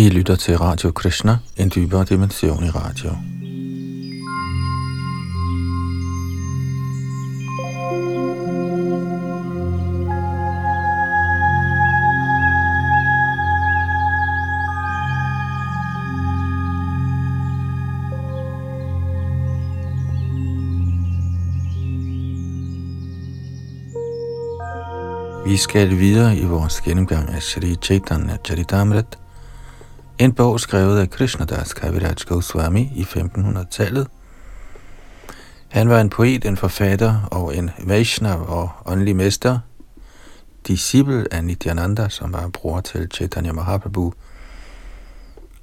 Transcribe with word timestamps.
I 0.00 0.08
lytter 0.08 0.36
til 0.36 0.58
Radio 0.58 0.90
Krishna, 0.90 1.38
en 1.56 1.70
dybere 1.74 2.04
dimension 2.04 2.64
i 2.64 2.70
radio. 2.70 3.10
Vi 25.46 25.56
skal 25.56 25.98
videre 25.98 26.36
i 26.36 26.44
vores 26.44 26.80
gennemgang 26.80 27.28
af 27.28 27.42
Sri 27.42 27.76
Chaitanya 27.82 28.36
Charitamrita, 28.44 29.18
en 30.20 30.32
bog 30.32 30.60
skrevet 30.60 30.98
af 30.98 31.10
Krishnadas 31.10 31.74
Kaviraj 31.74 32.14
Goswami 32.26 32.92
i 32.96 33.02
1500-tallet. 33.02 34.06
Han 35.68 35.88
var 35.88 36.00
en 36.00 36.10
poet, 36.10 36.44
en 36.44 36.56
forfatter 36.56 37.28
og 37.30 37.56
en 37.56 37.70
Vaishnav 37.84 38.44
og 38.48 38.70
åndelig 38.86 39.16
mester, 39.16 39.58
disciple 40.66 41.26
af 41.30 41.44
Nityananda, 41.44 42.08
som 42.08 42.32
var 42.32 42.48
bror 42.48 42.80
til 42.80 43.08
Chaitanya 43.14 43.52
Mahaprabhu. 43.52 44.12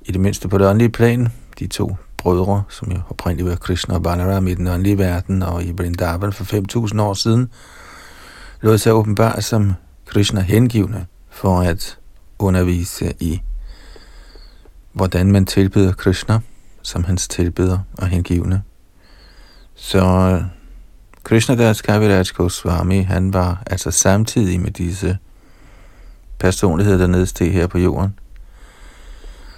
I 0.02 0.12
det 0.12 0.22
mindste 0.22 0.48
på 0.48 0.58
det 0.58 0.68
åndelige 0.68 0.90
plan, 0.90 1.32
de 1.60 1.68
to 1.68 1.96
brødre, 2.18 2.64
som 2.70 2.92
jo 2.92 3.00
oprindeligt 3.10 3.50
var 3.50 3.56
Krishna 3.56 3.96
og 3.96 4.04
Balaram 4.04 4.48
i 4.48 4.54
den 4.54 4.68
åndelige 4.68 4.98
verden 4.98 5.44
og 5.44 5.64
i 5.64 5.72
Vrindavan 5.72 6.34
for 6.34 6.44
5.000 6.88 7.02
år 7.02 7.14
siden, 7.14 7.52
lod 8.62 8.78
sig 8.78 8.94
åbenbart 8.94 9.44
som 9.44 9.74
Krishna 10.06 10.42
hengivne 10.42 11.06
for 11.30 11.60
at 11.60 11.98
undervise 12.40 13.14
i 13.20 13.42
hvordan 14.98 15.32
man 15.32 15.46
tilbeder 15.46 15.94
Krishna 15.94 16.40
som 16.82 17.04
hans 17.04 17.28
tilbeder 17.28 17.80
og 17.98 18.08
hengivne. 18.08 18.64
Så 19.76 20.42
Krishna 21.24 21.56
Das 21.56 21.82
Kaviraj 21.82 22.24
Goswami, 22.36 23.02
han 23.02 23.34
var 23.34 23.64
altså 23.66 23.92
samtidig 23.92 24.60
med 24.60 24.72
disse 24.72 25.18
personligheder, 26.40 26.98
der 26.98 27.08
nedsteg 27.08 27.54
her 27.54 27.68
på 27.68 27.78
jorden. 27.78 28.20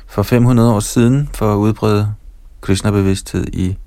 For 0.07 0.23
500 0.23 0.73
år 0.73 0.79
siden 0.79 1.29
for 1.33 1.53
at 1.53 1.57
udbrede 1.57 2.13
Krishna-bevidsthed 2.61 3.45
i 3.53 3.77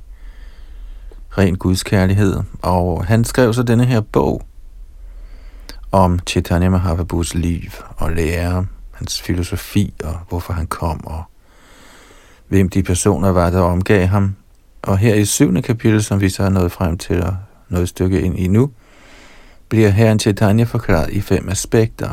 ren 1.38 1.56
gudskærlighed. 1.56 2.40
Og 2.62 3.04
han 3.06 3.24
skrev 3.24 3.54
så 3.54 3.62
denne 3.62 3.84
her 3.84 4.00
bog 4.00 4.42
om 5.92 6.18
Chaitanya 6.26 6.68
Mahaprabhus 6.68 7.34
liv 7.34 7.70
og 7.96 8.12
lære, 8.12 8.66
hans 8.92 9.22
filosofi 9.22 9.94
og 10.04 10.14
hvorfor 10.28 10.52
han 10.52 10.66
kom 10.66 11.06
og 11.06 11.24
hvem 12.52 12.68
de 12.68 12.82
personer 12.82 13.28
var, 13.28 13.50
der 13.50 13.60
omgav 13.60 14.06
ham. 14.06 14.36
Og 14.82 14.98
her 14.98 15.14
i 15.14 15.24
syvende 15.24 15.62
kapitel, 15.62 16.02
som 16.02 16.20
vi 16.20 16.28
så 16.28 16.42
er 16.42 16.48
nået 16.48 16.72
frem 16.72 16.98
til 16.98 17.22
og 17.22 17.36
noget 17.68 17.88
stykke 17.88 18.20
ind 18.20 18.38
i 18.38 18.48
nu, 18.48 18.70
bliver 19.68 19.88
herren 19.88 20.18
Chaitanya 20.18 20.64
forklaret 20.64 21.10
i 21.10 21.20
fem 21.20 21.48
aspekter. 21.48 22.12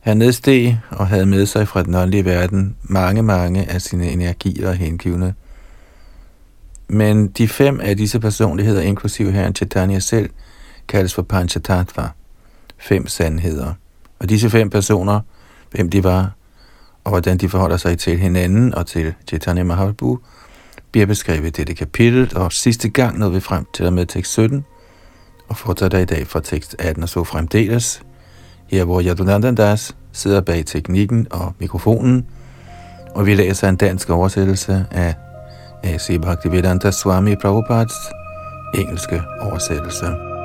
Han 0.00 0.16
nedsteg 0.16 0.80
og 0.90 1.06
havde 1.06 1.26
med 1.26 1.46
sig 1.46 1.68
fra 1.68 1.82
den 1.82 1.94
åndelige 1.94 2.24
verden 2.24 2.76
mange, 2.82 3.22
mange 3.22 3.70
af 3.70 3.82
sine 3.82 4.10
energier 4.10 4.68
og 4.68 4.74
hengivne. 4.74 5.34
Men 6.88 7.28
de 7.28 7.48
fem 7.48 7.80
af 7.80 7.96
disse 7.96 8.20
personligheder, 8.20 8.80
inklusive 8.80 9.32
herren 9.32 9.54
Chaitanya 9.54 9.98
selv, 9.98 10.30
kaldes 10.88 11.14
for 11.14 11.22
Panchatattva, 11.22 12.08
fem 12.78 13.06
sandheder. 13.06 13.72
Og 14.18 14.28
disse 14.28 14.50
fem 14.50 14.70
personer, 14.70 15.20
hvem 15.70 15.90
de 15.90 16.04
var, 16.04 16.36
og 17.06 17.10
hvordan 17.10 17.38
de 17.38 17.48
forholder 17.48 17.76
sig 17.76 17.98
til 17.98 18.18
hinanden 18.18 18.74
og 18.74 18.86
til 18.86 19.14
Chaitanya 19.28 19.64
Mahaprabhu, 19.64 20.18
bliver 20.92 21.06
beskrevet 21.06 21.46
i 21.46 21.50
dette 21.50 21.74
kapitel, 21.74 22.32
og 22.36 22.52
sidste 22.52 22.88
gang 22.88 23.18
nåede 23.18 23.34
vi 23.34 23.40
frem 23.40 23.66
til 23.74 23.86
og 23.86 23.92
med 23.92 24.06
tekst 24.06 24.32
17, 24.32 24.64
og 25.48 25.56
fortsætter 25.56 25.98
i 25.98 26.04
dag 26.04 26.26
fra 26.26 26.40
tekst 26.40 26.76
18 26.78 27.02
og 27.02 27.08
så 27.08 27.24
fremdeles, 27.24 28.02
her 28.68 28.84
hvor 28.84 29.02
Yadunandandas 29.02 29.96
sidder 30.12 30.40
bag 30.40 30.66
teknikken 30.66 31.26
og 31.30 31.52
mikrofonen, 31.58 32.26
og 33.14 33.26
vi 33.26 33.34
læser 33.34 33.68
en 33.68 33.76
dansk 33.76 34.10
oversættelse 34.10 34.86
af 34.90 35.14
A.C. 35.82 36.20
Bhaktivedanta 36.22 36.90
Swami 36.90 37.36
Prabhupads 37.36 37.92
engelske 38.74 39.22
oversættelse. 39.40 40.35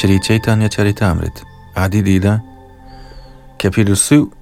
Shri 0.00 0.18
Chaitanya 0.18 0.68
Charitamrit, 0.68 1.44
Adi 1.76 2.00
Lila, 2.00 2.40
kapitel 3.58 3.96
7, 3.96 4.32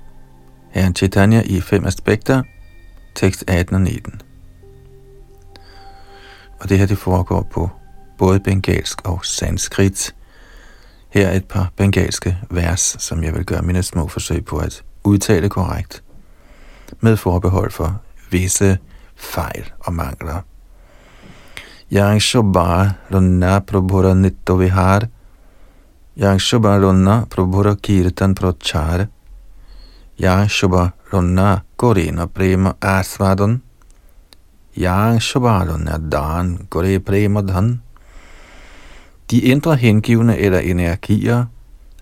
Herren 0.70 0.94
Chaitanya 0.94 1.42
i 1.44 1.60
fem 1.60 1.86
aspekter, 1.86 2.42
tekst 3.14 3.44
18 3.48 3.74
og 3.74 3.80
19. 3.80 4.20
Og 6.60 6.68
det 6.68 6.78
her 6.78 6.86
det 6.86 6.98
foregår 6.98 7.42
på 7.42 7.70
både 8.18 8.40
bengalsk 8.40 9.08
og 9.08 9.24
sanskrit. 9.24 10.14
Her 11.08 11.28
er 11.28 11.36
et 11.36 11.44
par 11.44 11.72
bengalske 11.76 12.38
vers, 12.50 12.96
som 12.98 13.24
jeg 13.24 13.34
vil 13.34 13.44
gøre 13.44 13.62
mine 13.62 13.82
små 13.82 14.08
forsøg 14.08 14.44
på 14.44 14.56
at 14.56 14.82
udtale 15.04 15.48
korrekt, 15.48 16.02
med 17.00 17.16
forbehold 17.16 17.70
for 17.70 18.00
visse 18.30 18.78
fejl 19.16 19.72
og 19.80 19.92
mangler. 19.92 20.40
Yang 21.92 22.22
Shobha 22.22 22.88
Lonna 23.10 23.58
Prabhura 23.58 24.14
Nitto 24.14 24.54
Vihar– 24.54 25.06
yang 26.18 26.38
Shubha 26.38 26.80
Ronna 26.80 27.26
Prabhura 27.28 27.76
Kirtan 27.76 28.34
Prochar. 28.34 29.08
yang 30.18 30.48
Shubha 30.48 30.92
Ronna 31.12 31.62
Prema 32.34 32.74
Asvadan. 32.82 33.60
yang 34.74 35.20
Shubha 35.20 36.10
Dan 36.10 36.66
Gore 36.70 36.98
Prema 36.98 37.40
Dhan. 37.40 37.82
De 39.30 39.38
indre 39.38 39.76
hengivne 39.76 40.36
eller 40.36 40.58
energier 40.58 41.46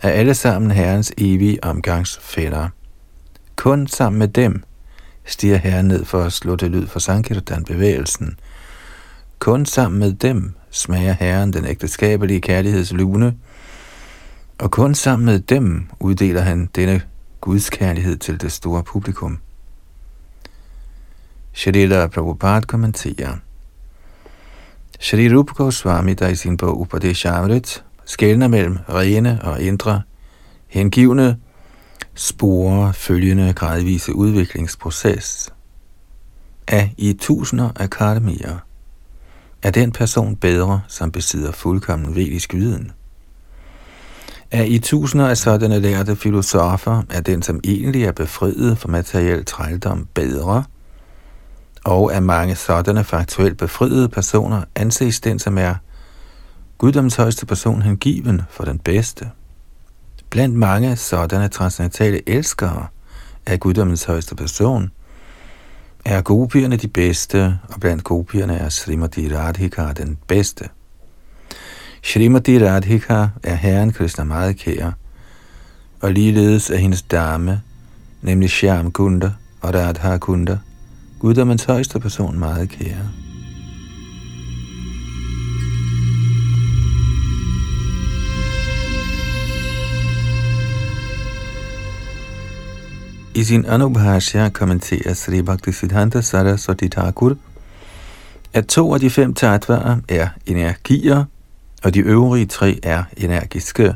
er 0.01 0.11
alle 0.11 0.35
sammen 0.35 0.71
Herrens 0.71 1.13
evige 1.19 1.65
omgangsfælder. 1.65 2.69
Kun 3.57 3.87
sammen 3.87 4.19
med 4.19 4.29
dem 4.29 4.63
stiger 5.25 5.57
Herren 5.57 5.89
ned 5.89 6.05
for 6.05 6.23
at 6.23 6.33
slå 6.33 6.57
det 6.57 6.71
lyd 6.71 6.87
for 6.87 7.01
Sankirtan-bevægelsen. 7.01 8.39
Kun 9.39 9.67
sammen 9.67 9.99
med 9.99 10.13
dem 10.13 10.55
smager 10.71 11.13
Herren 11.13 11.53
den 11.53 11.65
ægteskabelige 11.65 12.41
kærlighedslune, 12.41 13.35
og 14.59 14.71
kun 14.71 14.95
sammen 14.95 15.27
med 15.27 15.41
dem 15.41 15.89
uddeler 16.01 16.41
han 16.41 16.71
denne 16.75 17.03
gudskærlighed 17.41 18.17
til 18.17 18.41
det 18.41 18.53
store 18.53 18.83
publikum. 18.83 19.39
Shrila 21.53 22.07
Prabhupada 22.07 22.61
kommenterer. 22.61 23.37
Shri 25.01 25.37
Rupa 25.37 25.53
Goswami, 25.53 26.15
der 26.15 26.29
i 26.29 26.35
sin 26.35 26.57
bog 26.57 26.81
Upadeshamrit 26.81 27.85
skældner 28.05 28.49
mellem 28.49 28.79
rene 28.89 29.41
og 29.43 29.63
indre, 29.63 30.03
hengivne, 30.67 31.39
sporer 32.15 32.93
følgende 32.93 33.53
gradvise 33.53 34.15
udviklingsproces 34.15 35.53
af 36.69 36.95
i 36.99 37.13
tusinder 37.13 37.71
af 37.77 37.85
akademier 37.85 38.59
er 39.63 39.71
den 39.71 39.93
person 39.93 40.37
bedre, 40.37 40.81
som 40.89 41.13
besidder 41.13 41.53
fuldkommen 41.53 42.15
vedisk 42.15 42.55
viden 42.55 42.93
at 44.51 44.69
i 44.69 44.79
tusinder 44.79 45.29
af 45.29 45.37
sådanne 45.37 45.81
lærte 45.81 46.17
filosofer 46.17 47.03
er 47.11 47.21
den, 47.21 47.43
som 47.43 47.61
egentlig 47.65 48.05
er 48.05 48.13
befriet 48.13 48.79
fra 48.79 48.89
materiel 48.89 49.45
trældom, 49.45 50.09
bedre, 50.15 50.65
og 51.85 52.15
af 52.15 52.23
mange 52.23 52.55
sådanne 52.55 53.05
faktuelt 53.05 53.59
befriede 53.59 54.09
personer 54.09 54.63
anses 54.75 55.21
den, 55.21 55.39
som 55.39 55.59
er 55.59 55.75
guddoms 56.79 57.17
højeste 57.17 57.47
person 57.47 57.83
hengiven 57.83 58.43
for 58.51 58.65
den 58.65 58.79
bedste. 58.79 59.31
Blandt 60.31 60.57
mange 60.57 60.97
sådanne 60.97 61.49
transcendentale 61.49 62.29
elskere 62.29 62.87
af 63.47 63.61
guddommens 63.61 64.05
højeste 64.05 64.35
person, 64.35 64.91
er 66.05 66.23
gopierne 66.23 66.77
de 66.77 66.89
bedste, 66.89 67.59
og 67.69 67.81
blandt 67.81 68.05
gopierne 68.05 68.57
er 68.57 68.69
Srimati 68.69 69.37
Radhika 69.37 69.93
den 69.93 70.19
bedste. 70.29 70.69
Shrimati 72.07 72.59
Radhika 72.59 73.27
er 73.43 73.55
herren 73.55 73.93
Krishna 73.93 74.25
meget 74.25 74.57
kær, 74.57 74.91
og 76.01 76.13
ligeledes 76.13 76.71
er 76.71 76.77
hendes 76.77 77.03
dame, 77.03 77.61
nemlig 78.23 78.51
Shyam 78.51 78.91
Kunda 78.91 79.33
og 79.61 79.75
Radha 79.75 80.19
Kunda, 80.19 80.59
guddommens 81.19 81.65
højeste 81.65 82.01
person 82.01 82.39
meget 82.39 82.69
kære. 82.69 83.11
I 93.35 93.45
sin 93.45 93.65
Anubhashya 93.65 94.49
kommenterer 94.49 95.15
Sri 95.15 95.43
Bhaktisiddhanta 95.43 96.21
Saraswati 96.21 96.89
Thakur, 96.89 97.37
at 98.53 98.67
to 98.67 98.95
af 98.95 99.01
de 99.01 99.11
fem 99.11 99.35
tattvaer 99.35 99.97
er 100.09 100.29
energier, 100.47 101.25
og 101.87 101.95
de 101.95 102.01
øvrige 102.01 102.47
tre 102.47 102.79
er 102.83 103.05
energiske 103.17 103.95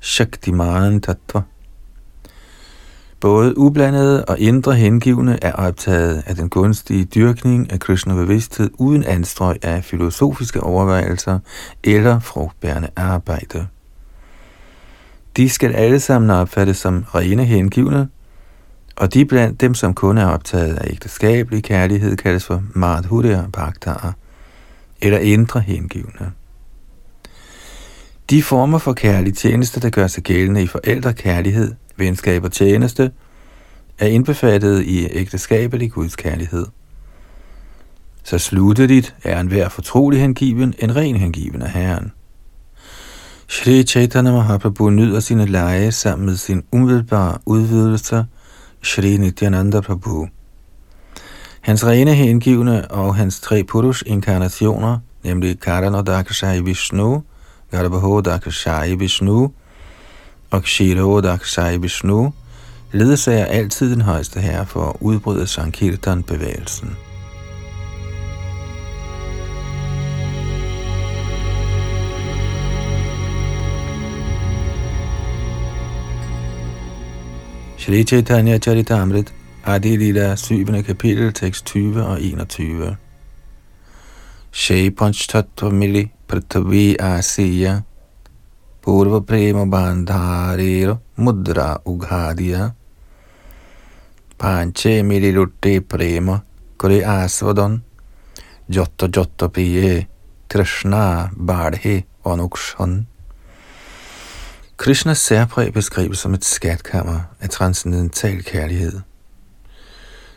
Shaktiman 0.00 1.00
Tattva. 1.00 1.42
Både 3.20 3.58
ublandede 3.58 4.24
og 4.24 4.38
indre 4.38 4.74
hengivne 4.74 5.44
er 5.44 5.52
optaget 5.52 6.22
af 6.26 6.36
den 6.36 6.48
gunstige 6.48 7.04
dyrkning 7.04 7.72
af 7.72 7.80
Krishna 7.80 8.14
bevidsthed 8.14 8.70
uden 8.78 9.04
anstrøg 9.04 9.56
af 9.62 9.84
filosofiske 9.84 10.60
overvejelser 10.60 11.38
eller 11.84 12.20
frugtbærende 12.20 12.88
arbejde. 12.96 13.66
De 15.36 15.48
skal 15.48 15.72
alle 15.72 16.00
sammen 16.00 16.30
opfattes 16.30 16.76
som 16.76 17.04
rene 17.14 17.44
hengivne, 17.44 18.08
og 18.96 19.14
de 19.14 19.24
blandt 19.24 19.60
dem, 19.60 19.74
som 19.74 19.94
kun 19.94 20.18
er 20.18 20.26
optaget 20.26 20.76
af 20.76 20.90
ægteskabelig 20.90 21.64
kærlighed, 21.64 22.16
kaldes 22.16 22.44
for 22.44 22.62
Madhurya 22.74 23.42
Bhaktar, 23.52 24.14
eller 25.02 25.18
indre 25.18 25.60
hengivne. 25.60 26.32
De 28.30 28.42
former 28.42 28.78
for 28.78 28.92
kærlig 28.92 29.34
tjeneste, 29.34 29.80
der 29.80 29.90
gør 29.90 30.06
sig 30.06 30.22
gældende 30.22 30.62
i 30.62 30.66
forældrekærlighed, 30.66 31.74
venskab 31.96 32.44
og 32.44 32.52
tjeneste, 32.52 33.10
er 33.98 34.06
indbefattet 34.06 34.82
i 34.82 35.08
ægteskabelig 35.10 35.92
Guds 35.92 36.16
kærlighed. 36.16 36.66
Så 38.24 38.38
slutteligt 38.38 39.14
er 39.24 39.40
en 39.40 39.46
hver 39.46 39.68
fortrolig 39.68 40.20
hengiven 40.20 40.74
en 40.78 40.96
ren 40.96 41.16
hengiven 41.16 41.62
af 41.62 41.70
Herren. 41.70 42.12
Shri 43.48 43.82
Chaitanya 43.82 44.32
Mahaprabhu 44.32 44.90
nyder 44.90 45.20
sine 45.20 45.46
lege 45.46 45.92
sammen 45.92 46.26
med 46.26 46.36
sin 46.36 46.62
umiddelbare 46.72 47.38
udvidelse, 47.46 48.24
Shri 48.82 49.16
Nityananda 49.16 49.80
Prabhu. 49.80 50.28
Hans 51.60 51.86
rene 51.86 52.14
hengivne 52.14 52.90
og 52.90 53.14
hans 53.16 53.40
tre 53.40 53.64
Purush 53.64 54.02
inkarnationer, 54.06 54.98
nemlig 55.24 55.60
Karan 55.60 55.94
og 55.94 56.06
Dakshai 56.06 56.60
Vishnu, 56.60 57.22
Garbhodakashai 57.70 58.94
Vishnu 58.94 59.52
og 60.50 60.62
Kshirodakashai 60.62 61.76
Vishnu, 61.76 62.32
ledsager 62.92 63.44
altid 63.44 63.90
den 63.90 64.00
højeste 64.00 64.40
herre 64.40 64.66
for 64.66 64.88
at 64.88 64.96
udbryde 65.00 65.46
Sankirtan-bevægelsen. 65.46 66.96
Shri 77.76 78.04
Chaitanya 78.04 78.58
Charitamrit, 78.58 79.34
Adi 79.64 79.96
Lila, 79.96 80.36
7. 80.36 80.82
kapitel, 80.82 81.32
tekst 81.32 81.66
20 81.66 82.04
og 82.04 82.22
21. 82.22 82.96
Shri 84.52 84.90
Panchtattva 84.90 85.70
Mili 85.70 86.10
prithvi 86.28 86.96
Asiya 87.00 87.82
Purva 88.82 89.20
Prema 89.20 89.64
Bandharero 89.66 91.00
Mudra 91.18 91.80
Ughadiya 91.84 92.74
Panche 94.38 95.02
Mili 95.02 95.32
Lutte 95.32 95.80
Prema 95.80 96.42
Kore 96.76 97.00
Asvadon 97.04 97.82
Jotta 98.68 99.08
Jotta 99.08 99.48
Priye 99.48 100.06
Krishna 100.48 101.30
badhe 101.34 102.04
Anukshan 102.24 103.06
Krishnas 104.78 105.18
særpræg 105.18 105.72
beskrives 105.72 106.18
som 106.18 106.34
et 106.34 106.44
skatkammer 106.44 107.20
af 107.40 107.50
transcendental 107.50 108.42
kærlighed. 108.44 109.00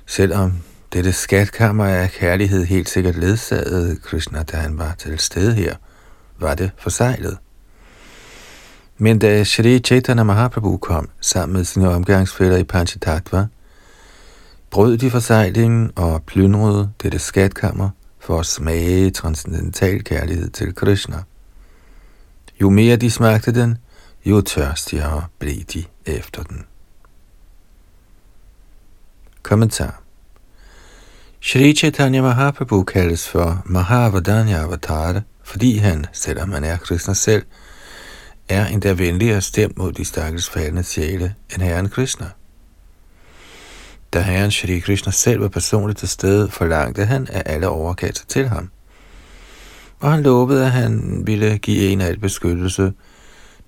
Selvom 0.06 0.54
dette 0.94 1.14
skatkammer 1.14 1.86
af 1.86 2.12
kærlighed 2.12 2.66
helt 2.66 2.90
sikkert 2.90 3.16
ledsagede 3.16 3.96
Krishna, 3.96 4.44
da 4.44 4.58
han 4.58 4.78
var 4.78 4.96
til 4.98 5.20
stede 5.20 5.54
her, 5.54 5.76
var 6.40 6.56
det 6.56 6.72
forsejlet. 6.78 7.38
Men 8.98 9.20
da 9.20 9.44
Shri 9.44 9.80
Chaitanya 9.80 10.24
Mahaprabhu 10.24 10.78
kom 10.78 11.10
sammen 11.22 11.58
med 11.58 11.64
sine 11.64 11.90
omgangsfælder 11.90 12.58
i 12.58 12.64
Panchatattva, 12.64 13.48
brød 14.70 14.98
de 14.98 15.12
forsejlingen 15.12 15.92
og 15.96 16.24
plyndrede 16.24 16.92
dette 17.04 17.20
skatkammer 17.20 17.90
for 18.20 18.40
at 18.40 18.46
smage 18.46 19.12
transcendental 19.12 20.04
kærlighed 20.04 20.50
til 20.50 20.76
Krishna. 20.76 21.24
Jo 22.62 22.70
mere 22.70 22.96
de 22.96 23.12
smagte 23.12 23.52
den, 23.52 23.78
jo 24.26 24.42
tørstigere 24.42 25.26
blev 25.40 25.56
de 25.56 25.84
efter 26.06 26.44
den. 26.44 26.66
Kommentar 29.44 30.01
Shri 31.44 31.74
Chaitanya 31.74 32.22
Mahaprabhu 32.22 32.84
kaldes 32.84 33.28
for 33.28 33.64
Mahavadanya 33.66 34.64
Avatar, 34.64 35.22
fordi 35.44 35.78
han, 35.78 36.06
selvom 36.14 36.52
han 36.52 36.64
er 36.64 36.78
Krishna 36.78 37.14
selv, 37.14 37.44
er 38.50 38.66
endda 38.66 38.94
venligere 38.94 39.42
stemt 39.42 39.78
mod 39.78 39.92
de 39.92 40.06
stakkels 40.06 40.50
faldende 40.50 40.84
sjæle 40.84 41.36
end 41.54 41.62
Herren 41.62 41.90
Krishna. 41.90 42.30
Da 44.14 44.22
Herren 44.22 44.52
Shri 44.52 44.80
Krishna 44.80 45.12
selv 45.12 45.42
var 45.42 45.48
personligt 45.48 46.00
til 46.00 46.08
stede, 46.10 46.50
forlangte 46.50 47.06
han, 47.06 47.28
at 47.32 47.44
alle 47.46 47.68
overgav 47.68 48.12
sig 48.14 48.28
til 48.28 48.48
ham. 48.48 48.70
Og 50.00 50.12
han 50.12 50.24
lovede, 50.24 50.66
at 50.66 50.72
han 50.72 51.24
ville 51.26 51.58
give 51.58 51.90
en 51.92 52.02
af 52.02 52.08
alt 52.08 52.22
beskyttelse, 52.22 52.94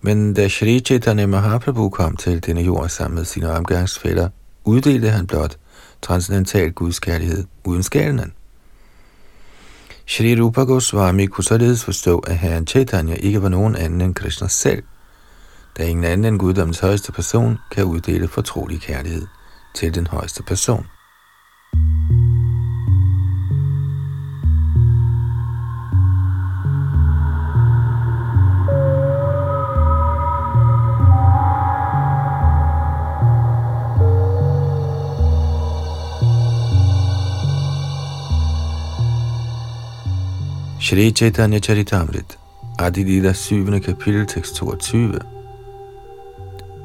men 0.01 0.33
da 0.33 0.47
Shri 0.47 0.79
Chaitanya 0.79 1.25
Mahaprabhu 1.25 1.89
kom 1.89 2.17
til 2.17 2.45
denne 2.45 2.61
jord 2.61 2.89
sammen 2.89 3.15
med 3.15 3.25
sine 3.25 3.51
omgangsfælder, 3.51 4.29
uddelte 4.63 5.09
han 5.09 5.27
blot 5.27 5.57
transcendental 6.03 6.71
gudskærlighed 6.71 7.45
uden 7.63 7.83
skælden. 7.83 8.33
Shri 10.07 10.41
Rupa 10.41 10.61
Goswami 10.61 11.25
kunne 11.25 11.43
således 11.43 11.83
forstå, 11.83 12.19
at 12.19 12.37
herren 12.37 12.67
Chaitanya 12.67 13.15
ikke 13.15 13.41
var 13.41 13.49
nogen 13.49 13.75
anden 13.75 14.01
end 14.01 14.15
Krishna 14.15 14.47
selv, 14.47 14.83
da 15.77 15.83
ingen 15.83 16.05
anden 16.05 16.25
end 16.25 16.39
guddommens 16.39 16.79
højeste 16.79 17.11
person 17.11 17.57
kan 17.71 17.83
uddele 17.83 18.27
fortrolig 18.27 18.81
kærlighed 18.81 19.27
til 19.75 19.95
den 19.95 20.07
højeste 20.07 20.43
person. 20.43 20.85
Shri 40.83 41.13
Chaitanya 41.13 41.59
Charitamrit, 41.59 42.37
Adi 42.77 43.33
7. 43.33 43.79
kapitel, 43.79 44.25
tekst 44.25 44.55
22. 44.55 45.17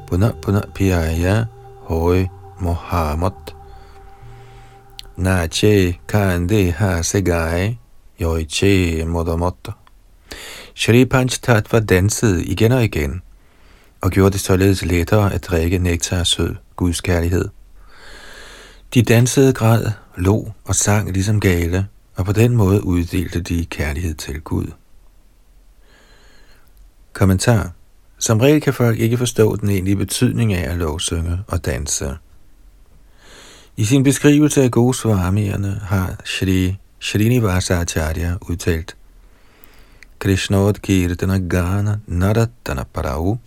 Puna 0.07 0.31
puna 0.41 0.61
piyaya 0.73 1.47
hoi 1.83 2.29
mohamot. 2.61 3.53
Nache 5.17 5.99
kande 6.07 6.71
ha 6.71 7.01
segai 7.03 7.77
yoiche 8.17 9.05
modamot. 9.05 9.73
Shri 10.73 11.05
Panchtattva 11.05 11.79
dansede 11.79 12.45
igen 12.45 12.71
og 12.71 12.83
igen, 12.83 13.21
og 14.01 14.11
gjorde 14.11 14.31
det 14.31 14.39
således 14.39 14.85
lettere 14.85 15.33
at 15.33 15.43
drikke 15.43 15.77
nektar 15.77 16.23
sød 16.23 16.55
Guds 16.75 17.01
kærlighed. 17.01 17.49
De 18.93 19.03
dansede 19.03 19.53
græd, 19.53 19.85
lå 20.17 20.51
og 20.65 20.75
sang 20.75 21.11
ligesom 21.11 21.39
gale, 21.39 21.87
og 22.19 22.25
på 22.25 22.33
den 22.33 22.55
måde 22.55 22.85
uddelte 22.85 23.41
de 23.41 23.65
kærlighed 23.65 24.15
til 24.15 24.41
Gud. 24.41 24.65
Kommentar. 27.13 27.71
Som 28.17 28.39
regel 28.39 28.61
kan 28.61 28.73
folk 28.73 28.99
ikke 28.99 29.17
forstå 29.17 29.55
den 29.55 29.69
egentlige 29.69 29.95
betydning 29.95 30.53
af 30.53 30.71
at 30.71 30.77
lovsynge 30.77 31.39
og 31.47 31.65
danse. 31.65 32.15
I 33.77 33.85
sin 33.85 34.03
beskrivelse 34.03 34.63
af 34.63 34.71
gode 34.71 34.93
har 35.81 36.15
Shri 36.25 36.77
Srinivasa 36.99 37.81
Acharya 37.81 38.35
udtalt 38.41 38.95
Krishnod 40.19 40.73
Kirtana 40.73 41.37
Gana 41.37 41.99
Naratana 42.07 42.83
Parau 42.93 43.37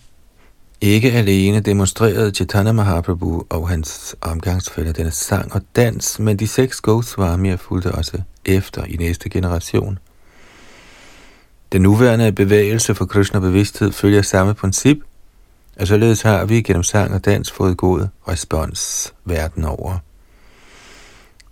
ikke 0.81 1.11
alene 1.11 1.59
demonstrerede 1.59 2.31
Chaitanya 2.31 2.71
Mahaprabhu 2.71 3.45
og 3.49 3.69
hans 3.69 4.15
omgangsfælder 4.21 4.91
denne 4.91 5.11
sang 5.11 5.53
og 5.53 5.61
dans, 5.75 6.19
men 6.19 6.39
de 6.39 6.47
seks 6.47 6.81
Goswamier 6.81 7.57
fulgte 7.57 7.91
også 7.91 8.21
efter 8.45 8.83
i 8.83 8.95
næste 8.95 9.29
generation. 9.29 9.99
Den 11.71 11.81
nuværende 11.81 12.31
bevægelse 12.31 12.95
for 12.95 13.05
Krishna 13.05 13.39
bevidsthed 13.39 13.91
følger 13.91 14.21
samme 14.21 14.53
princip, 14.53 14.97
og 15.79 15.87
således 15.87 16.21
har 16.21 16.45
vi 16.45 16.61
gennem 16.61 16.83
sang 16.83 17.13
og 17.13 17.25
dans 17.25 17.51
fået 17.51 17.77
god 17.77 18.07
respons 18.27 19.13
verden 19.25 19.65
over. 19.65 19.97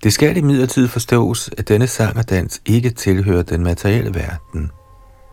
Det 0.03 0.13
skal 0.13 0.37
i 0.37 0.41
midlertid 0.41 0.87
forstås, 0.87 1.49
at 1.57 1.67
denne 1.67 1.87
sang 1.87 2.17
og 2.17 2.29
dans 2.29 2.61
ikke 2.65 2.89
tilhører 2.89 3.43
den 3.43 3.63
materielle 3.63 4.13
verden. 4.13 4.71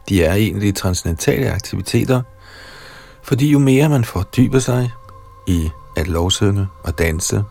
De 0.09 0.25
er 0.25 0.35
egentlig 0.35 0.75
transcendentale 0.75 1.50
aktiviteter– 1.50 2.23
fordi 3.29 3.50
jo 3.50 3.59
mere 3.59 3.88
man 3.88 4.05
fordyber 4.05 4.59
sig 4.59 4.91
i 5.47 5.71
at 5.97 6.09
lovsynge 6.09 6.67
og 6.83 6.99
danse, 6.99 7.45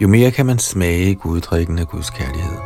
jo 0.00 0.08
mere 0.08 0.30
kan 0.30 0.46
man 0.46 0.58
smage 0.58 1.14
guddrikken 1.14 1.78
af 1.78 1.88
Guds 1.88 2.10
kærlighed. 2.10 2.56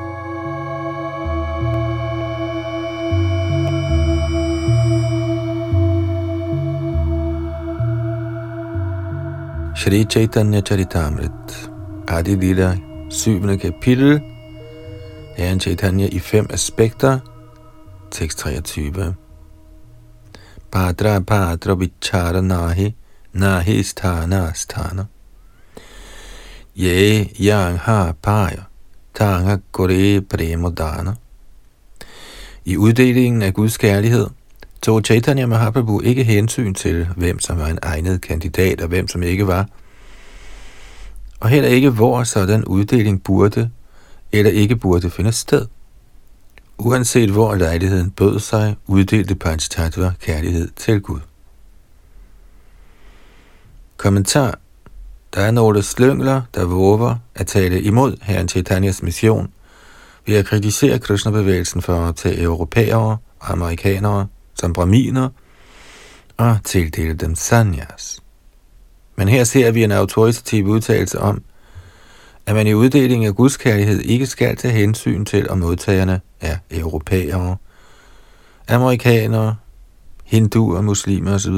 Shri 9.76 10.04
Chaitanya 10.04 10.60
Charitamrit 10.60 11.70
Adi 12.08 12.34
Lila 12.34 12.76
7. 13.10 13.58
kapitel 13.58 14.20
Herren 15.37 15.60
Chaitanya 15.60 16.08
i 16.12 16.18
fem 16.18 16.46
aspekter 16.50 17.18
Tekst 18.10 18.38
23 18.38 19.14
Padra 20.72 21.20
Padra 21.20 21.75
Vichara 21.75 22.40
Nahi 22.40 22.94
Nahi 23.32 23.82
Sthana 23.82 24.52
Sthana 24.54 25.04
Ye 26.80 27.30
Yang 27.40 27.78
Ha 27.78 28.12
Paya 28.12 28.62
Tanga 29.14 29.58
Kore 29.72 30.20
Premodana 30.20 31.14
I 32.64 32.76
uddelingen 32.76 33.42
af 33.42 33.54
Guds 33.54 33.78
kærlighed 33.78 34.26
tog 34.82 35.02
Chaitanya 35.04 35.46
Mahaprabhu 35.46 36.00
ikke 36.00 36.25
hensyn 36.25 36.75
til, 36.75 37.08
hvem 37.16 37.38
som 37.38 37.58
var 37.58 37.66
en 37.66 37.78
egnet 37.82 38.20
kandidat 38.20 38.80
og 38.80 38.88
hvem 38.88 39.08
som 39.08 39.22
ikke 39.22 39.46
var, 39.46 39.66
og 41.40 41.49
heller 41.49 41.68
ikke 41.68 41.90
hvor 41.90 42.25
sådan 42.25 42.64
uddeling 42.64 43.22
burde 43.22 43.70
eller 44.32 44.50
ikke 44.50 44.76
burde 44.76 45.10
finde 45.10 45.32
sted. 45.32 45.66
Uanset 46.78 47.30
hvor 47.30 47.54
lejligheden 47.54 48.10
bød 48.10 48.38
sig, 48.38 48.76
uddelte 48.87 49.34
Panchtattva 49.34 50.12
kærlighed 50.20 50.68
til 50.76 51.00
Gud. 51.00 51.20
Kommentar. 53.96 54.58
Der 55.34 55.40
er 55.40 55.50
nogle 55.50 55.82
slyngler, 55.82 56.42
der 56.54 56.64
våger 56.64 57.16
at 57.34 57.46
tale 57.46 57.82
imod 57.82 58.16
herren 58.22 58.49
Chaitanyas 58.49 59.02
mission 59.02 59.52
ved 60.26 60.37
at 60.37 60.46
kritisere 60.46 60.99
Krishna-bevægelsen 60.99 61.82
for 61.82 62.06
at 62.06 62.16
tage 62.16 62.42
europæere 62.42 63.18
og 63.40 63.52
amerikanere 63.52 64.26
som 64.54 64.72
braminer 64.72 65.28
og 66.37 66.58
tildele 66.64 67.14
dem 67.14 67.34
sanyas. 67.34 68.20
Men 69.16 69.28
her 69.28 69.44
ser 69.44 69.70
vi 69.70 69.84
en 69.84 69.92
autoritativ 69.92 70.66
udtalelse 70.66 71.20
om, 71.20 71.42
at 72.46 72.54
man 72.54 72.66
i 72.66 72.75
uddelingen 72.75 73.28
af 73.28 73.34
gudskærlighed 73.34 74.00
ikke 74.00 74.26
skal 74.26 74.56
tage 74.56 74.75
hensyn 74.75 75.25
til, 75.25 75.50
om 75.50 75.58
modtagerne 75.58 76.20
er 76.40 76.56
europæere, 76.70 77.56
amerikanere, 78.68 79.56
hinduer, 80.25 80.80
muslimer 80.80 81.34
osv. 81.34 81.54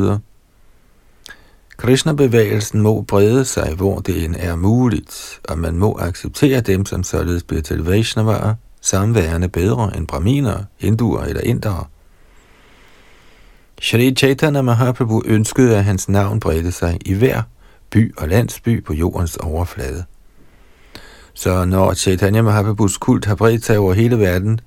Krishna-bevægelsen 1.83 2.81
må 2.81 3.01
brede 3.01 3.45
sig, 3.45 3.75
hvor 3.75 3.99
det 3.99 4.25
end 4.25 4.37
er 4.39 4.57
muligt, 4.57 5.41
og 5.49 5.59
man 5.59 5.77
må 5.77 5.99
acceptere 6.01 6.61
dem, 6.61 6.87
som 6.87 7.03
således 7.03 7.43
bliver 7.43 7.63
til 7.63 7.85
Vaishnavaer, 7.85 8.55
samværende 8.81 9.49
bedre 9.49 9.97
end 9.97 10.07
braminer, 10.07 10.65
hinduer 10.79 11.23
eller 11.23 11.41
indere. 11.41 11.85
Shri 13.81 14.15
Chaitanya 14.15 14.63
Mahaprabhu 14.63 15.23
ønskede, 15.27 15.77
at 15.77 15.85
hans 15.85 16.09
navn 16.09 16.41
bredte 16.41 16.73
sig 16.73 16.99
i 17.07 17.15
hver 17.15 17.43
by 17.91 18.15
og 18.17 18.29
landsby 18.29 18.85
på 18.85 18.93
jordens 18.93 19.37
overflade. 19.37 20.05
Så 21.35 21.65
når 21.65 21.95
Chaitanya 21.95 22.43
Mahaprabhus 22.43 22.99
kult 22.99 23.25
har 23.25 23.35
bredt 23.35 23.65
sig 23.65 23.79
over 23.79 23.93
hele 23.93 24.19
verden, 24.19 24.61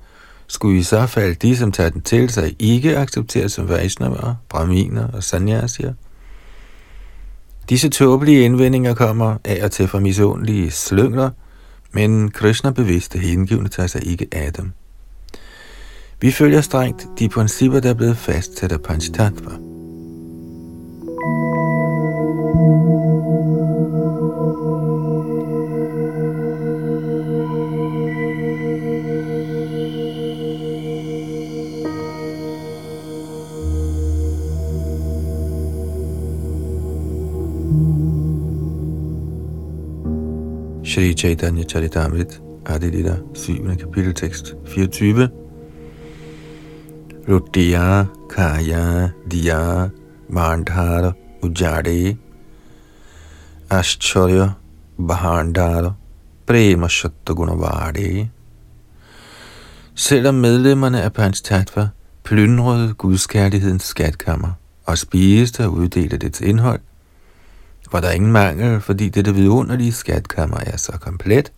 skulle 0.48 0.80
i 0.80 0.84
så 0.84 1.08
fald 1.08 1.36
de, 1.36 1.58
som 1.58 1.72
tager 1.72 1.90
den 1.90 2.02
til 2.02 2.30
sig, 2.30 2.56
ikke 2.60 2.98
accepteres 2.98 3.52
som 3.52 3.70
Vaishnava, 3.70 4.36
Brahminer 4.50 5.08
og 5.08 5.24
sannyasier 5.24 5.94
Disse 7.70 7.90
tåbelige 7.90 8.46
indvendinger 8.46 8.94
kommer 8.94 9.38
af 9.44 9.64
og 9.64 9.72
til 9.72 9.88
fra 9.88 10.00
misundelige 10.00 10.72
slyngler, 10.72 11.30
men 11.92 12.32
Krishna 12.32 12.72
bevidste 12.72 13.20
hengivne 13.20 13.70
tager 13.70 13.88
sig 13.88 14.08
ikke 14.08 14.28
af 14.32 14.54
dem. 14.54 14.72
Vi 16.22 16.32
følger 16.32 16.62
strengt 16.62 17.08
de 17.20 17.30
principper, 17.30 17.80
der 17.80 17.90
er 17.90 17.94
blevet 17.94 18.18
fastsat 18.18 18.72
af 18.72 18.82
Panchtattva. 18.82 19.65
Shri 40.96 41.14
Chaitanya 41.14 41.66
Charitamrit, 41.66 42.40
Adilita, 42.64 43.20
7. 43.36 43.76
kapiteltekst 43.76 44.56
24. 44.66 45.30
Rudya 47.28 48.08
Kaya 48.30 49.12
Diya 49.28 49.92
Mandhara 50.30 51.14
Ujade 51.42 52.18
Ascharya 53.70 54.56
Bhandara 54.98 55.96
Prema 56.48 56.88
Gunavade 57.26 58.30
Selvom 59.96 60.36
medlemmerne 60.36 61.02
af 61.02 61.14
Panchtattva 61.14 61.90
plyndrede 62.24 62.94
gudskærlighedens 62.94 63.84
skatkammer 63.84 64.52
og 64.86 64.98
spiste 64.98 65.66
og 65.66 65.74
uddelte 65.74 66.18
dets 66.18 66.42
indhold, 66.42 66.80
var 67.92 68.02
der 68.02 68.12
ingen 68.12 68.32
mangel, 68.32 68.82
fordi 68.82 69.10
dette 69.10 69.36
vidunderlige 69.36 69.92
skatkammer 69.92 70.58
er 70.58 70.78
så 70.78 70.92
komplet, 70.92 71.52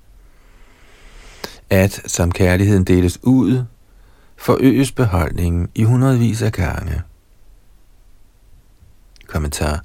at 1.69 2.01
som 2.05 2.31
kærligheden 2.31 2.83
deles 2.83 3.19
ud, 3.23 3.63
forøges 4.37 4.91
beholdningen 4.91 5.69
i 5.75 5.83
hundredvis 5.83 6.41
af 6.41 6.51
gange. 6.51 7.01
Kommentar 9.27 9.83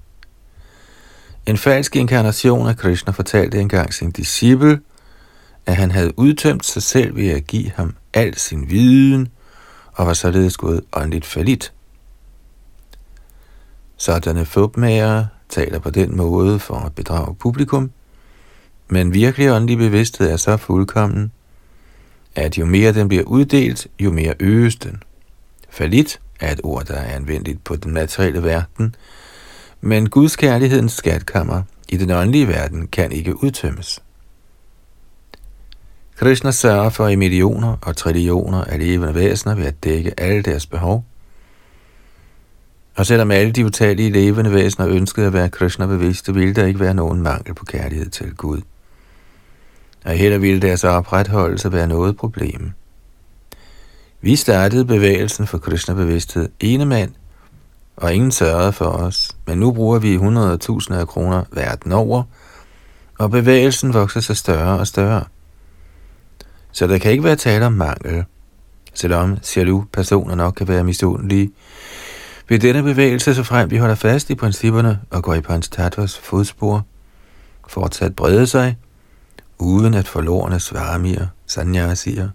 En 1.46 1.58
falsk 1.58 1.96
inkarnation 1.96 2.68
af 2.68 2.76
Krishna 2.76 3.12
fortalte 3.12 3.60
engang 3.60 3.94
sin 3.94 4.10
disciple, 4.10 4.80
at 5.66 5.76
han 5.76 5.90
havde 5.90 6.18
udtømt 6.18 6.66
sig 6.66 6.82
selv 6.82 7.16
ved 7.16 7.28
at 7.28 7.46
give 7.46 7.70
ham 7.70 7.94
al 8.14 8.38
sin 8.38 8.70
viden, 8.70 9.28
og 9.92 10.06
var 10.06 10.14
således 10.14 10.56
gået 10.56 10.80
åndeligt 10.92 11.26
falit. 11.26 11.72
Sådanne 13.96 14.44
fupmager 14.44 15.26
taler 15.52 15.78
på 15.78 15.90
den 15.90 16.16
måde 16.16 16.58
for 16.58 16.74
at 16.74 16.94
bedrage 16.94 17.34
publikum, 17.34 17.90
men 18.88 19.14
virkelig 19.14 19.52
åndelig 19.52 19.78
bevidsthed 19.78 20.30
er 20.30 20.36
så 20.36 20.56
fuldkommen, 20.56 21.32
at 22.34 22.58
jo 22.58 22.66
mere 22.66 22.92
den 22.92 23.08
bliver 23.08 23.24
uddelt, 23.24 23.86
jo 24.00 24.12
mere 24.12 24.34
øges 24.40 24.76
den. 24.76 25.02
Falit 25.70 26.20
er 26.40 26.52
et 26.52 26.60
ord, 26.64 26.84
der 26.84 26.94
er 26.94 27.14
anvendeligt 27.14 27.64
på 27.64 27.76
den 27.76 27.94
materielle 27.94 28.42
verden, 28.42 28.94
men 29.80 30.10
Guds 30.10 30.36
kærlighedens 30.36 30.92
skatkammer 30.92 31.62
i 31.88 31.96
den 31.96 32.10
åndelige 32.10 32.48
verden 32.48 32.86
kan 32.86 33.12
ikke 33.12 33.44
udtømmes. 33.44 34.02
Krishna 36.16 36.50
sørger 36.50 36.90
for 36.90 37.08
i 37.08 37.16
millioner 37.16 37.76
og 37.82 37.96
trillioner 37.96 38.64
af 38.64 38.78
levende 38.78 39.14
væsener 39.14 39.54
ved 39.54 39.64
at 39.64 39.84
dække 39.84 40.20
alle 40.20 40.42
deres 40.42 40.66
behov. 40.66 41.04
Og 42.94 43.06
selvom 43.06 43.30
alle 43.30 43.52
de 43.52 43.66
utallige 43.66 44.10
levende 44.10 44.52
væsener 44.52 44.88
ønskede 44.88 45.26
at 45.26 45.32
være 45.32 45.48
Krishna 45.48 45.86
bevidste, 45.86 46.34
ville 46.34 46.54
der 46.54 46.66
ikke 46.66 46.80
være 46.80 46.94
nogen 46.94 47.22
mangel 47.22 47.54
på 47.54 47.64
kærlighed 47.64 48.10
til 48.10 48.34
Gud 48.34 48.60
og 50.04 50.12
heller 50.12 50.38
ville 50.38 50.60
deres 50.60 50.84
opretholdelse 50.84 51.72
være 51.72 51.86
noget 51.86 52.16
problem. 52.16 52.72
Vi 54.20 54.36
startede 54.36 54.84
bevægelsen 54.84 55.46
for 55.46 55.58
Krishna-bevidsthed 55.58 56.48
ene 56.60 56.84
mand, 56.84 57.12
og 57.96 58.14
ingen 58.14 58.30
sørgede 58.30 58.72
for 58.72 58.84
os, 58.84 59.30
men 59.46 59.58
nu 59.58 59.72
bruger 59.72 59.98
vi 59.98 60.16
100.000 60.16 60.94
af 60.94 61.08
kroner 61.08 61.44
verden 61.52 61.92
over, 61.92 62.22
og 63.18 63.30
bevægelsen 63.30 63.94
vokser 63.94 64.20
sig 64.20 64.36
større 64.36 64.78
og 64.78 64.86
større. 64.86 65.24
Så 66.72 66.86
der 66.86 66.98
kan 66.98 67.10
ikke 67.10 67.24
være 67.24 67.36
tale 67.36 67.66
om 67.66 67.72
mangel, 67.72 68.24
selvom 68.94 69.38
jaloux 69.56 69.84
personer 69.92 70.34
nok 70.34 70.54
kan 70.54 70.68
være 70.68 70.84
misundelige. 70.84 71.50
Ved 72.52 72.58
denne 72.58 72.82
bevægelse, 72.82 73.34
så 73.34 73.42
frem 73.42 73.70
vi 73.70 73.76
holder 73.76 73.94
fast 73.94 74.30
i 74.30 74.34
principperne 74.34 75.00
og 75.10 75.22
går 75.22 75.34
i 75.34 75.40
Panchtattvas 75.40 76.18
fodspor, 76.18 76.86
fortsat 77.68 78.16
brede 78.16 78.46
sig, 78.46 78.76
uden 79.58 79.94
at 79.94 80.08
forlorene 80.08 80.60
svarmier, 80.60 81.26
sanyasier, 81.46 82.28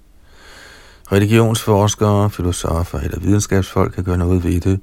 religionsforskere, 1.12 2.30
filosofer 2.30 3.00
eller 3.00 3.20
videnskabsfolk 3.20 3.94
kan 3.94 4.04
gøre 4.04 4.18
noget 4.18 4.44
ved 4.44 4.62
det, 4.62 4.80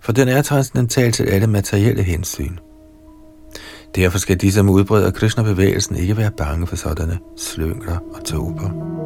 for 0.00 0.12
den 0.12 0.28
er 0.28 0.42
transcendental 0.42 1.12
til 1.12 1.24
alle 1.24 1.46
materielle 1.46 2.02
hensyn. 2.02 2.56
Derfor 3.94 4.18
skal 4.18 4.40
de, 4.40 4.52
som 4.52 4.70
udbreder 4.70 5.10
Krishna-bevægelsen, 5.10 5.96
ikke 5.96 6.16
være 6.16 6.30
bange 6.30 6.66
for 6.66 6.76
sådanne 6.76 7.18
slyngler 7.36 7.98
og 8.14 8.24
tober. 8.24 8.99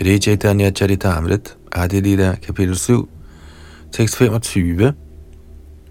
Shri 0.00 0.18
Chaitanya 0.18 0.72
Charitamrit, 0.72 1.56
Adilita, 1.72 2.40
kapitel 2.40 2.74
7, 2.74 3.06
tekst 3.92 4.16
25, 4.16 4.94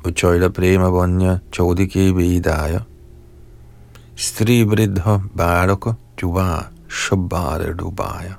Uchoila 0.04 0.50
Prema 0.50 0.90
Vanya 0.90 1.42
Chodike 1.52 2.12
Vedaya, 2.12 2.86
Stri 4.16 4.66
Vridha 4.66 5.22
Baraka 5.36 5.94
Juva 6.18 6.72
Shabara 6.88 7.72
Dubaya. 7.76 8.38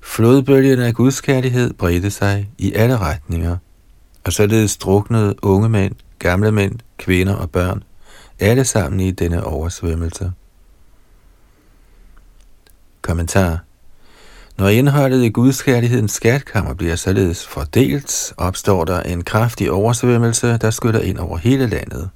Flodbølgerne 0.00 0.86
af 0.86 0.94
gudskærlighed 0.94 1.74
bredte 1.74 2.10
sig 2.10 2.50
i 2.58 2.72
alle 2.72 2.98
retninger, 2.98 3.56
og 4.24 4.32
således 4.32 4.76
druknede 4.76 5.44
unge 5.44 5.68
mænd, 5.68 5.94
gamle 6.18 6.52
mænd, 6.52 6.78
kvinder 6.96 7.34
og 7.34 7.50
børn, 7.50 7.82
alle 8.40 8.64
sammen 8.64 9.00
i 9.00 9.10
denne 9.10 9.44
oversvømmelse. 9.44 10.32
Kommentar 13.08 13.58
Når 14.58 14.68
indholdet 14.68 15.24
i 15.24 15.28
gudskærlighedens 15.28 16.12
skatkammer 16.12 16.74
bliver 16.74 16.96
således 16.96 17.46
fordelt, 17.46 18.34
opstår 18.36 18.84
der 18.84 19.02
en 19.02 19.24
kraftig 19.24 19.70
oversvømmelse, 19.70 20.56
der 20.56 20.70
skyller 20.70 21.00
ind 21.00 21.18
over 21.18 21.36
hele 21.36 21.66
landet. 21.66 22.10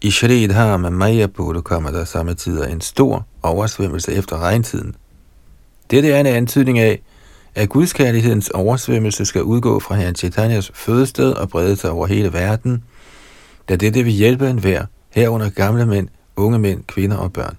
I 0.00 0.10
Shridhar 0.10 0.76
med 0.76 0.90
Mayapur 0.90 1.60
kommer 1.60 1.90
der 1.90 2.04
samtidig 2.04 2.72
en 2.72 2.80
stor 2.80 3.26
oversvømmelse 3.42 4.12
efter 4.12 4.38
regntiden. 4.38 4.94
Dette 5.90 6.10
er 6.10 6.20
en 6.20 6.26
antydning 6.26 6.78
af, 6.78 7.02
at 7.54 7.68
gudskærlighedens 7.68 8.50
oversvømmelse 8.50 9.24
skal 9.24 9.42
udgå 9.42 9.80
fra 9.80 9.94
Herren 9.94 10.14
Chaitanyas 10.14 10.70
fødested 10.74 11.32
og 11.32 11.48
brede 11.48 11.76
sig 11.76 11.90
over 11.90 12.06
hele 12.06 12.32
verden, 12.32 12.84
da 13.68 13.76
dette 13.76 14.02
vil 14.02 14.12
hjælpe 14.12 14.50
enhver, 14.50 14.84
herunder 15.10 15.50
gamle 15.50 15.86
mænd, 15.86 16.08
unge 16.36 16.58
mænd, 16.58 16.84
kvinder 16.84 17.16
og 17.16 17.32
børn. 17.32 17.56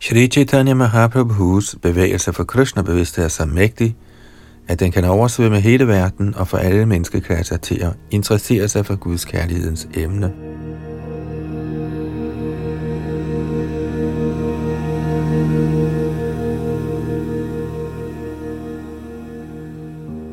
Shri 0.00 0.28
Chaitanya 0.28 0.74
Mahaprabhus 0.74 1.76
bevægelse 1.82 2.32
for 2.32 2.44
Krishna-bevidsthed 2.44 3.24
er 3.24 3.28
så 3.28 3.44
mægtig, 3.44 3.96
at 4.68 4.80
den 4.80 4.92
kan 4.92 5.04
oversvømme 5.04 5.60
hele 5.60 5.88
verden 5.88 6.34
og 6.34 6.48
få 6.48 6.56
alle 6.56 6.86
menneskeklasser 6.86 7.56
til 7.56 7.82
at 7.82 7.92
interessere 8.10 8.68
sig 8.68 8.86
for 8.86 8.96
Guds 8.96 9.24
kærlighedens 9.24 9.88
emne. 9.94 10.32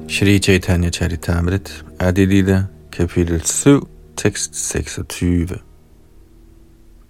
Shri 0.09 0.39
Chaitanya 0.39 0.89
Charitamrit, 0.89 1.85
Adilita, 1.99 2.63
kapitel 2.91 3.45
7, 3.45 3.87
tekst 4.17 4.55
26. 4.69 5.47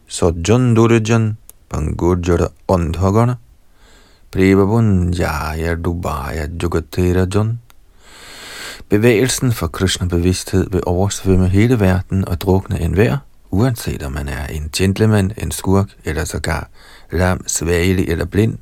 Så 0.07 0.33
John 0.49 0.75
Durjan 0.75 1.37
Pangurjara 1.73 2.49
Andhagana 2.69 3.35
Prevabunjaya 4.31 5.75
Dubaya 5.75 6.47
Jugaterajan 6.63 7.59
Bevægelsen 8.89 9.51
for 9.51 9.67
Krishna 9.67 10.07
bevidsthed 10.07 10.69
vil 10.69 10.81
oversvømme 10.85 11.49
hele 11.49 11.79
verden 11.79 12.27
og 12.27 12.41
drukne 12.41 12.81
enhver, 12.81 13.17
uanset 13.51 14.03
om 14.03 14.11
man 14.11 14.27
er 14.27 14.45
en 14.47 14.69
gentleman, 14.75 15.31
en 15.37 15.51
skurk 15.51 15.89
eller 16.05 16.25
sågar 16.25 16.69
lam, 17.11 17.47
svagelig 17.47 18.09
eller 18.09 18.25
blind. 18.25 18.57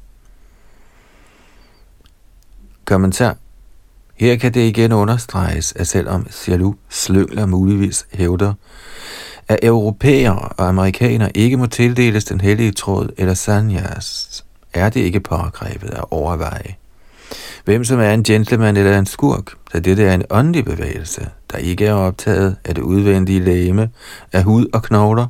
Kommentar 2.86 3.38
her 4.16 4.36
kan 4.36 4.54
det 4.54 4.68
igen 4.68 4.92
understreges, 4.92 5.74
at 5.76 5.88
selvom 5.88 6.28
Sialu 6.30 6.74
slyngler 6.90 7.46
muligvis 7.46 8.06
hævder, 8.14 8.54
at 9.52 9.60
europæer 9.64 10.32
og 10.32 10.68
amerikanere 10.68 11.38
ikke 11.38 11.58
må 11.58 11.66
tildeles 11.66 12.26
den 12.26 12.42
hellige 12.42 12.72
tråd 12.72 13.10
eller 13.18 13.34
sanyas, 13.34 14.44
er 14.74 14.90
det 14.90 15.00
ikke 15.00 15.20
pågrebet 15.20 15.90
at 15.90 16.04
overveje. 16.12 16.76
Hvem 17.66 17.84
som 17.84 18.00
er 18.00 18.12
en 18.12 18.24
gentleman 18.24 18.78
eller 18.78 19.00
en 19.00 19.06
skurk, 19.06 19.54
da 19.74 19.80
dette 19.80 20.04
er 20.04 20.14
en 20.14 20.24
åndelig 20.30 20.66
bevægelse, 20.66 21.28
der 21.52 21.58
ikke 21.58 21.86
er 21.86 21.94
optaget 21.94 22.56
af 22.66 22.76
det 22.76 22.82
udvendige 22.82 23.40
læme 23.40 23.90
af 24.34 24.44
hud 24.44 24.66
og 24.74 24.84
knogler. 24.84 25.28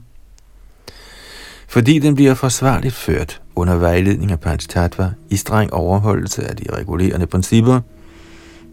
Fordi 1.67 1.99
den 1.99 2.15
bliver 2.15 2.33
forsvarligt 2.33 2.93
ført 2.93 3.41
under 3.55 3.75
vejledning 3.75 4.31
af 4.31 4.39
Panchtatva 4.39 5.11
i 5.29 5.35
streng 5.35 5.73
overholdelse 5.73 6.47
af 6.47 6.55
de 6.55 6.65
regulerende 6.73 7.27
principper, 7.27 7.79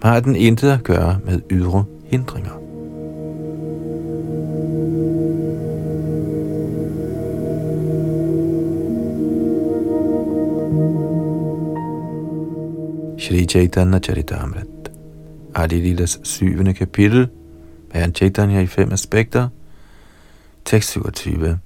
har 0.02 0.20
den 0.20 0.37
intet 0.37 0.70
at 0.70 0.84
gøre 0.84 1.18
med 1.24 1.40
ydre 1.50 1.84
hindringer. 2.11 2.68
Shri 13.18 13.46
Chaitanya 13.46 13.98
Charitamrit 13.98 14.90
Adilidas 15.52 16.20
7. 16.22 16.74
kapitel 16.74 17.28
Herren 17.92 18.12
Chaitanya 18.12 18.61
i 18.61 18.66
fem 18.66 18.92
aspekter 18.92 19.48
Tekst 20.64 20.90
27 20.90 21.59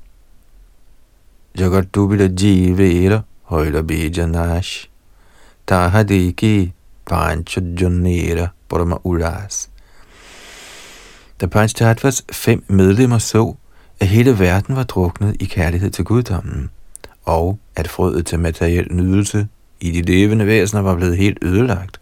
Jagat 1.58 1.94
dubila 1.94 2.28
jivera 2.28 3.20
højla 3.42 3.82
bija 3.82 4.26
nash 4.26 4.88
Tahadiki 5.66 6.72
Panchajonera 7.06 8.48
Brahma 8.68 8.98
Ulas. 9.04 9.70
Da 11.40 11.46
Panchtattvas 11.46 12.24
fem 12.32 12.64
medlemmer 12.68 13.18
så, 13.18 13.54
at 14.00 14.08
hele 14.08 14.38
verden 14.38 14.76
var 14.76 14.84
druknet 14.84 15.36
i 15.40 15.44
kærlighed 15.44 15.90
til 15.90 16.04
guddommen, 16.04 16.70
og 17.24 17.58
at 17.76 17.88
frøet 17.88 18.26
til 18.26 18.38
materiel 18.38 18.86
nydelse 18.90 19.48
i 19.82 19.90
de 19.90 20.02
levende 20.02 20.46
væsener 20.46 20.82
var 20.82 20.94
blevet 20.94 21.16
helt 21.16 21.38
ødelagt, 21.42 22.00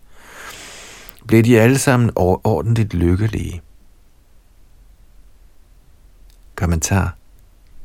blev 1.26 1.42
de 1.42 1.60
alle 1.60 1.78
sammen 1.78 2.10
overordentligt 2.14 2.94
lykkelige. 2.94 3.62
Kommentar 6.54 7.16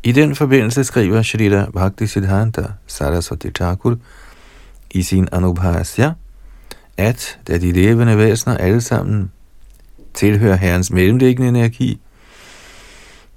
I 0.03 0.11
den 0.11 0.35
forbindelse 0.35 0.83
skriver 0.83 1.21
Shrita 1.21 1.65
Bhaktisiddhanta 1.73 2.63
Saraswati 2.87 3.51
Thakur 3.51 3.97
i 4.91 5.03
sin 5.03 5.27
Anubhasya, 5.31 6.11
at 6.97 7.39
da 7.47 7.57
de 7.57 7.71
levende 7.71 8.17
væsener 8.17 8.57
alle 8.57 8.81
sammen 8.81 9.31
tilhører 10.13 10.55
Herrens 10.55 10.91
mellemliggende 10.91 11.49
energi, 11.49 11.99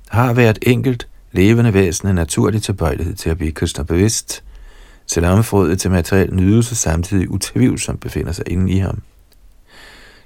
har 0.08 0.32
hvert 0.32 0.58
enkelt 0.62 1.08
levende 1.32 1.74
væsen 1.74 2.08
en 2.08 2.14
naturlig 2.14 2.62
tilbøjelighed 2.62 3.14
til 3.14 3.30
at 3.30 3.38
blive 3.38 3.52
Krishna 3.52 3.82
bevidst, 3.82 4.42
selvom 5.08 5.44
frøet 5.44 5.80
til 5.80 5.90
materiel 5.90 6.34
nydelse 6.34 6.74
samtidig 6.74 7.30
utvivlsomt 7.30 8.00
befinder 8.00 8.32
sig 8.32 8.44
inde 8.48 8.72
i 8.72 8.78
ham. 8.78 9.02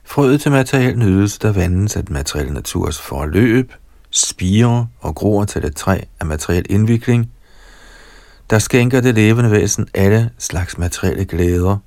Frøet 0.04 0.40
til 0.40 0.50
materiel 0.50 0.98
nydelse, 0.98 1.38
der 1.38 1.52
vandes 1.52 1.96
af 1.96 2.04
den 2.04 2.12
materielle 2.12 2.54
naturs 2.54 3.00
forløb, 3.00 3.72
spirer 4.10 4.86
og 5.00 5.14
gror 5.14 5.44
til 5.44 5.64
et 5.64 5.76
træ 5.76 6.00
af 6.20 6.26
materiel 6.26 6.66
indvikling, 6.70 7.30
der 8.50 8.58
skænker 8.58 9.00
det 9.00 9.14
levende 9.14 9.50
væsen 9.50 9.88
alle 9.94 10.30
slags 10.38 10.78
materielle 10.78 11.24
glæder– 11.24 11.76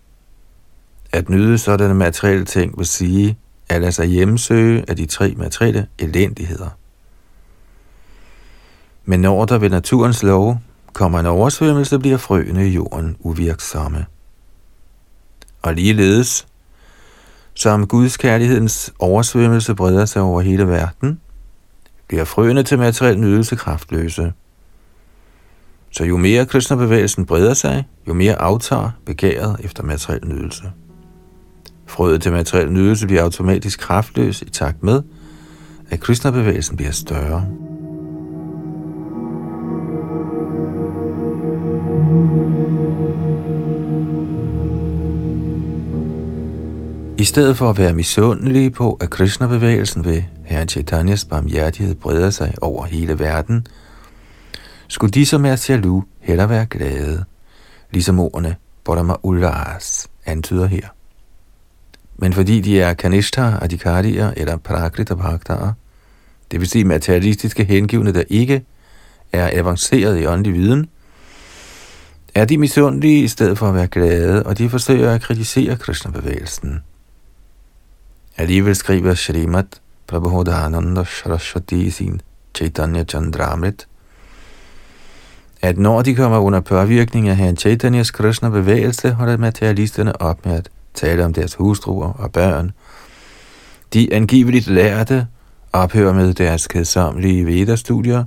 at 1.15 1.29
nyde 1.29 1.57
sådanne 1.57 1.95
materielle 1.95 2.45
ting 2.45 2.77
vil 2.77 2.85
sige 2.85 3.37
at 3.69 3.81
lade 3.81 3.91
sig 3.91 4.05
hjemsøge 4.05 4.85
af 4.87 4.95
de 4.95 5.05
tre 5.05 5.33
materielle 5.37 5.87
elendigheder. 5.99 6.69
Men 9.05 9.21
når 9.21 9.45
der 9.45 9.57
ved 9.57 9.69
naturens 9.69 10.23
lov 10.23 10.61
kommer 10.95 11.19
en 11.19 11.25
oversvømmelse, 11.25 11.99
bliver 11.99 12.17
frøene 12.17 12.67
i 12.67 12.73
jorden 12.73 13.15
uvirksomme. 13.19 14.05
Og 15.61 15.73
ligeledes, 15.73 16.47
som 17.53 17.87
Guds 17.87 18.17
kærlighedens 18.17 18.93
oversvømmelse 18.99 19.75
breder 19.75 20.05
sig 20.05 20.21
over 20.21 20.41
hele 20.41 20.67
verden, 20.67 21.19
bliver 22.07 22.23
frøene 22.23 22.63
til 22.63 22.79
materiel 22.79 23.19
nydelse 23.19 23.55
kraftløse. 23.55 24.33
Så 25.91 26.03
jo 26.03 26.17
mere 26.17 26.45
Krishna-bevægelsen 26.45 27.25
breder 27.25 27.53
sig, 27.53 27.87
jo 28.07 28.13
mere 28.13 28.41
aftager 28.41 28.89
begæret 29.05 29.55
efter 29.59 29.83
materiel 29.83 30.27
nydelse. 30.27 30.63
Frøet 31.87 32.21
til 32.21 32.31
materiel 32.31 32.71
nydelse 32.71 33.07
bliver 33.07 33.23
automatisk 33.23 33.79
kraftløs 33.79 34.41
i 34.41 34.49
takt 34.49 34.83
med, 34.83 35.01
at 35.89 35.99
Krishna-bevægelsen 35.99 36.75
bliver 36.75 36.91
større. 36.91 37.64
I 47.25 47.27
stedet 47.27 47.57
for 47.57 47.69
at 47.69 47.77
være 47.77 47.93
misundelige 47.93 48.71
på, 48.71 48.97
at 49.01 49.09
Krishna-bevægelsen 49.09 50.05
ved 50.05 50.23
Herren 50.43 50.69
Chaitanyas 50.69 51.25
barmhjertighed 51.25 51.95
breder 51.95 52.29
sig 52.29 52.53
over 52.61 52.85
hele 52.85 53.19
verden, 53.19 53.67
skulle 54.87 55.11
de, 55.11 55.25
som 55.25 55.45
er 55.45 55.65
jaloux, 55.69 56.05
hellere 56.19 56.49
være 56.49 56.65
glade, 56.65 57.25
ligesom 57.91 58.19
ordene 58.19 58.55
Bodhama 58.83 59.13
Ullas 59.23 60.07
antyder 60.25 60.65
her. 60.65 60.87
Men 62.17 62.33
fordi 62.33 62.61
de 62.61 62.81
er 62.81 62.93
kanishtar, 62.93 63.59
adikarier 63.61 64.31
eller 64.37 64.57
prakrita 64.57 65.13
bhaktar, 65.15 65.73
det 66.51 66.59
vil 66.59 66.69
sige 66.69 66.85
materialistiske 66.85 67.63
hengivne, 67.63 68.13
der 68.13 68.23
ikke 68.29 68.65
er 69.31 69.49
avanceret 69.59 70.21
i 70.21 70.25
åndelig 70.25 70.53
viden, 70.53 70.89
er 72.35 72.45
de 72.45 72.57
misundelige 72.57 73.23
i 73.23 73.27
stedet 73.27 73.57
for 73.57 73.67
at 73.67 73.75
være 73.75 73.87
glade, 73.87 74.43
og 74.43 74.57
de 74.57 74.69
forsøger 74.69 75.11
at 75.11 75.21
kritisere 75.21 75.75
Krishna-bevægelsen. 75.75 76.81
Alligevel 78.37 78.75
skriver 78.75 79.13
Shrimat 79.13 79.65
Prabhupada 80.07 81.03
Saraswati 81.03 81.81
i 81.85 81.89
sin 81.89 82.21
Chaitanya 82.55 83.03
Chandramrit, 83.03 83.87
at 85.61 85.77
når 85.77 86.01
de 86.01 86.15
kommer 86.15 86.39
under 86.39 86.59
påvirkning 86.59 87.29
af 87.29 87.37
Herren 87.37 87.57
Chaitanyas 87.57 88.11
Krishna 88.11 88.49
bevægelse, 88.49 89.11
holder 89.11 89.37
materialisterne 89.37 90.21
op 90.21 90.45
med 90.45 90.55
at 90.55 90.69
tale 90.93 91.25
om 91.25 91.33
deres 91.33 91.55
hustruer 91.55 92.13
og 92.13 92.31
børn. 92.31 92.71
De 93.93 94.13
angiveligt 94.13 94.67
lærte 94.67 95.27
ophører 95.73 96.13
med 96.13 96.33
deres 96.33 96.67
kedsomlige 96.67 97.45
Veda-studier. 97.45 98.23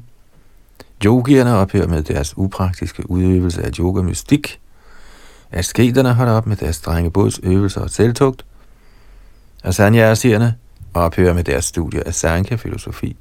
Yogierne 1.05 1.55
ophører 1.55 1.87
med 1.87 2.03
deres 2.03 2.39
upraktiske 2.39 3.11
udøvelse 3.11 3.63
af 3.63 3.71
yoga-mystik. 3.79 4.61
Asketerne 5.51 6.15
holder 6.15 6.33
op 6.33 6.47
med 6.47 6.57
deres 6.57 6.77
strenge 6.77 7.11
bådsøvelser 7.11 7.81
og 7.81 7.91
selvtugt. 7.91 8.45
Og 9.65 9.75
sanyasierne 9.75 10.55
ophører 10.95 11.35
med 11.35 11.45
deres 11.45 11.65
studie 11.65 12.07
af 12.07 12.15
Sankhya-filosofi. 12.15 13.17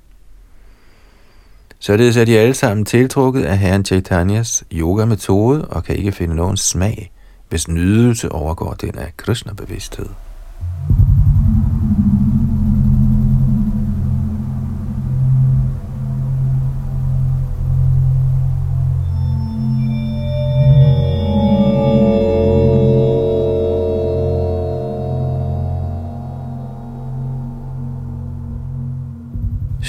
Således 1.80 2.18
er 2.18 2.26
de 2.26 2.40
alle 2.40 2.54
sammen 2.54 2.86
tiltrukket 2.86 3.44
af 3.44 3.58
Herren 3.58 3.86
Chaitanyas 3.86 4.64
yoga-metode 4.72 5.66
og 5.66 5.84
kan 5.84 5.96
ikke 5.96 6.12
finde 6.12 6.36
nogen 6.36 6.58
smag, 6.58 7.12
hvis 7.50 7.68
nydelse 7.68 8.32
overgår 8.32 8.74
den 8.74 8.98
af 8.98 9.14
Krishna-bevidsthed. 9.18 10.10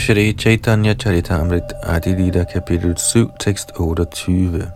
Shri 0.08 0.32
Chaitanya 0.32 0.94
Charitamrit 0.94 1.70
Adilita 1.84 2.46
kapitel 2.46 2.96
7, 2.96 3.28
tekst 3.38 3.72
28. 3.76 4.72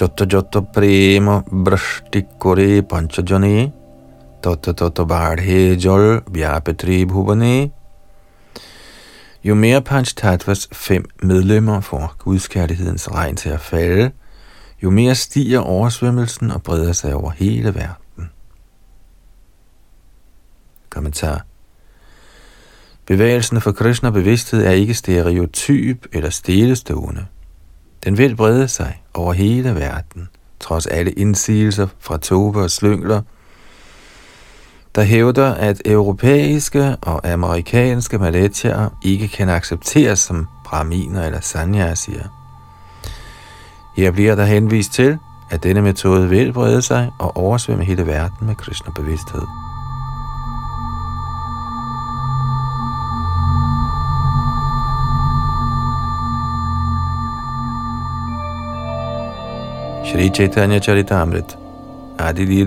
Jotta 0.00 0.24
jotta 0.24 0.62
prema 0.62 1.42
brashti 1.42 2.24
kore 2.38 2.80
panchajane 2.82 3.70
Totta 4.40 4.72
totta 4.72 5.04
bardhe 5.04 5.76
jol 5.76 6.22
vyapetri 6.22 7.04
bhuvane 7.04 7.70
Jo 9.44 9.54
mere 9.54 9.82
Panchtattvas 9.82 10.68
fem 10.72 11.04
medlemmer 11.22 11.80
får 11.80 12.16
gudskærlighedens 12.18 13.10
regn 13.12 13.36
til 13.36 13.48
at 13.48 13.60
falde, 13.60 14.10
jo 14.82 14.90
mere 14.90 15.14
stiger 15.14 15.60
oversvømmelsen 15.60 16.50
og 16.50 16.62
breder 16.62 16.92
sig 16.92 17.14
over 17.14 17.30
hele 17.30 17.74
verden. 17.74 18.30
Kommentar 20.88 21.44
Bevægelsen 23.06 23.60
for 23.60 23.72
Krishna 23.72 24.10
bevidsthed 24.10 24.66
er 24.66 24.70
ikke 24.70 24.94
stereotyp 24.94 26.06
eller 26.12 26.30
stillestående. 26.30 27.26
Den 28.04 28.18
vil 28.18 28.36
brede 28.36 28.68
sig 28.68 29.02
over 29.14 29.32
hele 29.32 29.74
verden, 29.74 30.28
trods 30.60 30.86
alle 30.86 31.10
indsigelser 31.10 31.86
fra 32.00 32.18
tobe 32.18 32.60
og 32.60 32.70
slyngler, 32.70 33.22
der 34.94 35.02
hævder, 35.02 35.54
at 35.54 35.82
europæiske 35.84 36.96
og 37.02 37.28
amerikanske 37.28 38.18
maletjer 38.18 38.98
ikke 39.04 39.28
kan 39.28 39.48
accepteres 39.48 40.18
som 40.18 40.46
brahminer 40.66 41.26
eller 41.26 41.40
sanyasier. 41.40 42.28
Her 43.96 44.10
bliver 44.10 44.34
der 44.34 44.44
henvist 44.44 44.92
til, 44.92 45.18
at 45.50 45.62
denne 45.62 45.82
metode 45.82 46.28
vil 46.28 46.52
brede 46.52 46.82
sig 46.82 47.10
og 47.18 47.36
oversvømme 47.36 47.84
hele 47.84 48.06
verden 48.06 48.46
med 48.46 48.54
Krishna-bevidsthed. 48.54 49.63
Shri 60.14 60.30
Chaitanya 60.30 60.78
Charitamrit, 60.78 61.56
Adi 62.20 62.64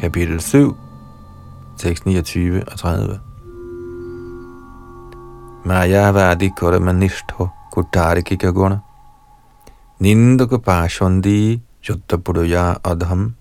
kapitel 0.00 0.40
7, 0.40 0.74
tekst 1.76 2.06
29 2.06 2.62
og 2.66 2.78
30. 2.78 3.20
Mayavadi 5.64 6.48
Koramanishto 6.56 7.50
Kutarikika 7.70 8.50
Guna 8.50 8.80
Nindaka 10.00 10.56
Pashondi 10.56 11.60
Yuttapuruya 11.86 12.80
Adham. 12.82 13.34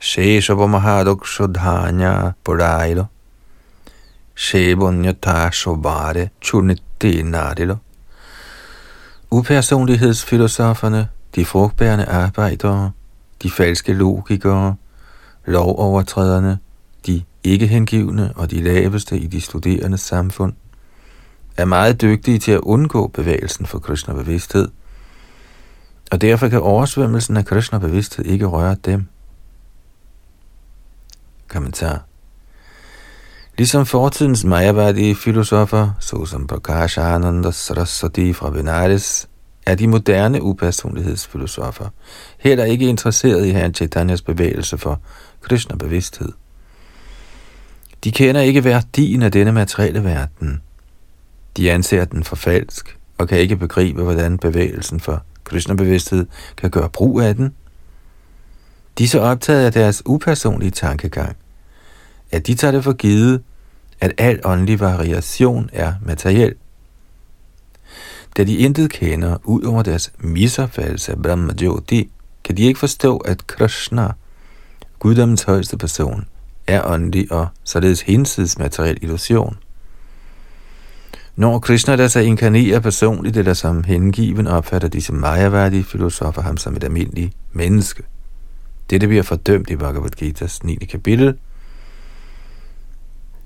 Sheshava 0.00 0.66
Mahadoksha 0.66 1.52
Dhanya 1.52 2.34
Purailo 2.42 3.08
Shebonyata 4.34 5.50
Shobare 5.52 6.30
Chunitti 6.40 7.22
Narilo 7.22 7.78
Upersonlighedsfilosoferne 9.30 11.15
de 11.34 11.44
frugtbærende 11.44 12.04
arbejdere, 12.04 12.90
de 13.42 13.50
falske 13.50 13.92
logikere, 13.92 14.76
lovovertræderne, 15.44 16.58
de 17.06 17.22
ikke 17.44 17.66
hengivne 17.66 18.32
og 18.36 18.50
de 18.50 18.62
laveste 18.62 19.18
i 19.18 19.26
de 19.26 19.40
studerendes 19.40 20.00
samfund, 20.00 20.52
er 21.56 21.64
meget 21.64 22.00
dygtige 22.00 22.38
til 22.38 22.52
at 22.52 22.60
undgå 22.60 23.06
bevægelsen 23.06 23.66
for 23.66 23.78
Krishna-bevidsthed, 23.78 24.68
og 26.12 26.20
derfor 26.20 26.48
kan 26.48 26.60
oversvømmelsen 26.60 27.36
af 27.36 27.44
Krishna-bevidsthed 27.44 28.24
ikke 28.24 28.46
røre 28.46 28.76
dem. 28.84 29.06
Kommentar 31.48 32.04
Ligesom 33.58 33.86
fortidens 33.86 34.44
majavadige 34.44 35.14
filosofer, 35.14 35.90
såsom 36.00 36.46
Prakash 36.46 36.98
Ananda 37.00 37.50
Saraswati 37.50 38.32
fra 38.32 38.50
Benares, 38.50 39.28
er 39.66 39.74
de 39.74 39.88
moderne 39.88 40.42
upersonlighedsfilosofer 40.42 41.88
heller 42.38 42.64
ikke 42.64 42.88
interesseret 42.88 43.46
i 43.46 43.50
Herren 43.50 43.74
Chaitanyas 43.74 44.22
bevægelse 44.22 44.78
for 44.78 45.00
Krishna-bevidsthed. 45.40 46.32
De 48.04 48.12
kender 48.12 48.40
ikke 48.40 48.64
værdien 48.64 49.22
af 49.22 49.32
denne 49.32 49.52
materielle 49.52 50.04
verden. 50.04 50.62
De 51.56 51.72
anser 51.72 52.04
den 52.04 52.24
for 52.24 52.36
falsk 52.36 52.98
og 53.18 53.28
kan 53.28 53.38
ikke 53.38 53.56
begribe, 53.56 54.02
hvordan 54.02 54.38
bevægelsen 54.38 55.00
for 55.00 55.22
Krishna-bevidsthed 55.44 56.26
kan 56.56 56.70
gøre 56.70 56.88
brug 56.88 57.20
af 57.20 57.34
den. 57.34 57.54
De 58.98 59.04
er 59.04 59.08
så 59.08 59.20
optaget 59.20 59.66
af 59.66 59.72
deres 59.72 60.02
upersonlige 60.06 60.70
tankegang, 60.70 61.36
at 62.30 62.46
de 62.46 62.54
tager 62.54 62.72
det 62.72 62.84
for 62.84 62.92
givet, 62.92 63.42
at 64.00 64.12
al 64.18 64.40
åndelig 64.44 64.80
variation 64.80 65.70
er 65.72 65.92
materiel 66.02 66.54
da 68.36 68.44
de 68.44 68.56
intet 68.56 68.90
kender 68.90 69.36
ud 69.44 69.62
over 69.62 69.82
deres 69.82 70.12
misopfattelse 70.18 71.12
af 71.12 71.22
Brahma 71.22 71.52
Jyoti, 71.60 72.10
kan 72.44 72.56
de 72.56 72.62
ikke 72.62 72.80
forstå, 72.80 73.16
at 73.16 73.46
Krishna, 73.46 74.12
guddommens 74.98 75.42
højeste 75.42 75.76
person, 75.76 76.24
er 76.66 76.82
åndelig 76.84 77.32
og 77.32 77.48
således 77.64 78.00
hinsides 78.00 78.58
materiel 78.58 78.98
illusion. 79.02 79.56
Når 81.36 81.58
Krishna 81.58 81.96
der 81.96 82.08
sig 82.08 82.24
inkarnerer 82.24 82.80
personligt 82.80 83.36
eller 83.36 83.54
som 83.54 83.84
hengiven, 83.84 84.46
opfatter 84.46 84.88
disse 84.88 85.12
majaværdige 85.12 85.84
filosofer 85.84 86.42
ham 86.42 86.56
som 86.56 86.76
et 86.76 86.84
almindeligt 86.84 87.32
menneske. 87.52 88.02
Dette 88.90 89.06
bliver 89.06 89.22
fordømt 89.22 89.70
i 89.70 89.76
Bhagavad 89.76 90.22
Gita's 90.22 90.58
9. 90.62 90.74
kapitel. 90.74 91.38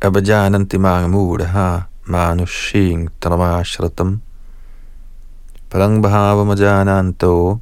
Abhajananti 0.01 0.79
mange 0.79 1.09
mudaha 1.09 1.79
manushing 2.05 3.11
dharmashratam 3.23 4.21
Parang 5.71 6.03
भावमजानान्तो 6.03 7.61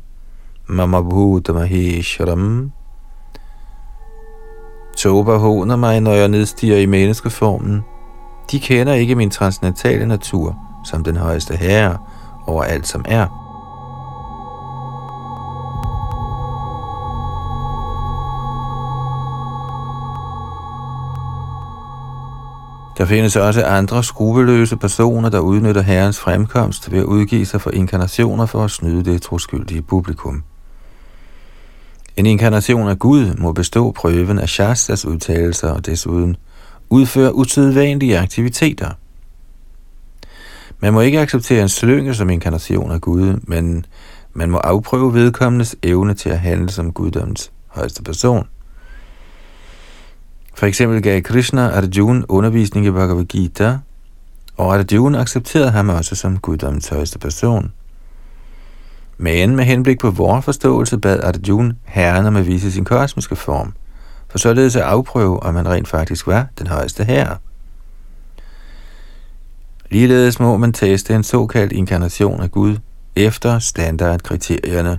मम 0.70 1.02
bhuta 1.08 1.52
maheshwaram. 1.52 2.72
Toba 4.96 5.36
håner 5.36 5.76
mig, 5.76 6.00
når 6.00 6.12
jeg 6.12 6.28
nedstiger 6.28 6.76
i 6.76 6.86
menneskeformen. 6.86 7.84
De 8.50 8.60
kender 8.60 8.92
ikke 8.92 9.14
min 9.14 9.30
transcendentale 9.30 10.06
natur 10.06 10.56
som 10.84 11.04
den 11.04 11.16
højeste 11.16 11.56
herre 11.56 11.98
over 12.46 12.62
alt 12.62 12.86
som 12.86 13.04
er. 13.08 13.47
Der 22.98 23.04
findes 23.04 23.36
også 23.36 23.64
andre 23.64 24.04
skrupelløse 24.04 24.76
personer, 24.76 25.28
der 25.28 25.38
udnytter 25.38 25.82
herrens 25.82 26.18
fremkomst 26.18 26.92
ved 26.92 26.98
at 26.98 27.04
udgive 27.04 27.46
sig 27.46 27.60
for 27.60 27.70
inkarnationer 27.70 28.46
for 28.46 28.64
at 28.64 28.70
snyde 28.70 29.04
det 29.04 29.22
troskyldige 29.22 29.82
publikum. 29.82 30.42
En 32.16 32.26
inkarnation 32.26 32.88
af 32.88 32.98
Gud 32.98 33.34
må 33.34 33.52
bestå 33.52 33.92
prøven 33.92 34.38
af 34.38 34.48
Shastas 34.48 35.06
udtalelser 35.06 35.70
og 35.70 35.86
desuden 35.86 36.36
udføre 36.90 37.34
usædvanlige 37.34 38.18
aktiviteter. 38.18 38.90
Man 40.80 40.92
må 40.92 41.00
ikke 41.00 41.20
acceptere 41.20 41.62
en 41.62 41.68
slynge 41.68 42.14
som 42.14 42.30
inkarnation 42.30 42.90
af 42.90 43.00
Gud, 43.00 43.40
men 43.42 43.86
Man 44.38 44.50
må 44.50 44.58
afprøve 44.58 45.14
vedkommendes 45.14 45.76
evne 45.82 46.14
til 46.14 46.28
at 46.30 46.38
handle 46.38 46.70
som 46.70 46.92
guddommens 46.92 47.52
højeste 47.66 48.02
person. 48.02 48.48
For 50.58 50.66
eksempel 50.66 51.02
gav 51.02 51.22
Krishna 51.22 51.70
Arjuna 51.70 52.24
undervisning 52.28 52.86
i 52.86 52.90
Bhagavad 52.90 53.24
Gita, 53.24 53.78
og 54.56 54.74
Arjuna 54.74 55.20
accepterede 55.20 55.70
ham 55.70 55.88
også 55.88 56.14
som 56.14 56.38
guddommens 56.38 56.88
højeste 56.88 57.18
person. 57.18 57.72
Men 59.18 59.56
med 59.56 59.64
henblik 59.64 60.00
på 60.00 60.10
vores 60.10 60.44
forståelse 60.44 60.98
bad 60.98 61.20
Arjuna 61.24 61.74
herren 61.84 62.26
om 62.26 62.36
at 62.36 62.46
vise 62.46 62.72
sin 62.72 62.84
kosmiske 62.84 63.36
form, 63.36 63.72
for 64.28 64.38
således 64.38 64.76
at 64.76 64.82
afprøve, 64.82 65.42
om 65.42 65.54
han 65.56 65.68
rent 65.68 65.88
faktisk 65.88 66.26
var 66.26 66.46
den 66.58 66.66
højeste 66.66 67.04
herre. 67.04 67.36
Ligeledes 69.90 70.40
må 70.40 70.56
man 70.56 70.72
teste 70.72 71.14
en 71.14 71.24
såkaldt 71.24 71.72
inkarnation 71.72 72.40
af 72.40 72.50
Gud 72.50 72.76
efter 73.16 73.58
standardkriterierne. 73.58 74.98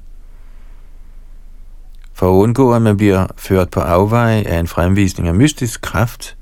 For 2.19 2.27
at 2.27 2.43
undgå, 2.43 2.73
at 2.73 2.81
man 2.81 2.97
bliver 2.97 3.27
ført 3.37 3.69
på 3.69 3.79
afveje 3.79 4.43
af 4.47 4.59
en 4.59 4.67
fremvisning 4.67 5.27
af 5.27 5.35
mystisk 5.35 5.81
kraft, 5.81 6.37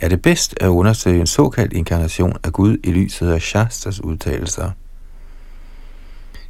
er 0.00 0.08
det 0.08 0.22
bedst 0.22 0.54
at 0.60 0.66
undersøge 0.66 1.20
en 1.20 1.26
såkaldt 1.26 1.72
inkarnation 1.72 2.36
af 2.44 2.52
Gud 2.52 2.76
i 2.84 2.90
lyset 2.90 3.28
af 3.28 3.42
Shastras 3.42 4.04
udtalelser. 4.04 4.70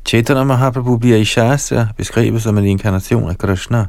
Chaitanya 0.07 0.44
Mahaprabhu 0.44 0.96
bliver 0.96 1.16
i 1.16 1.24
Shastra 1.24 1.87
beskrevet 1.96 2.42
som 2.42 2.59
en 2.59 2.64
inkarnation 2.64 3.31
af 3.31 3.38
Krishna. 3.38 3.87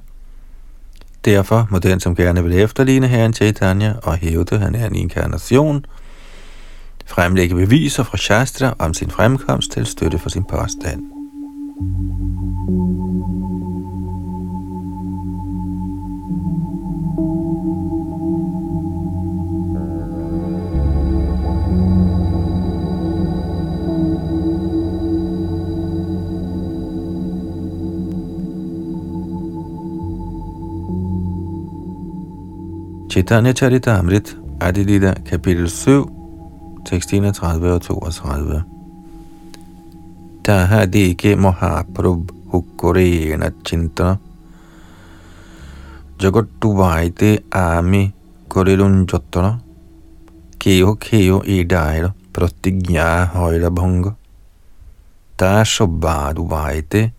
Derfor 1.26 1.68
må 1.72 1.80
den, 1.80 2.00
som 2.00 2.16
gerne 2.16 2.44
vil 2.44 2.60
efterligne 2.60 3.08
herren 3.08 3.34
Chaitanya 3.34 3.94
og 4.04 4.16
hævde, 4.16 4.56
at 4.56 4.62
han 4.62 4.76
er 4.76 4.86
en 4.86 4.96
inkarnation, 4.96 5.86
fremlægge 7.06 7.56
beviser 7.56 8.04
fra 8.04 8.18
Shastra 8.18 8.76
om 8.80 8.94
sin 8.94 9.12
fremkomst 9.12 9.72
til 9.72 9.86
støtte 9.86 10.20
for 10.20 10.30
sin 10.30 10.44
påstand. 10.44 11.02
Chaitanya 33.16 33.54
Charitamrit, 33.54 34.36
Adilita, 34.60 35.16
kapitel 35.24 35.70
7, 35.72 36.04
tekst 36.84 37.14
31 37.14 37.72
og 37.72 37.82
32. 37.82 38.64
Tahadike 40.44 41.36
Mahaprabhu 41.40 42.60
Korena 42.76 43.54
Chintana 43.64 44.18
Jagattuvaite 46.20 47.40
Ami 47.56 48.12
Korelun 48.50 49.08
Jottana 49.08 49.54
Keo 50.60 50.96
Keo 50.96 51.40
Edaira 51.48 52.12
Pratigya 52.34 53.30
Højla 53.32 53.70
Bhanga 53.70 54.12
Da 55.40 55.64
Shobadu 55.64 56.50
Vaite 56.50 57.14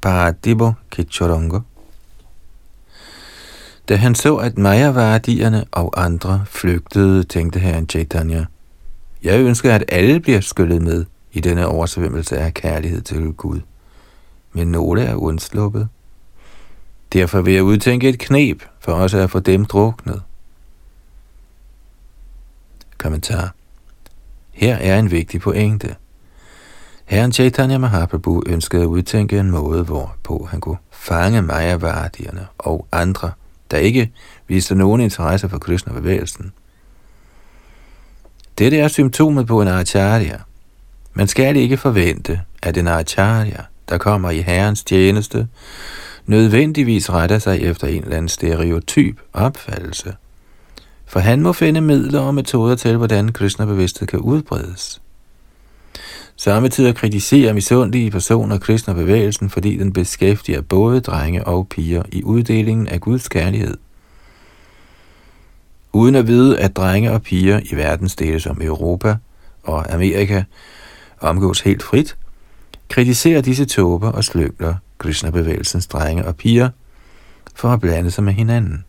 Patibo 0.00 0.74
Kichoranga 0.88 1.64
Da 3.92 3.96
han 3.96 4.14
så, 4.14 4.36
at 4.36 4.58
Mayavadierne 4.58 5.64
og 5.72 6.04
andre 6.04 6.44
flygtede, 6.46 7.24
tænkte 7.24 7.58
herren 7.58 7.88
Chaitanya, 7.88 8.44
jeg 9.22 9.40
ønsker, 9.40 9.74
at 9.74 9.84
alle 9.88 10.20
bliver 10.20 10.40
skyllet 10.40 10.82
med 10.82 11.04
i 11.32 11.40
denne 11.40 11.66
oversvømmelse 11.66 12.38
af 12.38 12.54
kærlighed 12.54 13.00
til 13.00 13.32
Gud. 13.32 13.60
Men 14.52 14.68
nogle 14.68 15.02
er 15.02 15.14
undsluppet. 15.14 15.88
Derfor 17.12 17.42
vil 17.42 17.54
jeg 17.54 17.62
udtænke 17.62 18.08
et 18.08 18.18
knep 18.18 18.62
for 18.80 18.92
også 18.92 19.18
at 19.18 19.30
få 19.30 19.40
dem 19.40 19.64
druknet. 19.64 20.22
Kommentar. 22.98 23.54
Her 24.50 24.76
er 24.76 24.98
en 24.98 25.10
vigtig 25.10 25.40
pointe. 25.40 25.96
Herren 27.04 27.32
Chaitanya 27.32 27.78
Mahaprabhu 27.78 28.42
ønskede 28.46 28.82
at 28.82 28.86
udtænke 28.86 29.38
en 29.38 29.50
måde, 29.50 29.84
hvorpå 29.84 30.48
han 30.50 30.60
kunne 30.60 30.78
fange 30.90 31.42
Mayavardierne 31.42 32.46
og 32.58 32.86
andre, 32.92 33.30
der 33.72 33.78
ikke 33.78 34.12
viste 34.48 34.74
nogen 34.74 35.00
interesse 35.00 35.48
for 35.48 35.58
Krishna-bevægelsen. 35.58 36.52
Dette 38.58 38.78
er 38.78 38.88
symptomet 38.88 39.46
på 39.46 39.62
en 39.62 39.68
acharya. 39.68 40.38
Man 41.14 41.28
skal 41.28 41.56
ikke 41.56 41.76
forvente, 41.76 42.40
at 42.62 42.76
en 42.76 42.88
acharya, 42.88 43.62
der 43.88 43.98
kommer 43.98 44.30
i 44.30 44.40
herrens 44.40 44.84
tjeneste, 44.84 45.48
nødvendigvis 46.26 47.10
retter 47.10 47.38
sig 47.38 47.60
efter 47.60 47.86
en 47.86 48.02
eller 48.02 48.16
anden 48.16 48.28
stereotyp 48.28 49.20
opfattelse. 49.32 50.14
For 51.06 51.20
han 51.20 51.42
må 51.42 51.52
finde 51.52 51.80
midler 51.80 52.20
og 52.20 52.34
metoder 52.34 52.76
til, 52.76 52.96
hvordan 52.96 53.32
Krishna-bevidsthed 53.32 54.08
kan 54.08 54.18
udbredes. 54.18 55.02
Samtidig 56.42 56.94
kritiserer 56.94 57.52
misundelige 57.52 58.10
personer 58.10 58.58
kristne 58.58 58.94
bevægelsen, 58.94 59.50
fordi 59.50 59.76
den 59.76 59.92
beskæftiger 59.92 60.60
både 60.60 61.00
drenge 61.00 61.44
og 61.44 61.68
piger 61.68 62.02
i 62.12 62.22
uddelingen 62.24 62.88
af 62.88 63.00
Guds 63.00 63.28
kærlighed– 63.28 63.76
uden 65.92 66.14
at 66.14 66.26
vide, 66.26 66.58
at 66.58 66.76
drenge 66.76 67.12
og 67.12 67.22
piger 67.22 67.60
i 67.64 67.76
verdensdele 67.76 68.40
som 68.40 68.62
Europa 68.62 69.16
og 69.62 69.94
Amerika 69.94 70.44
omgås 71.20 71.60
helt 71.60 71.82
frit, 71.82 72.16
kritiserer 72.88 73.40
disse 73.40 73.64
tåber 73.64 74.12
og 74.12 74.24
slyngler 74.24 74.74
Krishna-bevægelsens 74.98 75.86
drenge 75.86 76.26
og 76.26 76.36
piger 76.36 76.70
for 77.54 77.68
at 77.68 77.80
blande 77.80 78.10
sig 78.10 78.24
med 78.24 78.32
hinanden. 78.32 78.84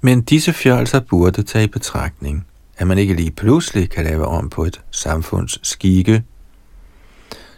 Men 0.00 0.22
disse 0.22 0.52
fjolser 0.52 1.00
burde 1.00 1.42
tage 1.42 1.64
i 1.64 1.68
betragtning, 1.68 2.46
at 2.78 2.86
man 2.86 2.98
ikke 2.98 3.14
lige 3.14 3.30
pludselig 3.30 3.90
kan 3.90 4.04
lave 4.04 4.26
om 4.26 4.50
på 4.50 4.64
et 4.64 4.80
samfunds 4.90 5.58
skikke. 5.62 6.24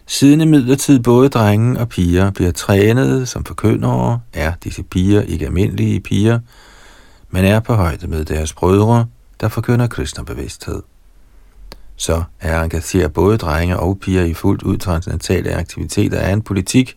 Siden 0.06 0.40
imidlertid 0.40 1.00
både 1.00 1.28
drenge 1.28 1.80
og 1.80 1.88
piger 1.88 2.30
bliver 2.30 2.52
trænet 2.52 3.28
som 3.28 3.44
forkyndere, 3.44 4.20
er 4.32 4.52
disse 4.64 4.82
piger 4.82 5.20
ikke 5.22 5.46
almindelige 5.46 6.00
piger, 6.00 6.38
men 7.30 7.44
er 7.44 7.60
på 7.60 7.74
højde 7.74 8.06
med 8.06 8.24
deres 8.24 8.52
brødre, 8.52 9.06
der 9.40 9.48
forkynder 9.48 9.86
kristnebevidsthed. 9.86 10.82
Så 11.96 12.22
er 12.40 12.62
engageret 12.62 13.12
både 13.12 13.38
drenge 13.38 13.78
og 13.78 13.98
piger 14.00 14.24
i 14.24 14.34
fuldt 14.34 14.62
ud 14.62 14.76
transcendentale 14.76 15.54
aktiviteter 15.54 16.18
af 16.18 16.32
en 16.32 16.42
politik, 16.42 16.96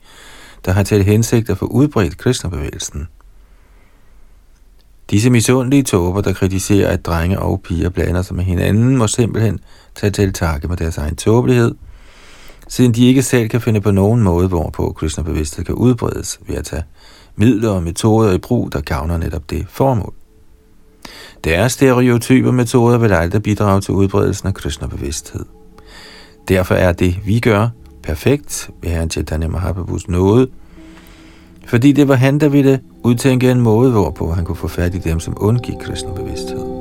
der 0.66 0.72
har 0.72 0.84
til 0.84 1.04
hensigt 1.04 1.50
at 1.50 1.58
få 1.58 1.66
udbredt 1.66 2.18
kristnebevægelsen. 2.18 3.08
Disse 5.14 5.30
misundelige 5.30 5.84
tåber, 5.84 6.22
der 6.22 6.34
kritiserer, 6.34 6.90
at 6.90 7.06
drenge 7.06 7.40
og 7.40 7.62
piger 7.62 7.90
blander 7.90 8.22
sig 8.22 8.36
med 8.36 8.44
hinanden, 8.44 8.98
må 8.98 9.08
simpelthen 9.08 9.60
tage 9.96 10.12
til 10.12 10.34
takke 10.34 10.68
med 10.68 10.78
deres 10.78 10.98
egen 10.98 11.16
tåbelighed, 11.16 11.76
siden 12.68 12.92
de 12.92 13.08
ikke 13.08 13.22
selv 13.22 13.50
kan 13.50 13.62
finde 13.62 13.82
på 13.82 13.92
nogen 13.92 14.24
måde, 14.24 14.48
hvorpå 14.48 14.94
kristnebevidsthed 14.98 15.66
kan 15.66 15.76
udbredes 15.76 16.40
ved 16.48 16.56
at 16.56 16.66
tage 16.66 16.84
midler 17.36 17.70
og 17.70 17.84
metoder 17.84 18.34
i 18.34 18.38
brug, 18.38 18.72
der 18.74 18.82
gavner 18.82 19.18
netop 19.18 19.50
det 19.50 19.66
formål. 19.70 20.14
Deres 21.44 21.72
stereotype 21.72 22.52
metoder 22.52 22.98
vil 22.98 23.14
aldrig 23.14 23.44
bidrage 23.44 23.82
til 23.82 23.94
udbredelsen 23.94 24.48
af 24.48 24.54
Krishna-bevidsthed. 24.54 25.46
Derfor 26.48 26.76
er 26.76 26.92
det, 26.92 27.16
vi 27.26 27.40
gør, 27.40 27.70
perfekt 28.04 28.70
ved 28.82 28.90
Herren 28.90 29.10
Chaitanya 29.10 29.48
Mahaprabhus 29.48 30.08
nåde, 30.08 30.48
fordi 31.66 31.92
det 31.92 32.08
var 32.08 32.16
han, 32.16 32.40
der 32.40 32.50
ville 32.50 32.80
udtænke 33.04 33.52
en 33.52 33.62
måde, 33.62 33.92
hvorpå 33.92 34.32
han 34.32 34.46
kunne 34.46 34.56
få 34.56 34.68
fat 34.68 34.96
i 34.96 34.98
dem, 34.98 35.20
som 35.20 35.38
undgik 35.38 35.76
kristen 35.80 36.16
bevidsthed. 36.16 36.73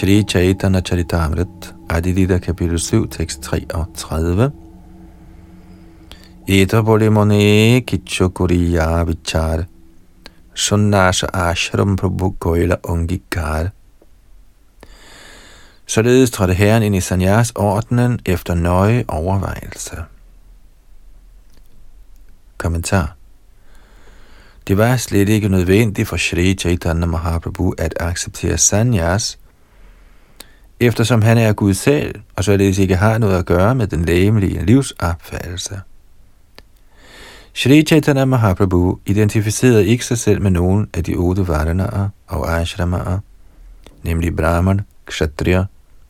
Shri 0.00 0.24
Chaitanya 0.24 0.80
Charitamrit, 0.80 1.74
Adilita 1.86 2.38
kapitel 2.40 2.78
7, 2.78 3.08
tekst 3.08 3.42
33. 3.42 4.50
Eta 6.48 6.82
bolimone 6.82 7.82
kichokuriya 7.84 9.04
vichar, 9.04 9.66
sunnasa 10.54 11.26
ashram 11.34 11.96
prabhu 11.98 12.34
goila 12.40 12.76
ungikar. 12.82 13.72
Således 15.86 16.30
trådte 16.30 16.54
herren 16.54 16.82
ind 16.82 16.96
i 16.96 17.00
Sanyas 17.00 17.52
ordenen 17.54 18.20
efter 18.26 18.54
nøje 18.54 19.04
overvejelse. 19.08 19.96
Kommentar 22.58 23.16
Det 24.66 24.78
var 24.78 24.96
slet 24.96 25.28
ikke 25.28 25.48
nødvendigt 25.48 26.08
for 26.08 26.16
Shri 26.16 26.54
Chaitanya 26.54 27.06
Mahaprabhu 27.06 27.74
at 27.78 27.94
acceptere 28.00 28.58
sanyas, 28.58 29.38
eftersom 30.80 31.22
han 31.22 31.38
er 31.38 31.52
Gud 31.52 31.74
selv, 31.74 32.14
og 32.36 32.44
således 32.44 32.78
ikke 32.78 32.96
har 32.96 33.18
noget 33.18 33.38
at 33.38 33.46
gøre 33.46 33.74
med 33.74 33.86
den 33.86 34.04
lægemelige 34.04 34.66
livsopfattelse. 34.66 35.80
Shri 37.54 37.82
Chaitanya 37.82 38.24
Mahaprabhu 38.24 38.98
identificerede 39.06 39.86
ikke 39.86 40.04
sig 40.04 40.18
selv 40.18 40.42
med 40.42 40.50
nogen 40.50 40.88
af 40.94 41.04
de 41.04 41.14
otte 41.14 41.48
varanaer 41.48 42.08
og 42.26 42.60
ashramaer, 42.60 43.18
nemlig 44.02 44.36
Brahman, 44.36 44.80
Kshatriya, 45.06 45.64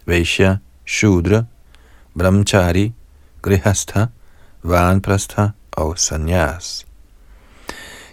Vaishya, 0.06 0.56
Shudra, 0.86 1.42
Brahmachari, 2.18 2.92
Grihastha, 3.42 4.04
Vanprastha 4.62 5.46
og 5.72 5.98
Sanyas. 5.98 6.86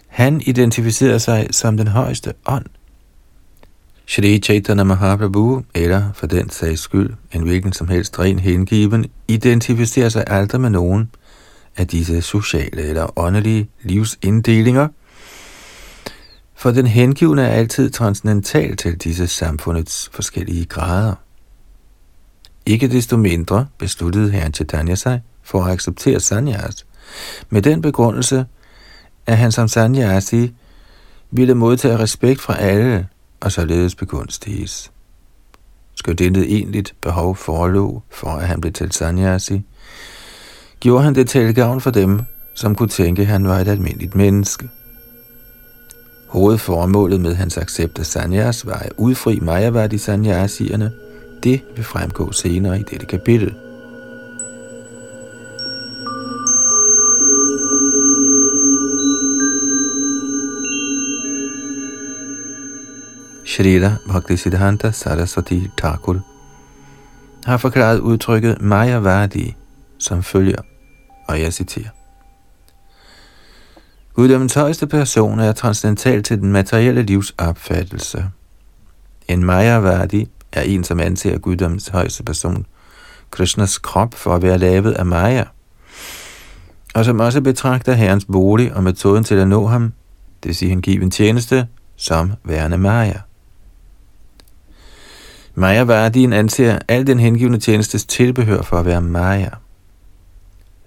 Han 0.07 0.41
identificerede 0.45 1.19
sig 1.19 1.47
som 1.51 1.77
den 1.77 1.87
højeste 1.87 2.33
ånd. 2.45 2.65
Shri 4.09 4.39
Chaitanya 4.39 4.83
Mahaprabhu, 4.83 5.63
eller 5.73 6.11
for 6.13 6.27
den 6.27 6.49
sags 6.49 6.81
skyld, 6.81 7.13
en 7.33 7.41
hvilken 7.41 7.73
som 7.73 7.87
helst 7.87 8.19
ren 8.19 8.39
hengiven, 8.39 9.05
identificerer 9.27 10.09
sig 10.09 10.23
aldrig 10.27 10.61
med 10.61 10.69
nogen 10.69 11.11
af 11.77 11.87
disse 11.87 12.21
sociale 12.21 12.81
eller 12.81 13.19
åndelige 13.19 13.69
livsinddelinger, 13.81 14.87
for 16.55 16.71
den 16.71 16.87
hengivne 16.87 17.41
er 17.41 17.47
altid 17.47 17.89
transcendental 17.89 18.77
til 18.77 18.97
disse 18.97 19.27
samfundets 19.27 20.09
forskellige 20.13 20.65
grader. 20.65 21.15
Ikke 22.65 22.87
desto 22.87 23.17
mindre 23.17 23.67
besluttede 23.77 24.31
herren 24.31 24.53
Chaitanya 24.53 24.95
sig 24.95 25.21
for 25.43 25.63
at 25.63 25.71
acceptere 25.71 26.19
sanyas, 26.19 26.85
med 27.49 27.61
den 27.61 27.81
begrundelse, 27.81 28.45
at 29.25 29.37
han 29.37 29.51
som 29.51 29.67
sanyasi 29.67 30.53
ville 31.31 31.55
modtage 31.55 31.99
respekt 31.99 32.41
fra 32.41 32.57
alle 32.57 33.07
og 33.39 33.51
således 33.51 33.95
begunstiges. 33.95 34.91
Skal 35.95 36.17
dette 36.17 36.47
egentligt 36.47 36.95
behov 37.01 37.35
forelå 37.35 38.01
for, 38.09 38.27
at 38.29 38.47
han 38.47 38.61
blev 38.61 38.73
til 38.73 38.91
sanyasi, 38.91 39.61
gjorde 40.79 41.03
han 41.03 41.15
det 41.15 41.29
til 41.29 41.55
gavn 41.55 41.81
for 41.81 41.91
dem, 41.91 42.19
som 42.55 42.75
kunne 42.75 42.89
tænke, 42.89 43.21
at 43.21 43.27
han 43.27 43.47
var 43.47 43.59
et 43.59 43.67
almindeligt 43.67 44.15
menneske. 44.15 44.69
Hovedformålet 46.27 47.21
med 47.21 47.35
hans 47.35 47.57
accept 47.57 47.99
af 47.99 48.05
sanyas 48.05 48.65
var 48.65 48.77
at 48.77 48.91
udfri 48.97 49.39
Majavadi 49.39 49.97
sanyasierne. 49.97 50.91
Det 51.43 51.61
vil 51.75 51.83
fremgå 51.83 52.31
senere 52.31 52.79
i 52.79 52.83
dette 52.83 53.05
kapitel. 53.05 53.55
Shrita 63.57 63.91
Bhaktisiddhanta 64.07 64.91
Saraswati 64.91 65.69
Thakur 65.77 66.19
har 67.45 67.57
forklaret 67.57 67.99
udtrykket 67.99 68.61
Mayavadi 68.61 69.55
som 69.99 70.23
følger, 70.23 70.61
og 71.27 71.41
jeg 71.41 71.53
citerer. 71.53 71.89
Guddommens 74.13 74.53
højeste 74.53 74.87
person 74.87 75.39
er 75.39 75.51
transcendental 75.51 76.23
til 76.23 76.39
den 76.41 76.51
materielle 76.51 77.01
livs 77.01 77.33
opfattelse. 77.37 78.25
En 79.27 79.45
Mayavadi 79.45 80.29
er 80.51 80.61
en, 80.61 80.83
som 80.83 80.99
anser 80.99 81.37
guddommens 81.37 81.87
højeste 81.87 82.23
person, 82.23 82.65
Krishnas 83.31 83.77
krop, 83.77 84.13
for 84.13 84.35
at 84.35 84.41
være 84.41 84.57
lavet 84.57 84.91
af 84.91 85.05
Maya, 85.05 85.43
og 86.95 87.05
som 87.05 87.19
også 87.19 87.41
betragter 87.41 87.93
herrens 87.93 88.25
bolig 88.25 88.73
og 88.73 88.83
metoden 88.83 89.23
til 89.23 89.35
at 89.35 89.47
nå 89.47 89.67
ham, 89.67 89.93
det 90.43 90.49
vil 90.49 90.55
sige 90.55 90.69
hengiven 90.69 91.11
tjeneste, 91.11 91.67
som 91.95 92.33
værende 92.43 92.77
Maya. 92.77 93.26
Mayavadien 95.59 96.33
anser 96.33 96.79
al 96.87 97.07
den 97.07 97.19
hengivne 97.19 97.59
tjenestes 97.59 98.05
tilbehør 98.05 98.61
for 98.61 98.79
at 98.79 98.85
være 98.85 99.01
Maya. 99.01 99.49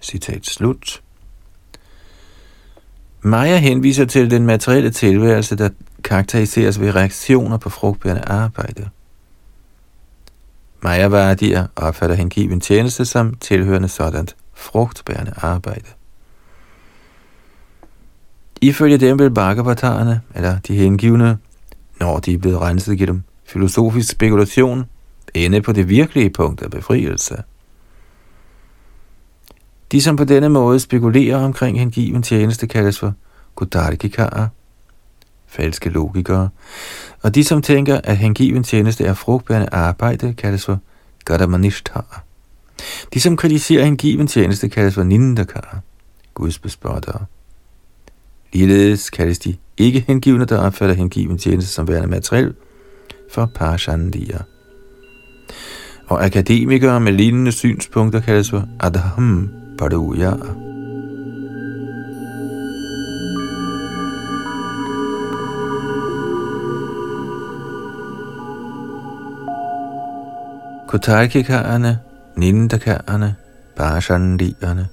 Citat 0.01 0.45
slut. 0.45 1.01
Maya 3.21 3.57
henviser 3.57 4.05
til 4.05 4.31
den 4.31 4.45
materielle 4.45 4.91
tilværelse, 4.91 5.55
der 5.55 5.69
karakteriseres 6.03 6.79
ved 6.79 6.95
reaktioner 6.95 7.57
på 7.57 7.69
frugtbærende 7.69 8.21
arbejde. 8.21 8.89
Mayavadier 10.81 11.67
opfatter 11.75 12.15
hengiven 12.15 12.61
tjeneste 12.61 13.05
som 13.05 13.33
tilhørende 13.33 13.87
sådant 13.87 14.35
frugtbærende 14.53 15.33
arbejde. 15.37 15.87
Ifølge 18.61 18.97
dem 18.97 19.19
vil 19.19 19.31
Bhagavatarerne, 19.31 20.21
eller 20.35 20.59
de 20.59 20.75
hengivne, 20.75 21.37
når 21.99 22.19
de 22.19 22.33
er 22.33 22.37
blevet 22.37 22.61
renset 22.61 22.97
gennem 22.97 23.23
filosofisk 23.51 24.11
spekulation, 24.11 24.85
ende 25.33 25.61
på 25.61 25.71
det 25.71 25.89
virkelige 25.89 26.29
punkt 26.29 26.61
af 26.61 26.71
befrielse. 26.71 27.43
De, 29.91 30.01
som 30.01 30.15
på 30.15 30.23
denne 30.23 30.49
måde 30.49 30.79
spekulerer 30.79 31.37
omkring 31.37 31.79
hengiven 31.79 32.23
tjeneste, 32.23 32.67
kaldes 32.67 32.99
for 32.99 33.13
Godarkikarer, 33.55 34.47
falske 35.47 35.89
logikere, 35.89 36.49
og 37.21 37.35
de, 37.35 37.43
som 37.43 37.61
tænker, 37.61 38.01
at 38.03 38.17
hengiven 38.17 38.63
tjeneste 38.63 39.05
er 39.05 39.13
frugtbærende 39.13 39.69
arbejde, 39.71 40.33
kaldes 40.33 40.65
for 40.65 40.79
Gadamanishtar. 41.25 42.23
De, 43.13 43.19
som 43.21 43.37
kritiserer 43.37 43.85
hengiven 43.85 44.27
tjeneste, 44.27 44.69
kaldes 44.69 44.93
for 44.93 45.03
Nindakar, 45.03 45.79
Guds 46.33 46.59
bespottere. 46.59 47.25
Ligeledes 48.53 49.09
kaldes 49.09 49.39
de 49.39 49.55
ikke 49.77 50.03
hengivne, 50.07 50.45
der 50.45 50.57
opfatter 50.57 50.95
hengiven 50.95 51.37
tjeneste 51.37 51.71
som 51.71 51.87
værende 51.87 52.07
materiel, 52.07 52.53
for 53.31 53.45
Parshandiya. 53.45 54.37
Og 56.07 56.25
akademikere 56.25 56.99
med 56.99 57.11
lignende 57.11 57.51
synspunkter 57.51 58.19
kaldes 58.19 58.49
for 58.49 58.67
Adham 58.79 59.49
Paduya. 59.77 60.33
Kotarkikarerne, 70.87 71.99
Nindakarerne, 72.35 73.35
Parshandierne 73.75 74.87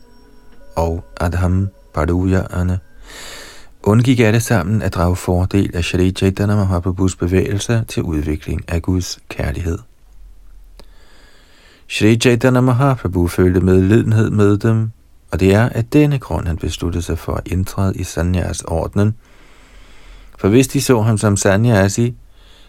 og 0.76 1.04
Adham 1.20 1.68
Padujaerne 1.94 2.78
undgik 3.82 4.20
alle 4.20 4.40
sammen 4.40 4.82
at 4.82 4.94
drage 4.94 5.16
fordel 5.16 5.76
af 5.76 5.84
Shri 5.84 6.10
Chaitanya 6.10 6.56
Mahaprabhus 6.56 7.16
bevægelse 7.16 7.84
til 7.88 8.02
udvikling 8.02 8.64
af 8.68 8.82
Guds 8.82 9.18
kærlighed. 9.28 9.78
Shri 11.88 12.16
Chaitanya 12.16 12.60
Mahaprabhu 12.60 13.28
følte 13.28 13.60
medlidenhed 13.60 14.30
med 14.30 14.58
dem, 14.58 14.90
og 15.30 15.40
det 15.40 15.54
er 15.54 15.68
af 15.68 15.84
denne 15.84 16.18
grund, 16.18 16.46
han 16.46 16.56
besluttede 16.56 17.02
sig 17.02 17.18
for 17.18 17.34
at 17.34 17.48
indtræde 17.48 17.94
i 17.96 18.04
Sanyas-ordnen. 18.04 19.14
For 20.38 20.48
hvis 20.48 20.68
de 20.68 20.80
så 20.80 21.00
ham 21.00 21.18
som 21.18 21.36
Sanyasi, 21.36 22.14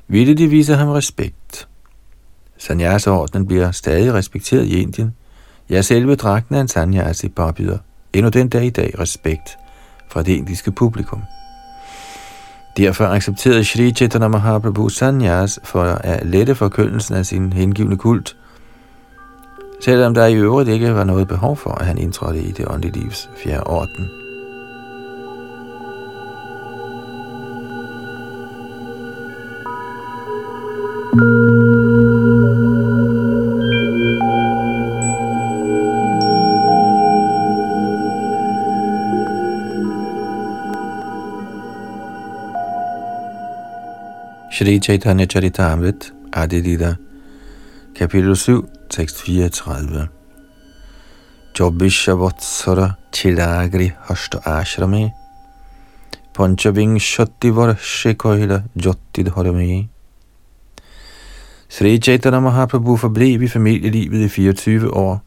ville 0.07 0.33
de 0.33 0.47
vise 0.47 0.75
ham 0.75 0.87
respekt. 0.87 1.67
Sanyas-ordnen 2.57 3.47
bliver 3.47 3.71
stadig 3.71 4.13
respekteret 4.13 4.65
i 4.65 4.81
Indien. 4.81 5.15
Ja, 5.69 5.81
selve 5.81 6.15
dragten 6.15 6.55
af 6.55 6.61
en 6.61 6.67
Sanyasi 6.67 7.29
påbyder 7.29 7.77
endnu 8.13 8.29
den 8.29 8.49
dag 8.49 8.65
i 8.65 8.69
dag 8.69 8.99
respekt 8.99 9.57
fra 10.11 10.23
det 10.23 10.35
indiske 10.35 10.71
publikum. 10.71 11.23
Derfor 12.77 13.05
accepterede 13.05 13.65
Sri 13.65 13.91
Chaitanya 13.91 14.27
Mahaprabhu 14.27 14.89
sanyas 14.89 15.59
for 15.63 15.83
at 15.83 16.25
lette 16.25 16.55
forkyndelsen 16.55 17.15
af 17.15 17.25
sin 17.25 17.53
hengivne 17.53 17.97
kult, 17.97 18.37
selvom 19.81 20.13
der 20.13 20.25
i 20.25 20.35
øvrigt 20.35 20.69
ikke 20.69 20.95
var 20.95 21.03
noget 21.03 21.27
behov 21.27 21.57
for, 21.57 21.71
at 21.71 21.85
han 21.85 21.97
indtrådte 21.97 22.41
i 22.41 22.51
det 22.51 22.65
åndelige 22.67 22.99
livs 22.99 23.29
fjerde 23.43 23.63
orden. 23.63 24.09
Shri 44.59 44.77
Chaitanya 44.81 45.25
Charitamrit, 45.25 46.11
Adilita, 46.31 46.97
kapitel 47.95 48.35
7, 48.35 48.67
tekst 48.89 49.15
34. 49.23 50.09
Jobisha 51.53 52.13
Vatsara 52.13 52.97
Chilagri 53.09 53.95
Hashta 54.07 54.41
Ashrame 54.43 55.13
Panchabing 56.33 56.99
Shatti 56.99 57.53
Varshe 57.53 58.15
Koila 58.15 58.65
Jotti 58.75 59.23
Dharame 59.23 59.87
Sri 61.69 61.97
Chaitanya 61.97 62.41
Mahaprabhu 62.41 62.97
forblev 62.97 63.41
i 63.41 63.47
familielivet 63.47 64.25
i 64.25 64.27
24 64.27 64.93
år, 64.93 65.21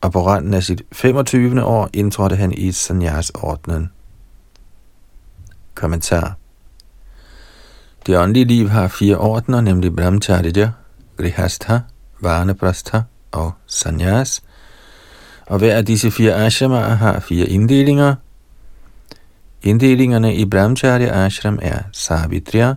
og 0.00 0.12
på 0.12 0.26
randen 0.26 0.54
af 0.54 0.62
sit 0.62 0.82
25. 0.92 1.64
år 1.64 1.90
indtrådte 1.92 2.36
han 2.36 2.52
i 2.52 2.72
sanyas-ordnen. 2.72 3.90
Kommentar 5.74 6.36
det 8.06 8.18
åndelige 8.18 8.44
liv 8.44 8.68
har 8.68 8.88
fire 8.88 9.16
ordner, 9.16 9.60
nemlig 9.60 9.96
Brahmacharya, 9.96 10.70
Grihastha, 11.16 11.78
Vanaprastha 12.20 13.00
og 13.32 13.52
Sanyas, 13.66 14.42
og 15.46 15.58
hver 15.58 15.76
af 15.76 15.86
disse 15.86 16.10
fire 16.10 16.34
ashramaer 16.34 16.94
har 16.94 17.20
fire 17.20 17.46
inddelinger. 17.46 18.14
Inddelingerne 19.62 20.34
i 20.34 20.44
Brahmacharya 20.44 21.24
ashram 21.26 21.58
er 21.62 21.78
Savitriya, 21.92 22.74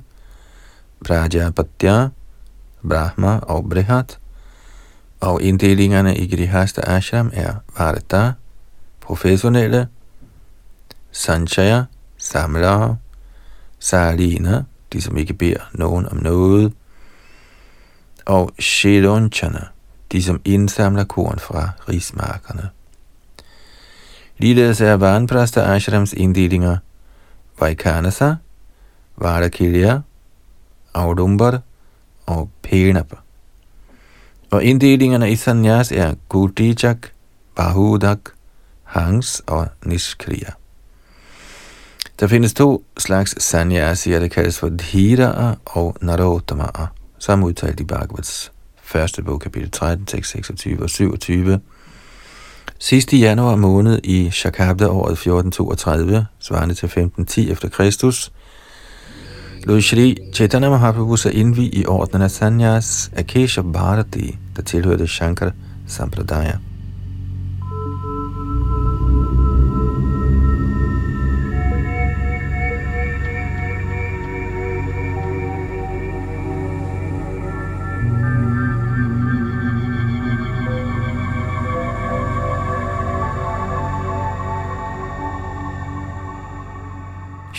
Prajapatya, 1.05 2.07
Brahma 2.89 3.37
og 3.37 3.69
Brihat, 3.69 4.19
og 5.19 5.41
inddelingerne 5.41 6.17
i 6.17 6.35
Grihastha 6.35 6.81
ashram 6.81 7.31
er 7.33 7.53
Varta, 7.77 8.31
professionelle, 9.01 9.87
Sanchaya, 11.11 11.83
Samla, 12.17 12.95
Salina, 13.79 14.63
de 14.93 15.01
som 15.01 15.17
ikke 15.17 15.33
beder 15.33 15.69
nogen 15.73 16.05
om 16.05 16.17
noget, 16.17 16.73
og 18.25 18.51
Shedonchana, 18.59 19.65
de 20.11 20.23
som 20.23 20.41
indsamler 20.45 21.03
korn 21.03 21.39
fra 21.39 21.69
rismarkerne. 21.89 22.69
Ligeledes 24.37 24.81
er 24.81 24.93
Vanprasta 24.93 25.75
Ashrams 25.75 26.13
inddelinger 26.13 26.77
Vaikanasa, 27.59 28.35
Vardakilya, 29.17 29.99
Audumbar 30.93 31.61
og 32.25 32.49
Penapa. 32.61 33.15
Og 34.51 34.63
inddelingerne 34.63 35.31
i 35.31 35.35
Sanyas 35.35 35.91
er 35.91 36.15
Gudijak, 36.29 36.97
Bahudak, 37.55 38.19
Hangs 38.83 39.41
og 39.47 39.67
Nishkriya. 39.85 40.58
Der 42.19 42.27
findes 42.27 42.53
to 42.53 42.83
slags 42.97 43.43
sanyasier, 43.43 44.19
der 44.19 44.27
kaldes 44.27 44.59
for 44.59 44.69
dhiraer 44.69 45.55
og 45.65 45.95
narottamaer, 46.01 46.87
som 47.19 47.43
udtalt 47.43 47.79
i 47.79 47.83
Bhagavats 47.83 48.51
første 48.89 49.23
bog, 49.23 49.39
kapitel 49.39 49.71
13, 49.71 50.05
tekst 50.05 50.31
26 50.31 50.83
og 50.83 50.89
27. 50.89 51.59
Sidst 52.79 53.13
i 53.13 53.19
januar 53.19 53.55
måned 53.55 53.99
i 54.03 54.29
Shakabda 54.31 54.87
året 54.87 55.11
1432, 55.11 56.25
svarende 56.39 56.75
til 56.75 56.85
1510 56.85 57.51
efter 57.51 57.69
Kristus, 57.69 58.31
lod 59.63 59.81
Shri 59.81 60.17
Chaitanya 60.33 60.69
Mahaprabhu 60.69 61.15
sig 61.15 61.33
indvi 61.33 61.69
i 61.73 61.85
ordenen 61.85 62.21
af 62.21 62.31
Sanyas 62.31 63.11
Akesha 63.15 63.61
Bharati, 63.61 64.37
der 64.55 64.61
tilhørte 64.61 65.07
Shankar 65.07 65.51
Sampradaya. 65.87 66.68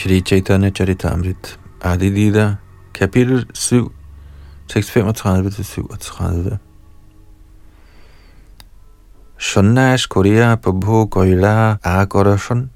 Shri 0.01 0.23
Chaitanya 0.23 0.71
Charitamrit, 0.71 1.59
Adi 1.83 2.09
Lila, 2.09 2.57
kapitel 2.95 3.45
7, 3.53 3.91
tekst 4.67 4.97
35-37. 4.97 6.59
Shonnash 9.39 10.09
Korea 10.09 10.57
Prabhu 10.57 11.07
Koila 11.07 11.77
Agorashon, 11.85 12.71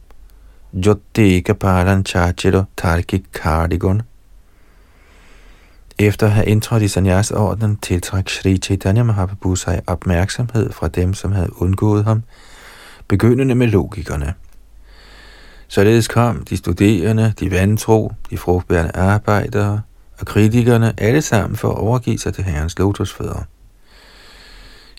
Jotti 0.75 1.41
Kapalan 1.41 2.05
Chachiro 2.05 2.66
Tarkik 2.77 3.33
Kardigon. 3.33 4.03
Efter 5.99 6.27
at 6.27 6.33
have 6.33 6.47
indtrådt 6.47 6.83
i 6.83 6.89
sanyas-ordenen, 6.89 7.77
tiltræk 7.77 8.29
Sri 8.29 8.59
Chaitanya 8.59 9.03
Mahaprabhu 9.03 9.57
sig 9.57 9.83
opmærksomhed 9.87 10.72
fra 10.72 10.89
dem, 10.89 11.14
som 11.14 11.33
havde 11.33 11.62
undgået 11.62 12.05
ham, 12.05 12.22
begyndende 13.09 13.55
med 13.55 13.66
logikerne. 13.66 14.35
Således 15.75 16.09
kom 16.09 16.45
de 16.45 16.57
studerende, 16.57 17.35
de 17.41 17.51
vantro, 17.51 18.12
de 18.31 18.39
frugtbærende 18.39 18.97
arbejdere 18.97 19.81
og 20.18 20.27
kritikerne 20.27 20.95
alle 20.99 21.22
sammen 21.22 21.57
for 21.57 21.70
at 21.70 21.79
overgive 21.79 22.18
sig 22.18 22.35
til 22.35 22.45
herrens 22.45 22.79
lotusfødder. 22.79 23.43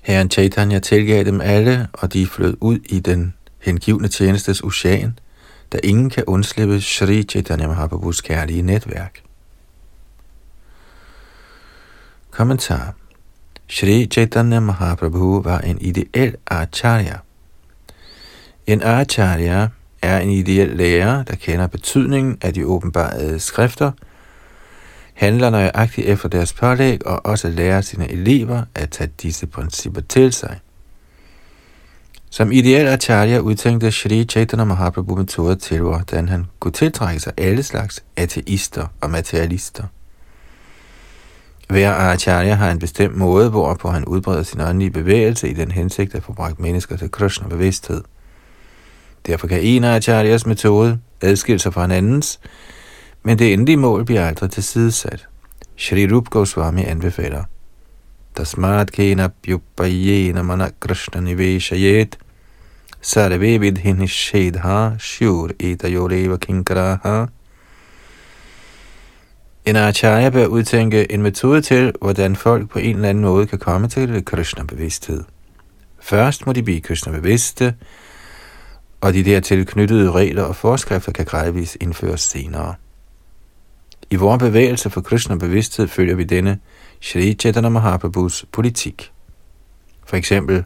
Herren 0.03 0.31
Chaitanya 0.31 0.79
tilgav 0.79 1.23
dem 1.23 1.41
alle, 1.41 1.87
og 1.93 2.13
de 2.13 2.27
flød 2.27 2.57
ud 2.61 2.79
i 2.85 2.99
den 2.99 3.33
hengivne 3.61 4.07
tjenestes 4.07 4.61
ocean, 4.61 5.19
da 5.73 5.77
ingen 5.83 6.09
kan 6.09 6.23
undslippe 6.27 6.81
Sri 6.81 7.23
Chaitanya 7.23 7.67
Mahaprabhus 7.67 8.21
kærlige 8.21 8.61
netværk. 8.61 9.21
Kommentar 12.31 12.93
Sri 13.69 14.05
Chaitanya 14.05 14.59
Mahaprabhu 14.59 15.41
var 15.41 15.59
en 15.59 15.81
ideel 15.81 16.35
acharya. 16.47 17.17
En 18.67 18.83
acharya 18.83 19.67
er 20.05 20.19
en 20.19 20.29
ideel 20.29 20.67
lærer, 20.67 21.23
der 21.23 21.35
kender 21.35 21.67
betydningen 21.67 22.37
af 22.41 22.53
de 22.53 22.65
åbenbarede 22.65 23.39
skrifter, 23.39 23.91
handler 25.13 25.49
nøjagtigt 25.49 26.07
efter 26.07 26.29
deres 26.29 26.53
pålæg 26.53 27.07
og 27.07 27.25
også 27.25 27.49
lærer 27.49 27.81
sine 27.81 28.11
elever 28.11 28.63
at 28.75 28.89
tage 28.89 29.11
disse 29.21 29.47
principper 29.47 30.01
til 30.01 30.33
sig. 30.33 30.59
Som 32.29 32.51
ideel 32.51 32.87
acharya 32.87 33.39
udtænkte 33.39 33.91
Sri 33.91 34.23
Chaitanya 34.23 34.63
Mahaprabhu 34.63 35.15
metoder 35.15 35.55
til, 35.55 35.81
hvordan 35.81 36.29
han 36.29 36.45
kunne 36.59 36.71
tiltrække 36.71 37.19
sig 37.19 37.33
alle 37.37 37.63
slags 37.63 38.03
ateister 38.17 38.87
og 39.01 39.09
materialister. 39.09 39.83
Hver 41.67 41.93
acharya 41.93 42.53
har 42.53 42.71
en 42.71 42.79
bestemt 42.79 43.15
måde, 43.15 43.49
hvorpå 43.49 43.89
han 43.89 44.05
udbreder 44.05 44.43
sin 44.43 44.61
åndelige 44.61 44.91
bevægelse 44.91 45.49
i 45.49 45.53
den 45.53 45.71
hensigt 45.71 46.15
at 46.15 46.23
få 46.23 46.33
bragt 46.33 46.59
mennesker 46.59 46.97
til 46.97 47.11
Krishna 47.11 47.47
bevidsthed. 47.47 48.01
Derfor 49.25 49.47
kan 49.47 49.61
en 49.61 49.83
af 49.83 49.95
Acharyas 49.95 50.45
metode 50.45 50.99
adskille 51.21 51.59
sig 51.59 51.73
fra 51.73 51.85
en 51.85 51.91
andens, 51.91 52.39
men 53.23 53.39
det 53.39 53.53
endelige 53.53 53.77
mål 53.77 54.05
bliver 54.05 54.27
aldrig 54.27 54.51
tilsidesat. 54.51 55.27
Shri 55.77 56.07
Rup 56.11 56.29
Goswami 56.29 56.83
anbefaler. 56.83 57.43
Tasmat 58.35 58.91
kena 58.91 59.27
pyupayena 59.27 60.41
mana 60.41 60.69
krishna 60.79 61.21
niveshayet 61.21 62.17
sarve 63.01 63.59
vidhin 63.59 64.07
shedha 64.07 64.97
shur 64.99 65.49
eta 65.59 65.89
yoreva 65.89 66.37
kinkaraha. 66.37 67.25
En 69.65 69.75
acharya 69.75 70.29
bør 70.29 70.45
udtænke 70.45 71.11
en 71.11 71.21
metode 71.21 71.61
til, 71.61 71.93
hvordan 72.01 72.35
folk 72.35 72.69
på 72.69 72.79
en 72.79 72.95
eller 72.95 73.09
anden 73.09 73.23
måde 73.23 73.47
kan 73.47 73.59
komme 73.59 73.87
til 73.87 74.25
Krishna-bevidsthed. 74.25 75.23
Først 76.01 76.45
må 76.45 76.53
de 76.53 76.63
blive 76.63 76.81
Krishna-bevidste, 76.81 77.73
og 79.01 79.13
de 79.13 79.23
dertil 79.23 79.65
knyttede 79.65 80.11
regler 80.11 80.43
og 80.43 80.55
forskrifter 80.55 81.11
kan 81.11 81.25
gradvist 81.25 81.77
indføres 81.81 82.21
senere. 82.21 82.75
I 84.09 84.15
vores 84.15 84.39
bevægelse 84.39 84.89
for 84.89 85.01
Krishna 85.01 85.35
bevidsthed 85.35 85.87
følger 85.87 86.15
vi 86.15 86.23
denne 86.23 86.59
Shri 87.01 87.33
Chaitanya 87.33 87.69
Mahaprabhus 87.69 88.45
politik. 88.51 89.11
For 90.05 90.15
eksempel, 90.15 90.63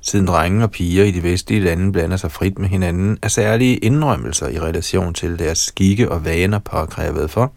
siden 0.00 0.26
drenge 0.26 0.64
og 0.64 0.70
piger 0.70 1.04
i 1.04 1.10
de 1.10 1.22
vestlige 1.22 1.60
lande 1.60 1.92
blander 1.92 2.16
sig 2.16 2.32
frit 2.32 2.58
med 2.58 2.68
hinanden, 2.68 3.18
er 3.22 3.28
særlige 3.28 3.76
indrømmelser 3.76 4.48
i 4.48 4.60
relation 4.60 5.14
til 5.14 5.38
deres 5.38 5.58
skikke 5.58 6.12
og 6.12 6.24
vaner 6.24 6.58
påkrævet 6.58 7.30
for, 7.30 7.52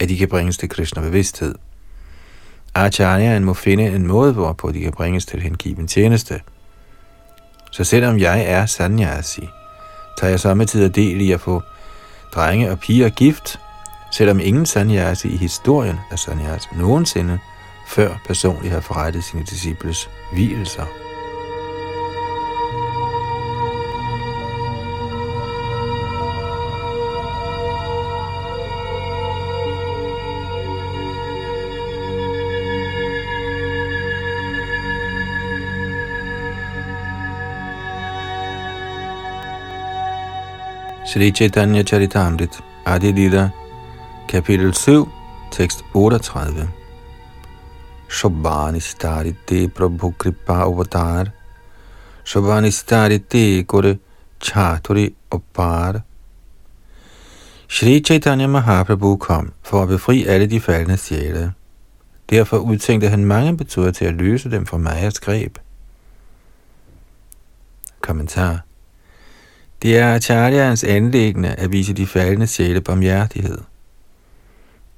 at 0.00 0.08
de 0.08 0.18
kan 0.18 0.28
bringes 0.28 0.58
til 0.58 0.68
Krishna 0.68 1.02
bevidsthed. 1.02 1.54
Acharyaen 2.74 3.44
må 3.44 3.54
finde 3.54 3.86
en 3.86 4.06
måde, 4.06 4.32
hvorpå 4.32 4.72
de 4.72 4.80
kan 4.80 4.92
bringes 4.92 5.26
til 5.26 5.40
hengiven 5.40 5.88
tjeneste. 5.88 6.40
Så 7.74 7.84
selvom 7.84 8.18
jeg 8.18 8.44
er 8.46 8.66
sanyasi, 8.66 9.48
tager 10.18 10.30
jeg 10.30 10.40
samtidig 10.40 10.94
del 10.94 11.20
i 11.20 11.32
at 11.32 11.40
få 11.40 11.62
drenge 12.34 12.70
og 12.70 12.78
piger 12.78 13.08
gift, 13.08 13.60
selvom 14.12 14.40
ingen 14.40 14.66
sanyasi 14.66 15.28
i 15.28 15.36
historien 15.36 15.96
af 16.10 16.18
sanyasi 16.18 16.68
nogensinde 16.76 17.38
før 17.88 18.20
personligt 18.26 18.72
har 18.72 18.80
forrettet 18.80 19.24
sine 19.24 19.42
disciples 19.42 20.08
hvilelser. 20.32 21.03
Sri 41.14 41.30
Chaitanya 41.30 41.84
Charitamrit, 41.84 42.60
Adi 42.84 43.12
Lila, 43.12 43.52
kapitel 44.26 44.74
7, 44.74 45.06
tekst 45.52 45.84
38. 45.94 46.68
Shobhani 48.08 48.80
starite 48.80 49.68
Prabhu 49.68 50.12
Kripa 50.18 50.64
Avatar, 50.66 51.32
Shobhani 52.24 52.72
starite 52.72 53.64
Kore 53.64 54.00
Chaturi 54.40 55.14
Opar. 55.30 56.02
Shri 57.68 58.00
Chaitanya 58.00 58.48
Mahaprabhu 58.48 59.16
kom 59.20 59.52
for 59.62 59.84
at 59.84 59.88
befri 59.88 60.26
alle 60.26 60.46
de 60.46 60.60
faldende 60.60 60.96
sjæle. 60.96 61.52
Derfor 62.30 62.58
udtænkte 62.58 63.08
han 63.08 63.24
mange 63.24 63.52
metoder 63.52 63.90
til 63.90 64.04
at 64.04 64.14
løse 64.14 64.50
dem 64.50 64.66
fra 64.66 64.78
Majas 64.78 65.20
greb. 65.20 65.58
Kommentar 68.00 68.64
det 69.84 69.98
er 69.98 70.14
Acharyans 70.14 70.84
anlæggende 70.84 71.48
at 71.48 71.72
vise 71.72 71.92
de 71.92 72.06
faldende 72.06 72.46
sjæle 72.46 72.80
barmhjertighed. 72.80 73.58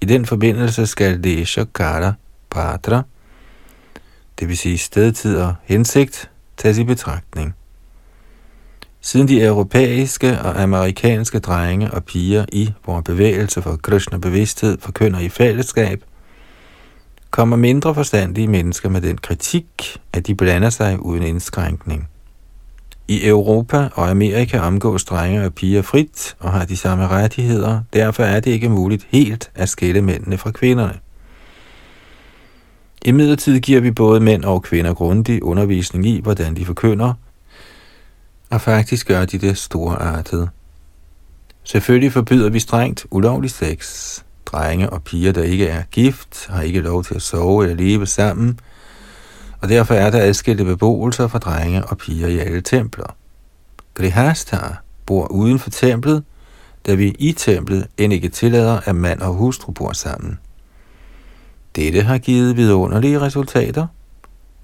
I 0.00 0.04
den 0.04 0.26
forbindelse 0.26 0.86
skal 0.86 1.24
det 1.24 1.48
Shakara 1.48 2.12
Patra, 2.50 3.02
det 4.40 4.48
vil 4.48 4.58
sige 4.58 4.78
stedtid 4.78 5.36
og 5.36 5.54
hensigt, 5.64 6.30
tages 6.56 6.78
i 6.78 6.84
betragtning. 6.84 7.54
Siden 9.00 9.28
de 9.28 9.44
europæiske 9.44 10.38
og 10.38 10.62
amerikanske 10.62 11.38
drenge 11.38 11.90
og 11.90 12.04
piger 12.04 12.44
i 12.52 12.72
vores 12.86 13.04
bevægelse 13.04 13.62
for 13.62 13.76
Krishna 13.76 14.18
bevidsthed 14.18 14.78
forkynder 14.80 15.20
i 15.20 15.28
fællesskab, 15.28 16.04
kommer 17.30 17.56
mindre 17.56 17.94
forstandige 17.94 18.48
mennesker 18.48 18.88
med 18.88 19.00
den 19.00 19.18
kritik, 19.18 19.98
at 20.12 20.26
de 20.26 20.34
blander 20.34 20.70
sig 20.70 21.00
uden 21.00 21.22
indskrænkning. 21.22 22.08
I 23.08 23.28
Europa 23.28 23.88
og 23.94 24.10
Amerika 24.10 24.58
omgås 24.58 25.04
drenge 25.04 25.44
og 25.44 25.54
piger 25.54 25.82
frit 25.82 26.36
og 26.38 26.52
har 26.52 26.64
de 26.64 26.76
samme 26.76 27.08
rettigheder, 27.08 27.80
derfor 27.92 28.22
er 28.22 28.40
det 28.40 28.50
ikke 28.50 28.68
muligt 28.68 29.06
helt 29.10 29.50
at 29.54 29.68
skille 29.68 30.02
mændene 30.02 30.38
fra 30.38 30.50
kvinderne. 30.50 30.98
I 33.04 33.12
midlertid 33.12 33.60
giver 33.60 33.80
vi 33.80 33.90
både 33.90 34.20
mænd 34.20 34.44
og 34.44 34.62
kvinder 34.62 34.94
grundig 34.94 35.42
undervisning 35.42 36.06
i, 36.06 36.20
hvordan 36.20 36.56
de 36.56 36.64
forkynder, 36.64 37.14
og 38.50 38.60
faktisk 38.60 39.08
gør 39.08 39.24
de 39.24 39.38
det 39.38 39.58
storartet. 39.58 40.48
Selvfølgelig 41.64 42.12
forbyder 42.12 42.50
vi 42.50 42.60
strengt 42.60 43.06
ulovlig 43.10 43.50
sex. 43.50 44.12
Drenge 44.46 44.90
og 44.90 45.02
piger, 45.02 45.32
der 45.32 45.42
ikke 45.42 45.66
er 45.66 45.82
gift, 45.90 46.46
har 46.48 46.62
ikke 46.62 46.80
lov 46.80 47.04
til 47.04 47.14
at 47.14 47.22
sove 47.22 47.62
eller 47.62 47.76
leve 47.76 48.06
sammen, 48.06 48.60
og 49.60 49.68
derfor 49.68 49.94
er 49.94 50.10
der 50.10 50.22
adskilte 50.22 50.64
beboelser 50.64 51.28
for 51.28 51.38
drenge 51.38 51.84
og 51.84 51.98
piger 51.98 52.28
i 52.28 52.38
alle 52.38 52.60
templer. 52.60 53.16
Grihastar 53.94 54.82
bor 55.06 55.26
uden 55.26 55.58
for 55.58 55.70
templet, 55.70 56.24
da 56.86 56.94
vi 56.94 57.08
i 57.18 57.32
templet 57.32 57.86
end 57.98 58.12
ikke 58.12 58.28
tillader, 58.28 58.80
at 58.84 58.94
mand 58.94 59.20
og 59.20 59.34
hustru 59.34 59.72
bor 59.72 59.92
sammen. 59.92 60.38
Dette 61.76 62.02
har 62.02 62.18
givet 62.18 62.56
vidunderlige 62.56 63.20
resultater. 63.20 63.86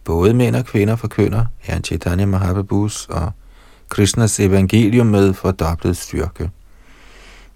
Både 0.04 0.34
mænd 0.34 0.56
og 0.56 0.64
kvinder 0.64 0.96
forkynder 0.96 1.44
Herren 1.58 1.84
Chaitanya 1.84 2.26
Mahaprabhus 2.26 3.06
og 3.10 3.32
Krishnas 3.88 4.40
evangelium 4.40 5.06
med 5.06 5.34
fordoblet 5.34 5.96
styrke. 5.96 6.50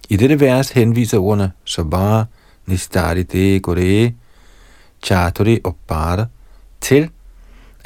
I 0.09 0.16
dette 0.16 0.41
vers 0.41 0.70
henviser 0.70 1.18
ordene 1.18 1.53
Sabara, 1.64 2.24
Nistarite 2.66 3.61
Gore, 3.61 4.12
Chaturi 5.03 5.61
og 5.64 5.76
Bada 5.87 6.26
til, 6.80 7.11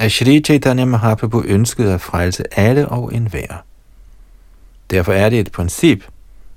at 0.01 0.11
Shri 0.11 0.39
Chaitanya 0.39 0.85
Mahaprabhu 0.85 1.43
ønskede 1.45 1.93
at 1.93 2.01
frelse 2.01 2.43
alle 2.59 2.87
og 2.87 3.13
enhver. 3.13 3.63
Derfor 4.91 5.13
er 5.13 5.29
det 5.29 5.39
et 5.39 5.51
princip, 5.51 6.03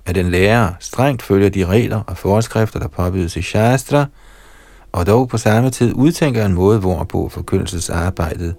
at 0.06 0.16
en 0.16 0.30
lærer 0.30 0.72
strengt 0.80 1.22
følger 1.22 1.48
de 1.48 1.66
regler 1.66 2.00
og 2.06 2.16
forskrifter, 2.16 2.78
der 2.78 2.88
påbydes 2.88 3.36
i 3.36 3.42
Shastra, 3.42 4.06
og 4.92 5.06
dog 5.06 5.28
på 5.28 5.38
samme 5.38 5.70
tid 5.70 5.92
udtænker 5.94 6.46
en 6.46 6.52
måde, 6.52 6.78
hvorpå 6.78 7.28
forkyndelsesarbejdet 7.28 8.54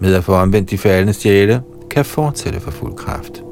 med 0.00 0.14
at 0.14 0.24
få 0.24 0.34
omvendt 0.34 0.70
de 0.70 0.78
faldende 0.78 1.12
sjæle, 1.12 1.62
kan 1.90 2.04
fortsætte 2.04 2.60
for 2.60 2.70
fuld 2.70 2.96
kraft. 2.96 3.42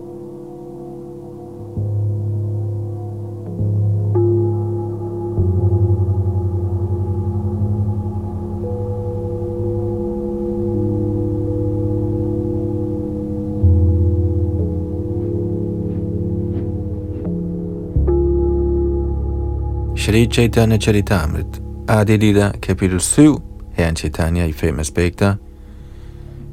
Shri 20.03 20.27
Chaitanya 20.27 20.79
Charitamrit, 20.79 21.61
Adi 21.89 22.33
kapitel 22.61 22.99
7, 22.99 23.41
Herren 23.75 23.95
Chaitanya 23.95 24.45
i 24.47 24.53
fem 24.53 24.81
aspekter, 24.81 25.37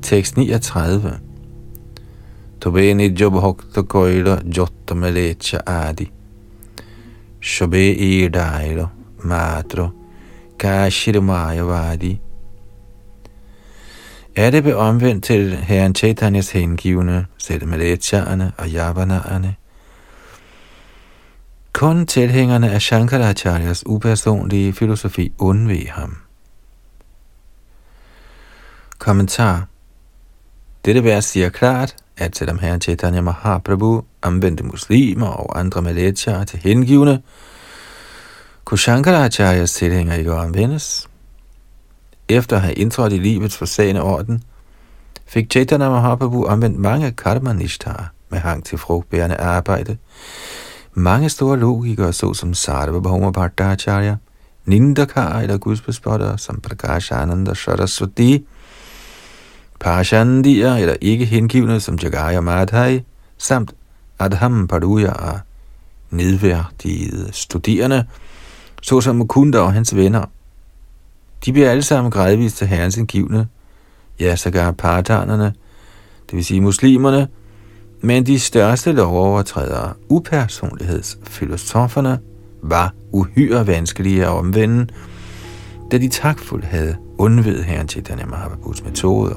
tekst 0.02 0.38
39. 0.38 1.20
Tobeni 2.60 3.10
Jobhokta 3.10 3.82
Koila 3.82 4.44
Jotta 4.44 4.94
Malecha 4.94 5.64
Adi, 5.66 6.12
Shobe 7.42 7.96
Irdailo, 7.98 8.92
Matro, 9.24 9.94
Kashirmayavadi. 10.60 12.20
Er 14.36 14.52
det 14.52 14.76
omvendt 14.76 15.24
til 15.24 15.56
Herren 15.56 15.96
Chaitanyas 15.96 16.52
hengivne, 16.52 17.26
selv 17.38 17.68
Malechaerne 17.68 18.52
og 18.58 18.70
Javanaerne, 18.70 19.56
kun 21.74 22.06
tilhængerne 22.06 22.72
af 22.72 22.82
Shankaracharyas 22.82 23.84
upersonlige 23.86 24.74
filosofi 24.74 25.34
undveg 25.38 25.92
ham. 25.92 26.18
Kommentar 28.98 29.68
Dette 30.86 31.04
vers 31.04 31.26
siger 31.26 31.50
klart, 31.50 31.96
at 32.18 32.38
selvom 32.38 32.60
herren 32.60 32.82
Chaitanya 32.82 33.22
Mahaprabhu 33.22 34.04
anvendte 34.24 34.64
muslimer 34.64 35.28
og 35.28 35.60
andre 35.60 35.82
malachar 35.82 36.44
til 36.44 36.60
hengivne, 36.60 37.22
kunne 38.66 38.78
Shankaracharyas 38.78 39.74
tilhænger 39.74 40.14
ikke 40.14 40.32
anvendes. 40.32 41.10
Efter 42.30 42.56
at 42.56 42.62
have 42.62 42.74
indtrådt 42.74 43.14
i 43.14 43.18
livets 43.18 43.58
forsagende 43.58 44.02
orden, 44.02 44.44
fik 45.26 45.52
Chaitanya 45.52 45.90
Mahaprabhu 45.90 46.46
anvendt 46.46 46.80
mange 46.80 47.12
karmanishtar 47.12 48.12
med 48.30 48.40
hang 48.40 48.66
til 48.66 48.78
frugtbærende 48.78 49.36
arbejde, 49.36 49.98
mange 51.00 51.30
store 51.30 51.60
logikere, 51.60 52.14
såsom 52.14 52.54
Sarvabhauma 52.54 53.32
Bhattacharya, 53.32 54.16
Nindakar 54.66 55.40
eller 55.40 55.58
gudsbespottere 55.58 56.38
som 56.38 56.62
Prakash 56.62 57.14
Ananda 57.14 57.54
Saraswati, 57.54 58.46
Pashandier 59.80 60.76
eller 60.76 60.96
ikke 61.02 61.26
hengivne 61.26 61.80
som 61.80 62.00
Jagaya 62.04 62.42
Madhai, 62.42 63.02
samt 63.38 63.74
Adham 64.20 64.68
Paduya 64.68 65.12
og 65.12 65.40
nedværdigede 66.10 67.30
studerende, 67.32 68.06
såsom 68.82 69.16
Mukunda 69.16 69.60
og 69.60 69.74
hans 69.74 69.96
venner. 69.96 70.26
De 71.46 71.54
bliver 71.54 71.72
alle 71.72 71.84
sammen 71.84 72.12
gradvist 72.12 72.58
til 72.58 72.68
herrens 72.68 72.98
indgivne, 72.98 73.48
ja, 74.20 74.36
sågar 74.36 74.72
partanerne, 74.72 75.54
det 76.30 76.36
vil 76.36 76.46
sige 76.46 76.62
muslimerne, 76.62 77.28
men 78.02 78.26
de 78.26 78.40
største 78.40 78.92
lovovertrædere, 78.92 79.94
upersonlighedsfilosoferne, 80.10 82.20
var 82.64 82.94
uhyre 83.12 83.68
vanskelige 83.68 84.26
at 84.26 84.30
omvende, 84.30 84.88
da 85.92 85.98
de 85.98 86.10
takfuldt 86.10 86.66
havde 86.66 86.96
undvedet 87.18 87.66
herren 87.66 87.90
Chaitanya 87.90 88.26
Mahaprabhus 88.26 88.84
metoder. 88.84 89.36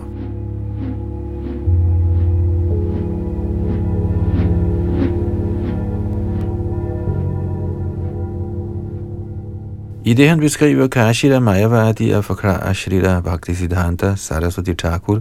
I 10.05 10.15
det 10.15 10.29
han 10.29 10.41
beskriver 10.41 10.87
Kashila 10.87 11.41
Mayavadi 11.41 12.11
og 12.11 12.25
forklarer 12.25 12.73
Shrila 12.73 13.21
Bhaktisiddhanta 13.21 14.15
Saraswati 14.17 14.75
Thakur, 14.75 15.21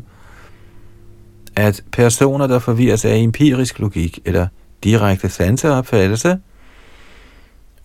at 1.55 1.83
personer, 1.91 2.47
der 2.47 2.59
forvirres 2.59 3.05
af 3.05 3.15
empirisk 3.15 3.79
logik 3.79 4.19
eller 4.25 4.47
direkte 4.83 5.29
sanseopfattelse, 5.29 6.39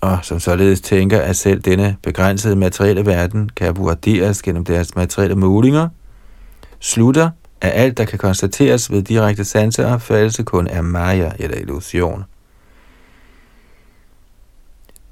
og 0.00 0.18
som 0.22 0.40
således 0.40 0.80
tænker, 0.80 1.20
at 1.20 1.36
selv 1.36 1.60
denne 1.60 1.96
begrænsede 2.02 2.56
materielle 2.56 3.06
verden 3.06 3.50
kan 3.56 3.76
vurderes 3.76 4.42
gennem 4.42 4.64
deres 4.64 4.96
materielle 4.96 5.34
målinger, 5.34 5.88
slutter, 6.80 7.30
at 7.60 7.72
alt, 7.74 7.98
der 7.98 8.04
kan 8.04 8.18
konstateres 8.18 8.90
ved 8.90 9.02
direkte 9.02 9.44
sanseopfattelse, 9.44 10.42
kun 10.42 10.66
er 10.66 10.82
maya 10.82 11.30
eller 11.38 11.56
illusion. 11.56 12.24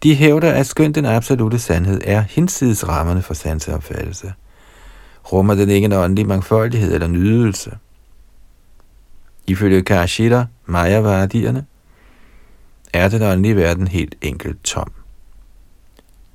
De 0.02 0.14
hævder, 0.14 0.52
at 0.52 0.66
skønt 0.66 0.94
den 0.94 1.07
absolute 1.07 1.59
sandhed 1.59 2.00
er 2.05 2.20
hinsides 2.20 2.88
rammerne 2.88 3.22
for 3.22 3.34
sanseopfattelse, 3.34 4.32
rummer 5.32 5.55
den 5.55 5.70
ikke 5.70 5.84
en 5.84 5.92
åndelig 5.92 6.26
mangfoldighed 6.26 6.94
eller 6.94 7.07
nydelse– 7.07 7.70
Ifølge 9.47 9.82
Karashita, 9.82 10.45
Maya-vardierne, 10.66 11.64
er 12.92 13.09
den 13.09 13.22
åndelige 13.22 13.57
verden 13.57 13.88
helt 13.88 14.14
enkelt 14.22 14.64
tom. 14.64 14.92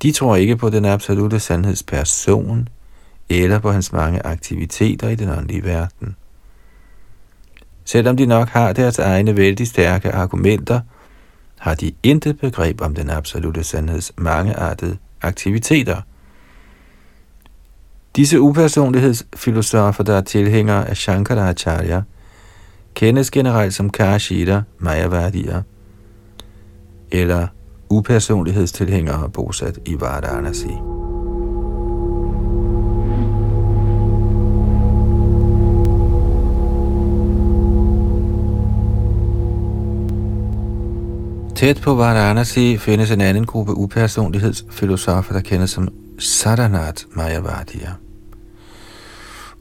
De 0.02 0.12
tror 0.12 0.36
ikke 0.36 0.56
på 0.56 0.70
den 0.70 0.84
absolute 0.84 1.40
sandhedsperson, 1.40 2.68
eller 3.28 3.58
på 3.58 3.72
hans 3.72 3.92
mange 3.92 4.26
aktiviteter 4.26 5.08
i 5.08 5.14
den 5.14 5.28
åndelige 5.28 5.64
verden. 5.64 6.16
Selvom 7.84 8.16
de 8.16 8.26
nok 8.26 8.48
har 8.48 8.72
deres 8.72 8.98
egne 8.98 9.36
vældig 9.36 9.66
stærke 9.66 10.12
argumenter, 10.12 10.80
har 11.58 11.74
de 11.74 11.92
intet 12.02 12.38
begreb 12.38 12.80
om 12.80 12.94
den 12.94 13.10
absolute 13.10 13.64
sandheds 13.64 14.12
mangeartede 14.18 14.96
aktiviteter. 15.22 16.00
Disse 18.16 18.40
upersonlighedsfilosofer, 18.40 20.04
der 20.04 20.14
er 20.14 20.20
tilhængere 20.20 20.88
af 20.88 20.96
Shankaracharya, 20.96 22.02
kendes 22.94 23.30
generelt 23.30 23.74
som 23.74 23.90
Karashita, 23.90 24.62
Mayavadiya, 24.78 25.62
eller 27.10 27.46
upersonlighedstilhængere 27.90 29.30
bosat 29.30 29.78
i 29.86 30.00
Varanasi. 30.00 30.74
Tæt 41.56 41.80
på 41.82 41.94
Varanasi 41.94 42.76
findes 42.76 43.10
en 43.10 43.20
anden 43.20 43.46
gruppe 43.46 43.76
upersonlighedsfilosofer, 43.76 45.32
der 45.32 45.40
kendes 45.40 45.70
som 45.70 45.88
Saranat 46.18 47.06
Mayavadiya. 47.12 47.90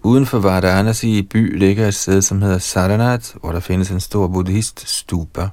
Uden 0.03 0.25
for 0.25 0.39
Varanasi 0.39 1.21
by 1.21 1.57
ligger 1.57 1.87
et 1.87 1.95
sted, 1.95 2.21
som 2.21 2.41
hedder 2.41 2.57
Saranat, 2.57 3.35
hvor 3.41 3.51
der 3.51 3.59
findes 3.59 3.91
en 3.91 3.99
stor 3.99 4.27
buddhist 4.27 4.89
stupa. 4.89 5.49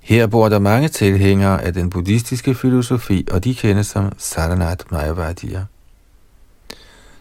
Her 0.00 0.26
bor 0.26 0.48
der 0.48 0.58
mange 0.58 0.88
tilhængere 0.88 1.62
af 1.62 1.74
den 1.74 1.90
buddhistiske 1.90 2.54
filosofi, 2.54 3.26
og 3.30 3.44
de 3.44 3.54
kendes 3.54 3.86
som 3.86 4.12
Saranat 4.18 4.84
Mayavadiya. 4.90 5.64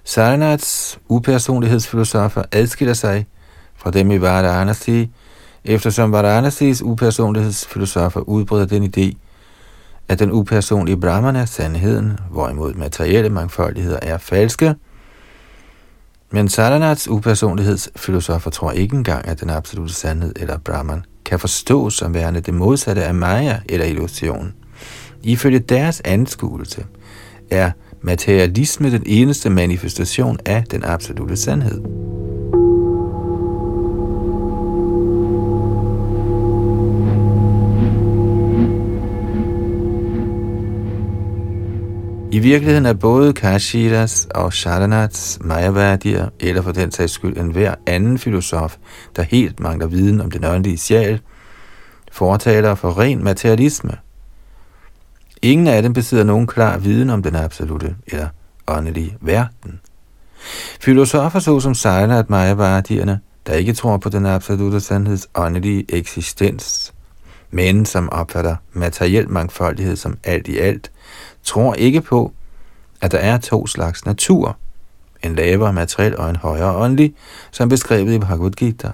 Saranats 0.04 1.00
upersonlighedsfilosofer 1.08 2.44
adskiller 2.52 2.94
sig 2.94 3.28
fra 3.76 3.92
dem 3.92 4.12
i 4.12 4.22
Varanasi, 4.22 5.10
eftersom 5.64 6.12
Varanasis 6.12 6.82
upersonlighedsfilosofer 6.82 8.20
udbreder 8.20 8.66
den 8.66 8.84
idé, 8.84 9.18
at 10.08 10.20
den 10.20 10.32
upersonlige 10.32 10.98
Brahman 10.98 11.36
er 11.36 11.46
sandheden, 11.46 12.20
hvorimod 12.30 12.74
materielle 12.74 13.30
mangfoldigheder 13.30 14.00
er 14.02 14.18
falske. 14.18 14.76
Men 16.34 16.50
Saranats 16.50 17.08
upersonlighedsfilosofer 17.08 18.52
tror 18.52 18.72
ikke 18.72 18.96
engang, 18.96 19.28
at 19.28 19.42
den 19.42 19.50
absolute 19.50 19.94
sandhed 19.94 20.34
eller 20.36 20.58
Brahman 20.58 21.06
kan 21.26 21.40
forstås 21.40 21.94
som 21.94 22.14
værende 22.14 22.42
det 22.42 22.54
modsatte 22.54 23.04
af 23.04 23.16
Maya 23.16 23.60
eller 23.70 23.86
illusion. 23.86 24.54
Ifølge 25.24 25.60
deres 25.60 26.02
anskuelse 26.06 26.86
er 27.50 27.72
materialisme 28.02 28.92
den 28.92 29.04
eneste 29.06 29.50
manifestation 29.50 30.38
af 30.46 30.64
den 30.72 30.84
absolute 30.86 31.38
sandhed. 31.38 31.82
I 42.34 42.40
virkeligheden 42.40 42.86
er 42.86 42.94
både 42.94 43.34
Kashidas 43.34 44.28
og 44.36 44.54
Sharanats 44.54 45.40
Mayavadier, 45.42 46.30
eller 46.40 46.62
for 46.62 46.72
den 46.72 46.92
sags 46.92 47.12
skyld 47.12 47.38
enhver 47.38 47.76
anden 47.88 48.18
filosof, 48.18 48.78
der 49.16 49.22
helt 49.22 49.60
mangler 49.60 49.88
viden 49.88 50.22
om 50.22 50.32
den 50.32 50.44
åndelige 50.46 50.78
sjæl, 50.78 51.22
fortaler 52.12 52.76
for 52.76 53.00
ren 53.00 53.24
materialisme. 53.24 53.98
Ingen 55.42 55.68
af 55.68 55.82
dem 55.82 55.94
besidder 55.94 56.24
nogen 56.24 56.48
klar 56.48 56.78
viden 56.78 57.10
om 57.10 57.24
den 57.24 57.36
absolute 57.36 57.96
eller 58.08 58.28
åndelige 58.68 59.18
verden. 59.22 59.80
Filosofer 60.82 61.40
såsom 61.40 61.74
Saranat 61.74 62.30
Mayavadierne, 62.30 63.20
der 63.48 63.54
ikke 63.54 63.74
tror 63.74 63.98
på 63.98 64.10
den 64.10 64.26
absolute 64.26 64.80
sandheds 64.80 65.28
åndelige 65.36 65.86
eksistens, 65.90 66.94
men 67.52 67.86
som 67.86 68.10
opfatter 68.10 68.56
materiel 68.74 69.30
mangfoldighed 69.30 69.96
som 69.96 70.18
alt 70.24 70.48
i 70.48 70.58
alt, 70.58 70.92
tror 71.44 71.74
ikke 71.74 72.02
på, 72.02 72.32
at 73.02 73.12
der 73.12 73.18
er 73.18 73.38
to 73.38 73.68
slags 73.68 74.06
natur, 74.06 74.58
en 75.24 75.36
lavere 75.36 75.74
materiel 75.74 76.18
og 76.18 76.30
en 76.30 76.36
højere 76.36 76.76
åndelig, 76.76 77.14
som 77.52 77.70
beskrevet 77.70 78.14
i 78.14 78.20
Bhagavad 78.20 78.52
Gita. 78.52 78.92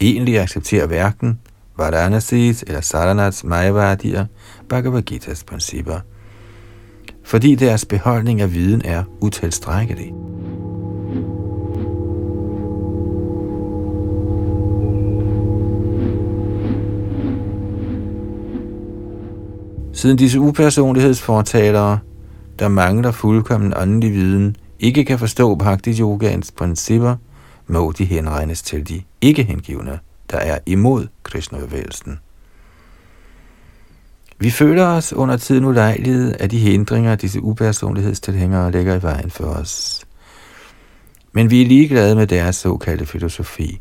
Egentlig 0.00 0.40
accepterer 0.40 0.86
hverken 0.86 1.40
Varanasis 1.76 2.64
eller 2.66 2.80
Saranats 2.80 3.44
Mayavadier 3.44 4.26
Bhagavad 4.68 5.02
Gitas 5.02 5.44
principper, 5.44 6.00
fordi 7.24 7.54
deres 7.54 7.84
beholdning 7.84 8.40
af 8.40 8.52
viden 8.54 8.82
er 8.84 9.04
utilstrækkelig. 9.20 10.12
Siden 19.92 20.16
disse 20.16 20.40
upersonlighedsfortalere, 20.40 21.98
der 22.58 22.68
mangler 22.68 23.10
fuldkommen 23.10 23.72
åndelig 23.76 24.12
viden, 24.12 24.56
ikke 24.80 25.04
kan 25.04 25.18
forstå 25.18 25.54
Bhakti 25.54 26.00
Yogans 26.00 26.52
principper, 26.52 27.16
må 27.66 27.92
de 27.92 28.04
henregnes 28.04 28.62
til 28.62 28.88
de 28.88 29.02
ikke 29.20 29.42
hengivne, 29.42 29.98
der 30.30 30.38
er 30.38 30.58
imod 30.66 31.06
Krishna-bevægelsen. 31.22 32.18
Vi 34.38 34.50
føler 34.50 34.86
os 34.86 35.12
under 35.12 35.36
tiden 35.36 35.64
ulejlighed 35.64 36.34
af 36.40 36.48
de 36.48 36.58
hindringer, 36.58 37.14
disse 37.14 37.42
upersonlighedstilhængere 37.42 38.70
lægger 38.70 38.94
i 38.94 39.02
vejen 39.02 39.30
for 39.30 39.44
os. 39.44 40.04
Men 41.32 41.50
vi 41.50 41.62
er 41.62 41.66
ligeglade 41.66 42.14
med 42.14 42.26
deres 42.26 42.56
såkaldte 42.56 43.06
filosofi, 43.06 43.80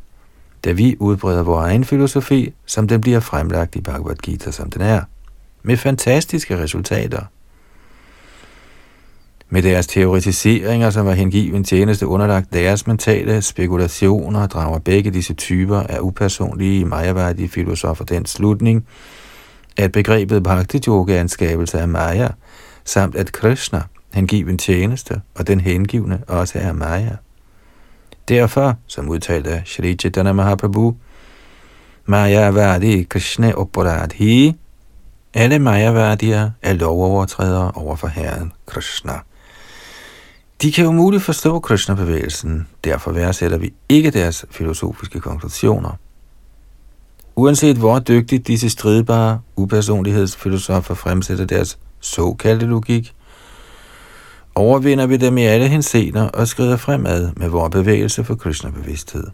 da 0.66 0.72
vi 0.72 0.96
udbreder 1.00 1.44
vores 1.44 1.66
egen 1.66 1.84
filosofi, 1.84 2.54
som 2.66 2.88
den 2.88 3.02
bliver 3.02 3.20
fremlagt 3.20 3.76
i 3.76 3.82
Bhagavad 3.82 4.16
Gita, 4.16 4.52
som 4.52 4.70
den 4.70 4.82
er 4.82 5.02
med 5.64 5.78
fantastiske 5.78 6.58
resultater. 6.58 7.22
Med 9.50 9.62
deres 9.62 9.88
teoretiseringer, 9.88 10.90
som 10.90 11.06
var 11.06 11.14
hengiven 11.14 11.64
tjeneste 11.64 12.08
underlagt 12.08 12.54
deres 12.54 12.88
mentale 12.88 13.42
spekulationer, 13.42 14.48
drager 14.48 14.80
begge 14.80 15.12
disse 15.12 15.34
typer 15.34 15.80
af 15.80 16.00
upersonlige 16.00 16.86
majaværdige 16.86 17.50
filosofer 17.50 18.06
den 18.06 18.26
slutning, 18.26 18.86
at 19.78 19.92
begrebet 19.92 20.44
Bhakti 20.44 20.80
Yoga 20.88 21.18
er 21.18 21.22
en 21.22 21.30
skabelse 21.30 21.80
af 21.80 21.88
Maya, 21.88 22.28
samt 22.86 23.16
at 23.16 23.32
Krishna, 23.32 23.82
hengiven 24.14 24.58
tjeneste, 24.58 25.22
og 25.36 25.48
den 25.48 25.60
hengivne 25.60 26.22
også 26.28 26.60
er 26.60 26.74
Maya. 26.74 27.16
Derfor, 28.28 28.76
som 28.88 29.10
udtalt 29.10 29.48
af 29.48 29.62
Shri 29.66 29.96
Chaitanya 29.96 30.34
Mahaprabhu, 30.34 30.96
Maya 32.06 32.50
Vadi 32.50 33.04
Krishna 33.04 33.54
Uparadhi, 33.58 34.56
alle 35.34 35.60
Mayavadier 35.60 36.52
er 36.62 36.74
lovovertrædere 36.74 37.72
over 37.72 37.96
for 37.96 38.08
Herren 38.08 38.52
Krishna. 38.66 39.14
De 40.62 40.72
kan 40.72 40.86
umuligt 40.86 41.24
forstå 41.24 41.60
Krishna-bevægelsen, 41.60 42.68
derfor 42.84 43.12
værdsætter 43.12 43.58
vi 43.58 43.74
ikke 43.90 44.12
deres 44.12 44.46
filosofiske 44.52 45.20
konklusioner. 45.20 45.92
Uanset 47.36 47.78
hvor 47.78 48.00
dygtigt 48.00 48.48
disse 48.48 48.70
stridbare 48.70 49.42
upersonlighedsfilosofer 49.56 50.94
fremsætter 50.94 51.46
deres 51.46 51.78
såkaldte 52.00 52.66
logik, 52.66 53.14
overvinder 54.56 55.06
vi 55.06 55.18
dem 55.18 55.38
i 55.38 55.44
alle 55.44 55.68
hensener 55.68 56.30
og 56.30 56.48
skrider 56.48 56.78
fremad 56.78 57.32
med 57.36 57.50
vores 57.50 57.72
bevægelse 57.72 58.24
for 58.24 58.36
Krishna-bevidsthed. 58.36 59.28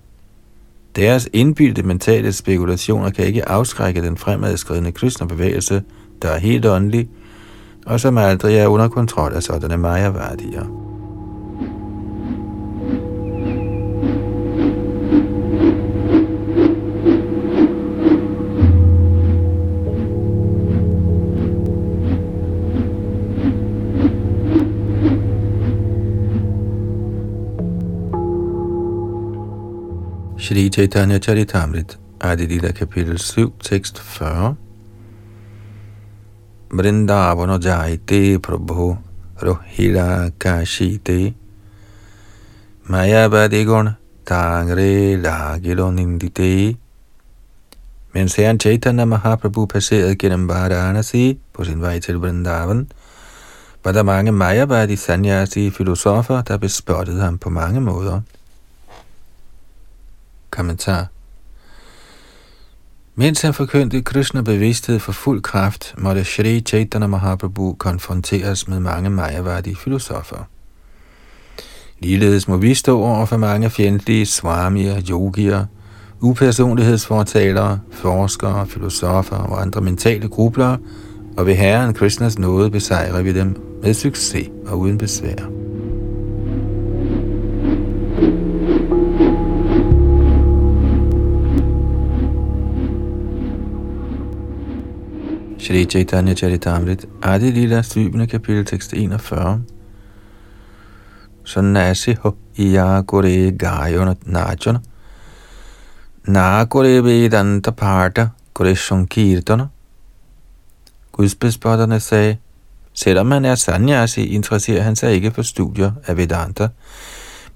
Deres 0.96 1.30
indbildte 1.34 1.84
mentale 1.84 2.34
spekulationer 2.34 3.10
kan 3.10 3.26
ikke 3.26 3.50
afskrække 3.50 4.02
den 4.02 4.18
fremadskridende 4.18 4.92
kristne 4.92 5.28
bevægelse, 5.28 5.84
der 6.22 6.30
er 6.30 6.38
helt 6.38 6.66
åndelig, 6.66 7.10
og 7.86 8.00
som 8.00 8.18
aldrig 8.18 8.56
er 8.56 8.68
under 8.68 8.88
kontrol 8.88 9.34
af 9.34 9.44
sådanne 9.44 9.78
majavardier. 9.78 10.60
værdier. 10.60 10.85
Shri 30.46 30.70
Chaitanya 30.70 31.20
Charitamrit, 31.20 31.96
Adi 32.22 32.60
kapitel 32.60 33.18
7, 33.18 33.54
tekst 33.64 33.98
40. 33.98 34.56
Vrindavano 36.70 37.58
jaite 37.58 38.38
prabhu 38.38 38.96
rohila 39.42 40.32
kashite 40.38 41.34
mayabadigon 42.88 43.98
tangre 44.24 45.18
lagilo 45.18 45.90
nindite. 45.90 46.78
Mens 48.14 48.36
herren 48.36 48.60
Chaitanya 48.60 49.06
Mahaprabhu 49.06 49.66
passerede 49.66 50.16
gennem 50.16 50.48
Varanasi 50.48 51.40
på 51.54 51.64
sin 51.64 51.82
vej 51.82 52.00
til 52.00 52.20
Vrindavan, 52.22 52.92
var 53.84 53.92
der 53.92 54.04
mange 54.04 54.32
Mayabadi 54.32 54.96
sanyasi 54.96 55.72
filosofer, 55.72 56.42
der 56.42 56.58
bespottede 56.58 57.22
ham 57.22 57.38
på 57.38 57.50
mange 57.50 57.82
måder. 57.82 58.22
Kommentar 60.56 61.06
Mens 63.16 63.42
han 63.42 63.54
forkyndte 63.54 64.02
Krishna 64.02 64.42
bevidsthed 64.42 65.00
for 65.00 65.12
fuld 65.12 65.42
kraft, 65.42 65.96
måtte 65.98 66.24
Shri 66.24 66.62
Chaitanya 66.62 67.08
Mahaprabhu 67.08 67.74
konfronteres 67.74 68.68
med 68.68 68.80
mange 68.80 69.10
Mayavadi 69.10 69.76
filosofer. 69.76 70.48
Ligeledes 72.00 72.48
må 72.48 72.58
vi 72.58 72.74
stå 72.74 73.02
over 73.02 73.26
for 73.26 73.38
mange 73.38 73.70
fjendtlige 73.70 74.26
swamier, 74.26 75.02
yogier, 75.10 75.66
upersonlighedsfortalere, 76.22 77.80
forskere, 77.92 78.68
filosofer 78.68 79.36
og 79.36 79.62
andre 79.62 79.82
mentale 79.82 80.28
grublere, 80.28 80.78
og 81.38 81.46
ved 81.46 81.56
Herren 81.56 81.94
Krishnas 81.94 82.40
nåde 82.40 82.72
besejrer 82.72 83.22
vi 83.22 83.34
dem 83.34 83.62
med 83.84 83.94
succes 83.94 84.50
og 84.66 84.80
uden 84.80 84.98
besvær. 84.98 85.65
Shri 95.58 95.86
Chaitanya 95.86 96.34
Charitamrit, 96.34 97.06
Adi 97.24 97.52
Lila, 97.52 97.82
7. 97.82 98.28
kapitel, 98.28 98.66
tekst 98.66 98.94
41. 98.94 99.66
Sannasi 101.46 102.14
ho 102.16 102.36
iya 102.58 103.02
kore 103.08 103.52
gayona 103.52 104.16
najana. 104.26 104.82
Na 106.28 106.66
kore 106.66 107.02
vedanta 107.02 107.72
parta 107.72 108.30
kore 108.54 108.76
sankirtana. 108.76 109.70
Gudsbespotterne 111.12 112.00
sagde, 112.00 112.38
selvom 112.94 113.26
man 113.26 113.46
er 113.46 113.56
sanyasi, 113.56 114.26
interesserer 114.26 114.84
han 114.84 114.96
sig 114.96 115.14
ikke 115.14 115.32
for 115.32 115.42
studier 115.42 115.92
af 116.08 116.18
Vedanta, 116.18 116.68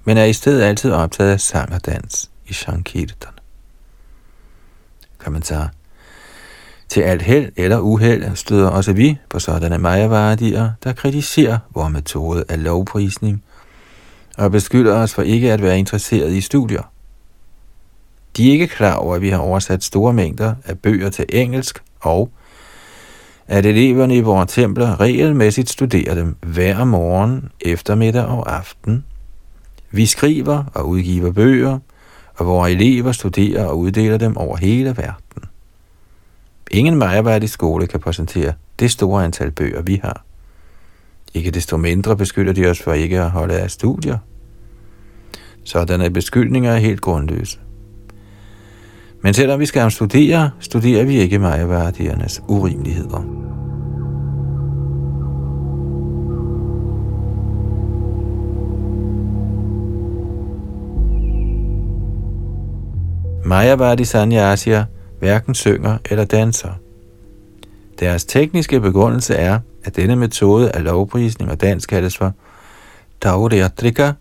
men 0.04 0.16
er 0.16 0.24
i 0.24 0.32
stedet 0.32 0.62
altid 0.62 0.92
optaget 0.92 1.32
af 1.32 1.40
sang 1.40 1.72
og 1.72 1.86
dans 1.86 2.30
i 2.46 2.52
Sankirtan. 2.52 3.32
Kommentar. 5.18 5.79
Til 6.90 7.00
alt 7.00 7.22
held 7.22 7.52
eller 7.56 7.78
uheld 7.78 8.36
støder 8.36 8.68
også 8.68 8.92
vi 8.92 9.18
på 9.28 9.38
sådanne 9.38 9.78
majavardier, 9.78 10.70
der 10.84 10.92
kritiserer 10.92 11.58
vores 11.74 11.92
metode 11.92 12.44
af 12.48 12.62
lovprisning 12.62 13.42
og 14.38 14.50
beskylder 14.50 14.96
os 14.96 15.14
for 15.14 15.22
ikke 15.22 15.52
at 15.52 15.62
være 15.62 15.78
interesseret 15.78 16.32
i 16.32 16.40
studier. 16.40 16.82
De 18.36 18.48
er 18.48 18.52
ikke 18.52 18.68
klar 18.68 18.94
over, 18.94 19.14
at 19.14 19.22
vi 19.22 19.28
har 19.28 19.38
oversat 19.38 19.84
store 19.84 20.12
mængder 20.12 20.54
af 20.64 20.78
bøger 20.78 21.10
til 21.10 21.24
engelsk, 21.28 21.82
og 22.00 22.30
at 23.48 23.66
eleverne 23.66 24.16
i 24.16 24.20
vores 24.20 24.52
templer 24.52 25.00
regelmæssigt 25.00 25.70
studerer 25.70 26.14
dem 26.14 26.36
hver 26.42 26.84
morgen, 26.84 27.50
eftermiddag 27.60 28.24
og 28.24 28.56
aften. 28.56 29.04
Vi 29.90 30.06
skriver 30.06 30.64
og 30.74 30.88
udgiver 30.88 31.32
bøger, 31.32 31.78
og 32.34 32.46
vores 32.46 32.72
elever 32.72 33.12
studerer 33.12 33.64
og 33.64 33.78
uddeler 33.78 34.18
dem 34.18 34.36
over 34.36 34.56
hele 34.56 34.96
verden. 34.96 35.49
Ingen 36.70 37.02
i 37.42 37.46
skole 37.46 37.86
kan 37.86 38.00
præsentere 38.00 38.52
det 38.78 38.90
store 38.90 39.24
antal 39.24 39.50
bøger, 39.50 39.82
vi 39.82 40.00
har. 40.02 40.24
Ikke 41.34 41.50
desto 41.50 41.76
mindre 41.76 42.16
beskylder 42.16 42.52
de 42.52 42.66
os 42.66 42.82
for 42.82 42.92
ikke 42.92 43.20
at 43.20 43.30
holde 43.30 43.54
af 43.54 43.70
studier. 43.70 44.18
Sådanne 45.64 46.10
beskyldninger 46.10 46.72
er 46.72 46.78
helt 46.78 47.00
grundløse. 47.00 47.58
Men 49.22 49.34
selvom 49.34 49.60
vi 49.60 49.66
skal 49.66 49.90
studere, 49.90 50.50
studerer 50.60 51.04
vi 51.04 51.16
ikke 51.16 51.38
majavardiernes 51.38 52.42
urimeligheder. 52.48 53.40
Mayavadi 63.44 64.04
Sanyasier 64.04 64.84
hverken 65.20 65.54
synger 65.54 65.98
eller 66.10 66.24
danser. 66.24 66.70
Deres 68.00 68.24
tekniske 68.24 68.80
begrundelse 68.80 69.34
er, 69.34 69.58
at 69.84 69.96
denne 69.96 70.16
metode 70.16 70.70
af 70.70 70.84
lovprisning 70.84 71.50
og 71.50 71.60
dans 71.60 71.86
kaldes 71.86 72.16
for 72.16 72.32
Tauriatrika, 73.22 74.12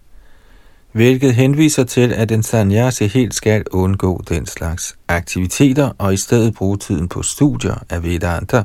hvilket 0.92 1.36
henviser 1.36 1.84
til, 1.84 2.14
at 2.14 2.32
en 2.32 2.44
sanyasi 2.44 3.08
helt 3.08 3.34
skal 3.34 3.64
undgå 3.72 4.24
den 4.30 4.46
slags 4.46 4.96
aktiviteter 5.08 5.92
og 5.98 6.14
i 6.14 6.18
stedet 6.18 6.54
bruge 6.54 6.78
tiden 6.78 7.08
på 7.08 7.24
studier 7.24 7.84
af 7.90 8.04
Vedanta. 8.04 8.64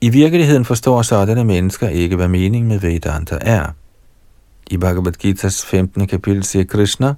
I 0.00 0.08
virkeligheden 0.08 0.64
forstår 0.64 1.02
sådanne 1.02 1.44
mennesker 1.44 1.88
ikke, 1.88 2.16
hvad 2.16 2.28
meningen 2.28 2.68
med 2.68 2.78
Vedanta 2.78 3.38
er. 3.40 3.66
I 4.70 4.76
Bhagavad 4.76 5.12
Gita's 5.24 5.66
15. 5.66 6.06
kapitel 6.06 6.44
siger 6.44 6.64
Krishna, 6.64 7.14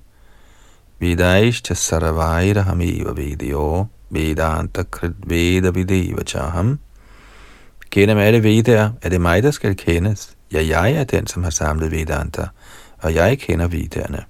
Vedaishcha 1.05 1.75
sarvaira 1.75 2.63
hamiva 2.63 3.13
vedyo 3.13 3.87
Vedanta 4.11 4.83
krit 4.83 5.15
veda 5.27 5.71
videva 5.71 6.23
chaham. 6.23 6.79
Gennem 7.91 8.19
alle 8.19 8.43
vedaer 8.43 8.91
er 9.03 9.09
det 9.09 9.21
mig, 9.21 9.43
der 9.43 9.51
skal 9.51 9.77
kendes. 9.77 10.37
Ja, 10.53 10.67
jeg 10.67 10.93
er 10.93 11.05
den, 11.05 11.27
som 11.27 11.43
har 11.43 11.51
samlet 11.51 11.91
Vedanta 11.91 12.49
og 13.05 13.15
jeg 13.15 13.39
kender 13.39 13.67
viderne. 13.67 14.23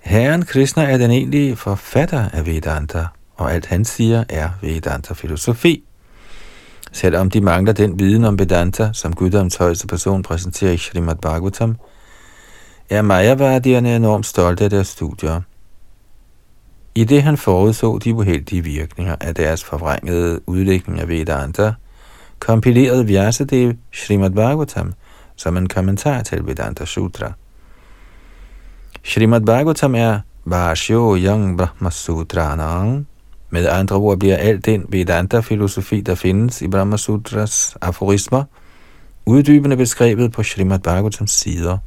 Herren 0.00 0.44
Krishna 0.44 0.82
er 0.82 0.98
den 0.98 1.10
egentlige 1.10 1.56
forfatter 1.56 2.28
af 2.28 2.46
Vedanta, 2.46 3.06
og 3.36 3.54
alt 3.54 3.66
han 3.66 3.84
siger 3.84 4.24
er 4.28 4.50
Vedanta-filosofi. 4.62 5.84
Selvom 6.92 7.30
de 7.30 7.40
mangler 7.40 7.72
den 7.72 7.98
viden 7.98 8.24
om 8.24 8.38
Vedanta, 8.38 8.90
som 8.92 9.12
Guddoms 9.12 9.56
højeste 9.56 9.86
person 9.86 10.22
præsenterer 10.22 10.72
i 10.72 10.76
Srimad 10.76 11.16
Bhagavatam, 11.16 11.76
er 12.90 13.02
Mayavardierne 13.02 13.96
enormt 13.96 14.26
stolte 14.26 14.64
af 14.64 14.70
deres 14.70 14.88
studier. 14.88 15.40
I 16.94 17.04
det 17.04 17.22
han 17.22 17.36
forudså 17.36 17.98
de 17.98 18.14
uheldige 18.14 18.64
virkninger 18.64 19.16
af 19.20 19.34
deres 19.34 19.64
forvrængede 19.64 20.40
udlægning 20.46 21.00
af 21.00 21.08
Vedanta, 21.08 21.72
kompilerede 22.38 23.06
Vyasadev 23.06 23.72
Srimad 23.92 24.30
Bhagavatam 24.30 24.94
som 25.36 25.56
en 25.56 25.68
kommentar 25.68 26.22
til 26.22 26.46
Vedanta 26.46 26.84
Sutra. 26.84 27.32
Srimad 29.04 29.40
Bhagavatam 29.40 29.94
er 29.94 30.20
Vashyo 30.44 31.16
Yang 31.16 31.58
Brahma 31.58 32.56
Nang. 32.56 33.06
Med 33.50 33.68
andre 33.68 33.96
ord 33.96 34.18
bliver 34.18 34.36
al 34.36 34.64
den 34.64 34.84
Vedanta-filosofi, 34.88 36.00
der 36.00 36.14
findes 36.14 36.62
i 36.62 36.68
Brahma 36.68 36.96
Sutras 36.96 37.76
aforismer, 37.80 38.44
uddybende 39.26 39.76
beskrevet 39.76 40.32
på 40.32 40.42
Srimad 40.42 40.78
Bhagavatams 40.78 41.30
sider. 41.30 41.78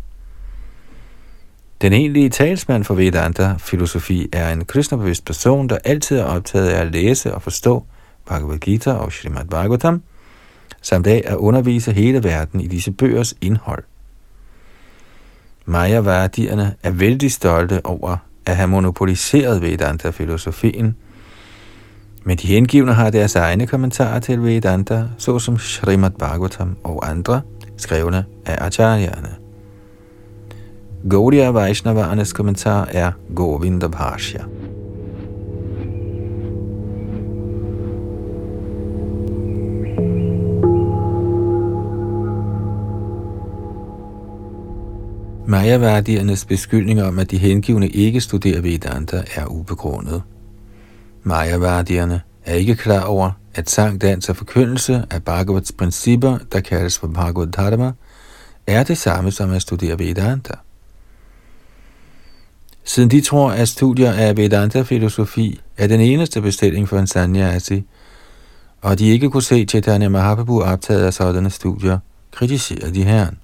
Den 1.84 1.93
egentlige 1.93 2.29
talsmand 2.29 2.84
for 2.84 2.93
Vedanta-filosofi 2.93 4.29
er 4.34 4.53
en 4.53 4.65
kristnebevidst 4.65 5.25
person, 5.25 5.69
der 5.69 5.77
altid 5.84 6.17
er 6.17 6.23
optaget 6.23 6.69
af 6.69 6.81
at 6.81 6.91
læse 6.91 7.34
og 7.36 7.41
forstå 7.41 7.86
Bhagavad 8.27 8.57
Gita 8.57 8.91
og 8.91 9.11
Srimad 9.11 9.45
Bhagavatam– 9.45 10.01
samt 10.81 11.07
af 11.07 11.21
at 11.25 11.36
undervise 11.36 11.93
hele 11.93 12.23
verden 12.23 12.61
i 12.61 12.67
disse 12.67 12.91
bøgers 12.91 13.34
indhold. 13.41 13.84
Maya-værdierne 15.65 16.75
er 16.84 16.91
vældig 16.91 17.31
stolte 17.31 17.86
over 17.86 18.17
at 18.45 18.55
have 18.55 18.67
monopoliseret 18.67 19.61
Vedanta-filosofien, 19.61 20.95
men 22.23 22.38
de 22.38 22.47
hengivne 22.47 22.93
har 22.93 23.09
deres 23.09 23.36
egne 23.36 23.67
kommentarer 23.67 24.19
til 24.19 24.43
Vedanta, 24.43 25.03
såsom 25.17 25.57
Srimad 25.57 26.11
Bhagavatam 26.11 26.77
og 26.84 27.09
andre, 27.09 27.41
skrevne 27.77 28.25
af 28.45 28.65
acharyerne. 28.65 29.42
Gaudiya 31.09 31.53
Vaishnavarnes 31.53 32.33
kommentar 32.33 32.87
er 32.91 33.11
Govinda 33.35 33.87
Bhashya. 33.87 34.43
Majavadiernes 45.47 46.45
beskyldninger 46.45 47.07
om, 47.07 47.19
at 47.19 47.31
de 47.31 47.37
hengivne 47.37 47.87
ikke 47.87 48.21
studerer 48.21 48.61
Vedanta, 48.61 49.23
er 49.35 49.45
ubegrundet. 49.45 50.21
Majavadierne 51.23 52.21
er 52.45 52.53
ikke 52.53 52.75
klar 52.75 53.05
over, 53.05 53.31
at 53.55 53.69
sang, 53.69 54.01
dans 54.01 54.29
og 54.29 54.35
forkyndelse 54.35 55.03
af 55.11 55.23
Bhagavats 55.23 55.71
principper, 55.71 56.37
der 56.51 56.59
kaldes 56.59 56.99
for 56.99 57.07
Bhagavad 57.07 57.47
Dharma, 57.47 57.91
er 58.67 58.83
det 58.83 58.97
samme 58.97 59.31
som 59.31 59.51
at 59.51 59.61
studere 59.61 59.99
Vedanta. 59.99 60.53
Siden 62.84 63.09
de 63.09 63.21
tror, 63.21 63.51
at 63.51 63.69
studier 63.69 64.11
af 64.11 64.38
Vedanta-filosofi 64.38 65.61
er 65.77 65.88
den 65.88 65.99
eneste 65.99 66.41
bestilling 66.41 66.89
for 66.89 66.99
en 66.99 67.07
sanyasi, 67.07 67.84
og 68.81 68.99
de 68.99 69.09
ikke 69.09 69.29
kunne 69.29 69.43
se 69.43 69.65
Chaitanya 69.65 70.09
Mahaprabhu 70.09 70.61
optaget 70.61 71.05
af 71.05 71.13
sådanne 71.13 71.49
studier, 71.49 71.99
kritiserer 72.31 72.91
de 72.91 73.03
herren. 73.03 73.38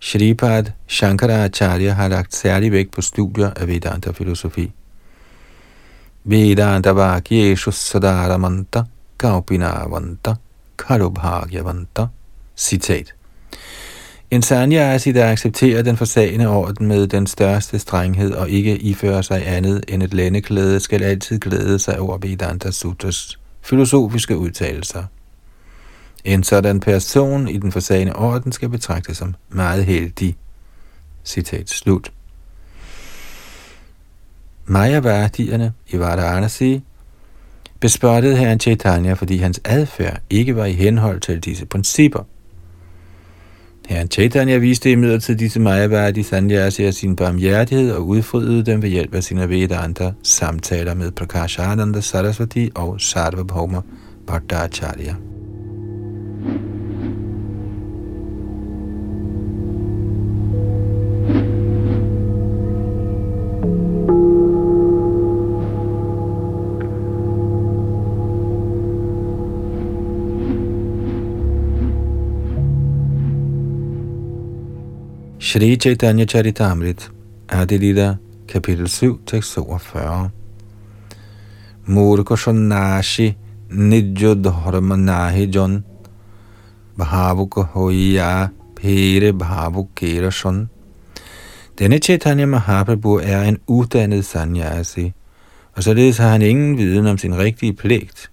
Shripad 0.00 0.64
Shankaracharya 0.88 1.92
har 1.92 2.08
lagt 2.08 2.34
særlig 2.34 2.72
vægt 2.72 2.92
på 2.92 3.02
studier 3.02 3.50
af 3.56 3.68
Vedanta-filosofi. 3.68 4.72
Vedanta 6.24 6.90
Vakyeshu 6.90 7.70
Sadaramanta 7.70 8.82
Kaupinavanta 9.18 10.34
Karubhagyavanta 10.78 12.06
Citat 12.56 13.14
en 14.30 14.42
sanyasi, 14.42 15.12
der 15.12 15.30
accepterer 15.30 15.82
den 15.82 15.96
forsagende 15.96 16.48
orden 16.48 16.86
med 16.86 17.06
den 17.06 17.26
største 17.26 17.78
strenghed 17.78 18.32
og 18.32 18.50
ikke 18.50 18.76
ifører 18.76 19.22
sig 19.22 19.48
andet 19.48 19.84
end 19.88 20.02
et 20.02 20.14
lændeklæde, 20.14 20.80
skal 20.80 21.02
altid 21.02 21.38
glæde 21.38 21.78
sig 21.78 21.98
over 21.98 22.18
Vedanta 22.18 22.70
Sutras 22.70 23.38
filosofiske 23.62 24.36
udtalelser. 24.38 25.04
En 26.24 26.42
sådan 26.44 26.80
person 26.80 27.48
i 27.48 27.58
den 27.58 27.72
forsagende 27.72 28.16
orden 28.16 28.52
skal 28.52 28.68
betragtes 28.68 29.16
som 29.16 29.34
meget 29.48 29.84
heldig. 29.84 30.36
Citat 31.24 31.70
slut. 31.70 32.12
Mayavadierne 34.64 35.72
i 35.88 35.98
Varanasi 35.98 36.82
bespottede 37.80 38.36
herren 38.36 38.60
Chaitanya, 38.60 39.12
fordi 39.12 39.36
hans 39.36 39.60
adfærd 39.64 40.20
ikke 40.30 40.56
var 40.56 40.64
i 40.64 40.72
henhold 40.72 41.20
til 41.20 41.40
disse 41.40 41.66
principper. 41.66 42.24
Herren 43.88 44.08
Chaitanya 44.08 44.58
viste 44.58 44.90
imidlertid 44.90 45.36
disse 45.36 45.60
Mayavadi 45.60 46.22
Sanyasi 46.22 46.84
af 46.84 46.94
sin 46.94 47.16
barmhjertighed 47.16 47.92
og 47.92 48.06
udfriede 48.06 48.62
dem 48.62 48.82
ved 48.82 48.88
hjælp 48.88 49.14
af 49.14 49.24
sine 49.24 49.48
Vedanta 49.48 50.12
samtaler 50.22 50.94
med 50.94 51.10
Prakashananda 51.10 52.00
Saraswati 52.00 52.70
og 52.74 53.00
Sarvabhauma 53.00 53.80
Bhattacharya. 54.26 55.33
Shri 75.54 75.76
Chaitanya 75.76 76.26
Charitamrit, 76.26 77.10
Adilita, 77.46 78.18
kapitel 78.48 78.88
7, 78.88 79.20
tekst 79.24 79.52
42. 79.54 80.30
Murkoshonashi 81.86 83.36
Nidjo 83.70 84.34
Dharma 84.34 84.96
Nahi 84.96 85.46
Jon, 85.46 85.84
Bhavuk 86.98 87.68
Hoya, 87.68 88.50
Pere 88.74 89.32
Bhavuk 89.32 89.94
Kerashon 89.94 90.68
Denne 91.78 92.00
Chaitanya 92.00 92.46
Mahaprabhu 92.46 93.20
er 93.22 93.42
en 93.42 93.58
uddannet 93.68 94.24
sanyasi, 94.24 95.12
og 95.72 95.82
således 95.82 96.18
har 96.18 96.28
han 96.28 96.42
ingen 96.42 96.78
viden 96.78 97.06
om 97.06 97.18
sin 97.18 97.38
rigtige 97.38 97.72
pligt. 97.72 98.30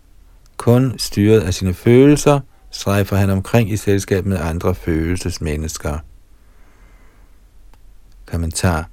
Kun 0.57 0.93
styret 0.97 1.39
af 1.41 1.53
sine 1.53 1.73
følelser, 1.73 2.39
strejfer 2.71 3.15
han 3.15 3.29
omkring 3.29 3.71
i 3.71 3.77
selskab 3.77 4.25
med 4.25 4.37
andre 4.39 4.75
følelsesmennesker. 4.75 5.97
Kommentar. 8.31 8.89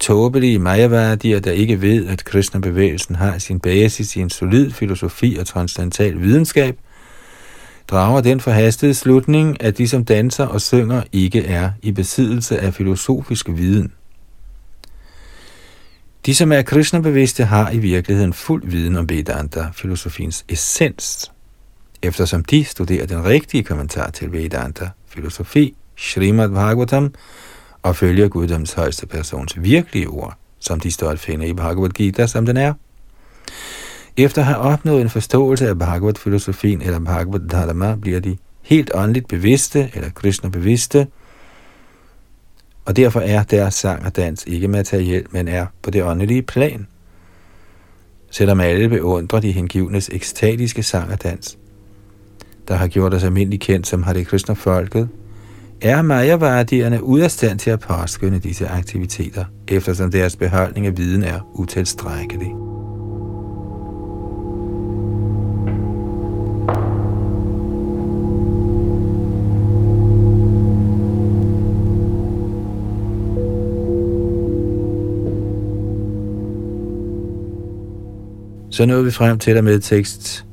Tåbelige 0.00 0.58
majaværdier, 0.58 1.40
der 1.40 1.50
ikke 1.52 1.82
ved, 1.82 2.06
at 2.06 2.24
Krishna-bevægelsen 2.24 3.14
har 3.14 3.38
sin 3.38 3.60
basis 3.60 4.16
i 4.16 4.20
en 4.20 4.30
solid 4.30 4.70
filosofi 4.70 5.36
og 5.40 5.46
transcendental 5.46 6.20
videnskab, 6.20 6.78
drager 7.88 8.20
den 8.20 8.40
forhastede 8.40 8.94
slutning, 8.94 9.62
at 9.62 9.78
de, 9.78 9.88
som 9.88 10.04
danser 10.04 10.46
og 10.46 10.60
synger, 10.60 11.02
ikke 11.12 11.44
er 11.44 11.70
i 11.82 11.92
besiddelse 11.92 12.58
af 12.58 12.74
filosofisk 12.74 13.48
viden. 13.48 13.92
De, 16.26 16.34
som 16.34 16.52
er 16.52 16.62
Krishna-bevidste, 16.62 17.44
har 17.44 17.70
i 17.70 17.78
virkeligheden 17.78 18.32
fuld 18.32 18.62
viden 18.66 18.96
om 18.96 19.08
Vedanta, 19.08 19.66
filosofiens 19.74 20.44
essens, 20.48 21.32
eftersom 22.02 22.44
de 22.44 22.64
studerer 22.64 23.06
den 23.06 23.24
rigtige 23.24 23.62
kommentar 23.64 24.10
til 24.10 24.32
Vedanta, 24.32 24.88
filosofi, 25.08 25.74
Srimad 25.96 26.48
Bhagavatam, 26.48 27.14
og 27.88 27.96
følger 27.96 28.28
guddoms 28.28 28.72
højeste 28.72 29.06
persons 29.06 29.62
virkelige 29.62 30.08
ord, 30.08 30.36
som 30.58 30.80
de 30.80 30.90
står 30.90 31.10
at 31.10 31.18
finde 31.18 31.48
i 31.48 31.52
Bhagavad 31.52 31.90
Gita, 31.90 32.26
som 32.26 32.46
den 32.46 32.56
er. 32.56 32.74
Efter 34.16 34.42
at 34.42 34.46
have 34.46 34.58
opnået 34.58 35.00
en 35.00 35.10
forståelse 35.10 35.68
af 35.68 35.78
Bhagavad-filosofien 35.78 36.82
eller 36.82 36.98
Bhagavad 36.98 37.48
Dharma, 37.48 37.96
bliver 37.96 38.20
de 38.20 38.36
helt 38.62 38.90
åndeligt 38.94 39.28
bevidste 39.28 39.90
eller 39.94 40.10
Krishna 40.10 40.48
bevidste, 40.48 41.06
og 42.84 42.96
derfor 42.96 43.20
er 43.20 43.42
deres 43.42 43.74
sang 43.74 44.06
og 44.06 44.16
dans 44.16 44.44
ikke 44.46 44.68
materiel, 44.68 45.26
men 45.30 45.48
er 45.48 45.66
på 45.82 45.90
det 45.90 46.02
åndelige 46.02 46.42
plan. 46.42 46.86
Selvom 48.30 48.60
alle 48.60 48.88
beundrer 48.88 49.40
de 49.40 49.52
hengivnes 49.52 50.10
ekstatiske 50.12 50.82
sang 50.82 51.12
og 51.12 51.22
dans, 51.22 51.58
der 52.68 52.74
har 52.74 52.88
gjort 52.88 53.14
os 53.14 53.24
almindelig 53.24 53.60
kendt 53.60 53.86
som 53.86 54.02
Hare 54.02 54.24
Krishna-folket, 54.24 55.08
er 55.80 56.02
Mayavardierne 56.02 57.02
ude 57.02 57.24
af 57.24 57.30
stand 57.30 57.58
til 57.58 57.70
at 57.70 57.80
påskynde 57.80 58.38
disse 58.38 58.68
aktiviteter, 58.68 59.44
eftersom 59.68 60.10
deres 60.10 60.36
beholdning 60.36 60.86
af 60.86 60.96
viden 60.98 61.24
er 61.24 61.40
utilstrækkelig. 61.54 62.54
Så 78.70 78.86
nåede 78.86 79.04
vi 79.04 79.10
frem 79.10 79.38
til 79.38 79.50
at 79.50 79.64
med 79.64 79.80
tekst 79.80 80.44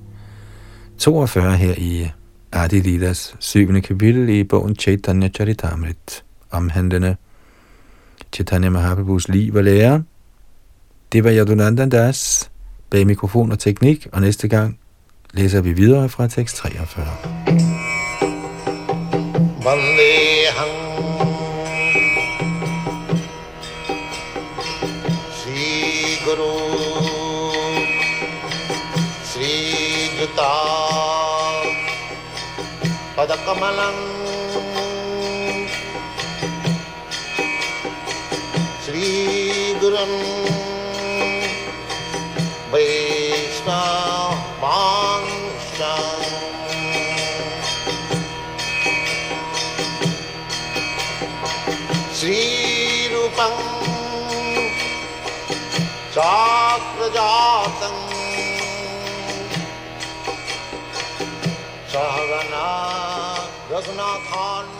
42 0.97 1.57
her 1.57 1.73
i 1.77 2.11
Adi 2.55 2.79
Lilas 2.79 3.35
syvende 3.39 3.81
kapitel 3.81 4.29
i 4.29 4.43
bogen 4.43 4.75
Chaitanya 4.75 5.29
Charitamrit, 5.29 6.23
omhandlende 6.51 7.15
Chaitanya 8.33 8.69
Mahaprabhus 8.69 9.27
liv 9.27 9.55
og 9.55 9.63
lære. 9.63 10.03
Det 11.11 11.23
var 11.23 11.31
Yadunandan 11.31 11.89
Das 11.89 12.51
bag 12.89 13.07
mikrofon 13.07 13.51
og 13.51 13.59
teknik, 13.59 14.07
og 14.11 14.21
næste 14.21 14.47
gang 14.47 14.79
læser 15.33 15.61
vi 15.61 15.73
videre 15.73 16.09
fra 16.09 16.27
tekst 16.27 16.55
43. 16.55 17.05
Vandehang 19.63 20.84
पदकमलं 33.25 33.95
श्रीगुरुन् 38.85 40.17
वैष्णवांश्च 44.45 45.81
श्रीरूपं 52.19 53.55
चाक्रजातम् 56.15 58.01
सहगना 61.95 63.14
does 63.75 63.97
not 63.97 64.21
harm 64.21 64.74